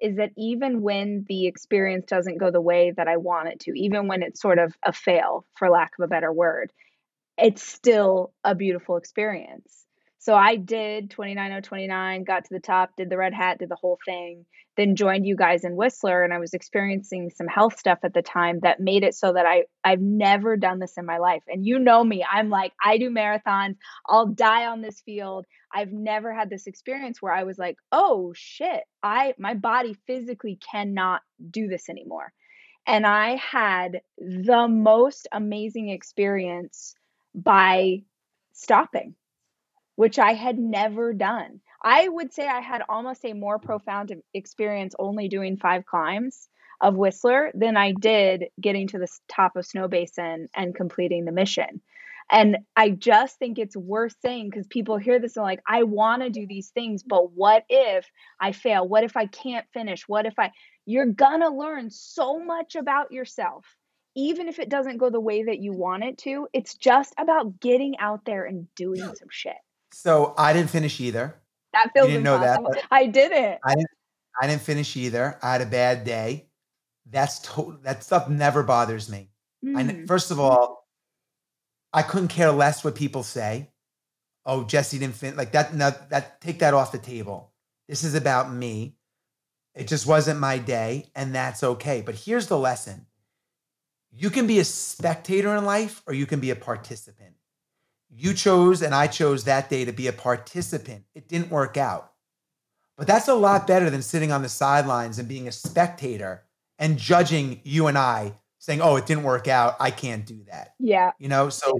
is 0.00 0.16
that 0.16 0.32
even 0.38 0.80
when 0.80 1.26
the 1.28 1.46
experience 1.46 2.06
doesn't 2.06 2.38
go 2.38 2.50
the 2.50 2.62
way 2.62 2.94
that 2.96 3.08
I 3.08 3.18
want 3.18 3.48
it 3.48 3.60
to, 3.60 3.72
even 3.78 4.08
when 4.08 4.22
it's 4.22 4.40
sort 4.40 4.58
of 4.58 4.74
a 4.82 4.92
fail, 4.92 5.46
for 5.58 5.68
lack 5.68 5.92
of 5.98 6.04
a 6.04 6.08
better 6.08 6.32
word, 6.32 6.72
it's 7.36 7.62
still 7.62 8.32
a 8.42 8.54
beautiful 8.54 8.96
experience. 8.96 9.85
So 10.18 10.34
I 10.34 10.56
did 10.56 11.10
29029, 11.10 12.24
got 12.24 12.44
to 12.44 12.54
the 12.54 12.60
top, 12.60 12.96
did 12.96 13.10
the 13.10 13.16
red 13.16 13.34
hat, 13.34 13.58
did 13.58 13.68
the 13.68 13.76
whole 13.76 13.98
thing, 14.04 14.46
then 14.76 14.96
joined 14.96 15.26
you 15.26 15.36
guys 15.36 15.64
in 15.64 15.76
Whistler 15.76 16.22
and 16.22 16.32
I 16.32 16.38
was 16.38 16.54
experiencing 16.54 17.30
some 17.30 17.46
health 17.46 17.78
stuff 17.78 17.98
at 18.02 18.14
the 18.14 18.22
time 18.22 18.60
that 18.60 18.80
made 18.80 19.04
it 19.04 19.14
so 19.14 19.32
that 19.32 19.46
I 19.46 19.64
I've 19.84 20.00
never 20.00 20.56
done 20.56 20.78
this 20.78 20.96
in 20.96 21.06
my 21.06 21.18
life. 21.18 21.42
And 21.48 21.64
you 21.64 21.78
know 21.78 22.02
me, 22.02 22.24
I'm 22.30 22.50
like 22.50 22.72
I 22.82 22.98
do 22.98 23.10
marathons, 23.10 23.76
I'll 24.06 24.26
die 24.26 24.66
on 24.66 24.82
this 24.82 25.00
field. 25.00 25.46
I've 25.72 25.92
never 25.92 26.32
had 26.34 26.50
this 26.50 26.66
experience 26.66 27.20
where 27.20 27.32
I 27.32 27.44
was 27.44 27.58
like, 27.58 27.76
"Oh 27.92 28.32
shit, 28.34 28.84
I 29.02 29.34
my 29.38 29.54
body 29.54 29.94
physically 30.06 30.58
cannot 30.72 31.22
do 31.50 31.68
this 31.68 31.88
anymore." 31.88 32.32
And 32.86 33.06
I 33.06 33.36
had 33.36 34.00
the 34.18 34.68
most 34.68 35.26
amazing 35.32 35.90
experience 35.90 36.94
by 37.34 38.02
stopping 38.52 39.14
which 39.96 40.18
I 40.18 40.34
had 40.34 40.58
never 40.58 41.12
done. 41.12 41.60
I 41.82 42.08
would 42.08 42.32
say 42.32 42.46
I 42.46 42.60
had 42.60 42.82
almost 42.88 43.24
a 43.24 43.32
more 43.32 43.58
profound 43.58 44.14
experience 44.32 44.94
only 44.98 45.28
doing 45.28 45.56
five 45.56 45.84
climbs 45.84 46.48
of 46.80 46.96
Whistler 46.96 47.50
than 47.54 47.76
I 47.76 47.92
did 47.92 48.46
getting 48.60 48.88
to 48.88 48.98
the 48.98 49.08
top 49.28 49.56
of 49.56 49.66
Snowbasin 49.66 50.46
and 50.54 50.74
completing 50.74 51.24
the 51.24 51.32
mission. 51.32 51.80
And 52.30 52.58
I 52.74 52.90
just 52.90 53.38
think 53.38 53.58
it's 53.58 53.76
worth 53.76 54.16
saying 54.20 54.50
because 54.50 54.66
people 54.66 54.96
hear 54.96 55.20
this 55.20 55.36
and 55.36 55.44
like, 55.44 55.60
I 55.66 55.84
want 55.84 56.22
to 56.22 56.30
do 56.30 56.46
these 56.46 56.70
things, 56.70 57.02
but 57.02 57.32
what 57.32 57.64
if 57.68 58.10
I 58.40 58.52
fail? 58.52 58.86
What 58.86 59.04
if 59.04 59.16
I 59.16 59.26
can't 59.26 59.66
finish? 59.72 60.08
What 60.08 60.26
if 60.26 60.34
I, 60.38 60.50
you're 60.86 61.06
gonna 61.06 61.50
learn 61.50 61.90
so 61.90 62.40
much 62.40 62.74
about 62.74 63.12
yourself, 63.12 63.64
even 64.16 64.48
if 64.48 64.58
it 64.58 64.68
doesn't 64.68 64.98
go 64.98 65.08
the 65.08 65.20
way 65.20 65.44
that 65.44 65.60
you 65.60 65.72
want 65.72 66.02
it 66.02 66.18
to. 66.18 66.48
It's 66.52 66.74
just 66.74 67.14
about 67.16 67.60
getting 67.60 67.96
out 67.98 68.24
there 68.24 68.44
and 68.44 68.66
doing 68.74 69.00
some 69.00 69.28
shit. 69.30 69.54
So 69.96 70.34
I 70.36 70.52
didn't 70.52 70.68
finish 70.68 71.00
either. 71.00 71.34
That 71.72 71.90
feels 71.94 72.08
you 72.08 72.18
didn't 72.18 72.26
impossible. 72.26 72.64
know 72.64 72.70
that. 72.74 72.84
I 72.90 73.06
didn't. 73.06 73.58
I 73.64 73.74
didn't. 73.74 73.90
I 74.38 74.46
didn't 74.46 74.60
finish 74.60 74.94
either. 74.94 75.38
I 75.42 75.52
had 75.52 75.62
a 75.62 75.66
bad 75.66 76.04
day. 76.04 76.48
That's 77.10 77.38
total. 77.38 77.78
That 77.82 78.04
stuff 78.04 78.28
never 78.28 78.62
bothers 78.62 79.08
me. 79.08 79.30
Mm. 79.64 80.02
I, 80.02 80.06
first 80.06 80.30
of 80.30 80.38
all, 80.38 80.86
I 81.94 82.02
couldn't 82.02 82.28
care 82.28 82.52
less 82.52 82.84
what 82.84 82.94
people 82.94 83.22
say. 83.22 83.70
Oh, 84.44 84.64
Jesse 84.64 84.98
didn't 84.98 85.14
finish 85.14 85.38
like 85.38 85.52
that. 85.52 85.74
No, 85.74 85.90
that 86.10 86.42
take 86.42 86.58
that 86.58 86.74
off 86.74 86.92
the 86.92 86.98
table. 86.98 87.52
This 87.88 88.04
is 88.04 88.14
about 88.14 88.52
me. 88.52 88.96
It 89.74 89.88
just 89.88 90.06
wasn't 90.06 90.40
my 90.40 90.58
day, 90.58 91.06
and 91.14 91.34
that's 91.34 91.64
okay. 91.64 92.02
But 92.02 92.16
here's 92.16 92.48
the 92.48 92.58
lesson 92.58 93.06
you 94.12 94.28
can 94.28 94.46
be 94.46 94.58
a 94.58 94.64
spectator 94.64 95.56
in 95.56 95.64
life 95.64 96.02
or 96.06 96.12
you 96.12 96.26
can 96.26 96.40
be 96.40 96.50
a 96.50 96.56
participant. 96.56 97.35
You 98.18 98.32
chose, 98.32 98.80
and 98.80 98.94
I 98.94 99.08
chose 99.08 99.44
that 99.44 99.68
day 99.68 99.84
to 99.84 99.92
be 99.92 100.06
a 100.06 100.12
participant. 100.12 101.04
It 101.14 101.28
didn't 101.28 101.50
work 101.50 101.76
out. 101.76 102.12
But 102.96 103.06
that's 103.06 103.28
a 103.28 103.34
lot 103.34 103.66
better 103.66 103.90
than 103.90 104.00
sitting 104.00 104.32
on 104.32 104.40
the 104.40 104.48
sidelines 104.48 105.18
and 105.18 105.28
being 105.28 105.46
a 105.46 105.52
spectator 105.52 106.44
and 106.78 106.96
judging 106.96 107.60
you 107.62 107.88
and 107.88 107.98
I 107.98 108.38
saying, 108.58 108.80
"Oh, 108.80 108.96
it 108.96 109.04
didn't 109.04 109.24
work 109.24 109.48
out. 109.48 109.76
I 109.80 109.90
can't 109.90 110.24
do 110.24 110.44
that." 110.44 110.74
Yeah. 110.78 111.12
You 111.18 111.28
know, 111.28 111.50
so 111.50 111.78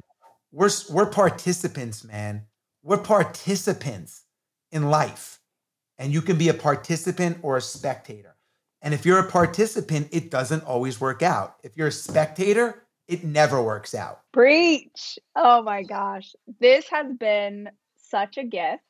we're 0.53 0.71
we're 0.91 1.07
participants, 1.07 2.05
man. 2.05 2.47
We're 2.83 2.99
participants 2.99 4.25
in 4.71 4.91
life. 4.91 5.41
And 5.99 6.13
you 6.13 6.21
can 6.21 6.37
be 6.37 6.51
a 6.51 6.55
participant 6.55 7.39
or 7.41 7.57
a 7.57 7.63
spectator. 7.63 8.37
And 8.83 8.93
if 8.93 9.07
you're 9.07 9.19
a 9.19 9.31
participant, 9.31 10.09
it 10.13 10.31
doesn't 10.31 10.65
always 10.65 11.01
work 11.01 11.23
out. 11.23 11.57
If 11.63 11.77
you're 11.77 11.89
a 11.89 11.93
spectator, 11.93 12.86
it 13.09 13.25
never 13.25 13.63
works 13.63 13.95
out. 13.95 14.21
Preach. 14.33 15.19
Oh 15.35 15.63
my 15.63 15.83
gosh. 15.83 16.35
This 16.61 16.89
has 16.91 17.13
been 17.13 17.71
such 17.97 18.37
a 18.37 18.45
gift. 18.45 18.83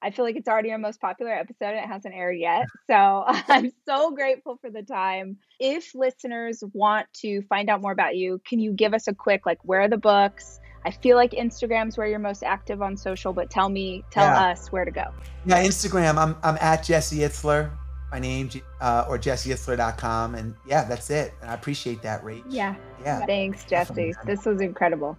I 0.00 0.10
feel 0.10 0.24
like 0.24 0.36
it's 0.36 0.48
already 0.48 0.70
our 0.70 0.78
most 0.78 1.00
popular 1.00 1.32
episode 1.32 1.70
and 1.70 1.78
it 1.78 1.86
hasn't 1.86 2.14
aired 2.14 2.38
yet. 2.38 2.66
So 2.86 3.24
I'm 3.48 3.70
so 3.86 4.12
grateful 4.12 4.56
for 4.60 4.70
the 4.70 4.82
time. 4.82 5.36
If 5.60 5.94
listeners 5.94 6.62
want 6.72 7.06
to 7.18 7.42
find 7.42 7.68
out 7.68 7.82
more 7.82 7.92
about 7.92 8.16
you, 8.16 8.40
can 8.46 8.60
you 8.60 8.72
give 8.72 8.94
us 8.94 9.08
a 9.08 9.14
quick, 9.14 9.44
like, 9.44 9.58
where 9.62 9.82
are 9.82 9.88
the 9.88 9.98
books? 9.98 10.58
I 10.86 10.90
feel 10.90 11.16
like 11.16 11.32
Instagram's 11.32 11.98
where 11.98 12.06
you're 12.06 12.18
most 12.18 12.42
active 12.42 12.80
on 12.80 12.96
social, 12.96 13.34
but 13.34 13.50
tell 13.50 13.68
me, 13.68 14.04
tell 14.10 14.24
yeah. 14.24 14.52
us 14.52 14.72
where 14.72 14.86
to 14.86 14.90
go. 14.90 15.04
Yeah, 15.44 15.62
Instagram, 15.62 16.16
I'm, 16.16 16.36
I'm 16.42 16.56
at 16.62 16.84
Jesse 16.84 17.18
Itzler, 17.18 17.70
my 18.10 18.18
name, 18.18 18.50
uh, 18.80 19.04
or 19.08 19.18
jesseitzler.com. 19.18 20.34
And 20.34 20.54
yeah, 20.66 20.84
that's 20.84 21.10
it. 21.10 21.34
And 21.40 21.50
I 21.50 21.54
appreciate 21.54 22.02
that, 22.02 22.24
Rach. 22.24 22.42
Yeah. 22.48 22.74
Yeah. 23.02 23.24
Thanks, 23.26 23.64
Jesse. 23.64 24.14
This 24.24 24.44
was 24.44 24.60
incredible. 24.60 25.18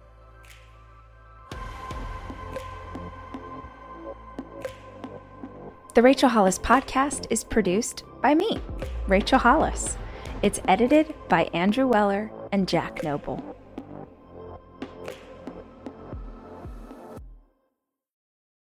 The 5.92 6.02
Rachel 6.02 6.28
Hollis 6.28 6.58
podcast 6.58 7.26
is 7.30 7.42
produced 7.42 8.04
by 8.22 8.34
me, 8.34 8.60
Rachel 9.08 9.40
Hollis. 9.40 9.96
It's 10.40 10.60
edited 10.68 11.12
by 11.28 11.44
Andrew 11.52 11.86
Weller 11.86 12.30
and 12.52 12.68
Jack 12.68 13.02
Noble. 13.02 13.42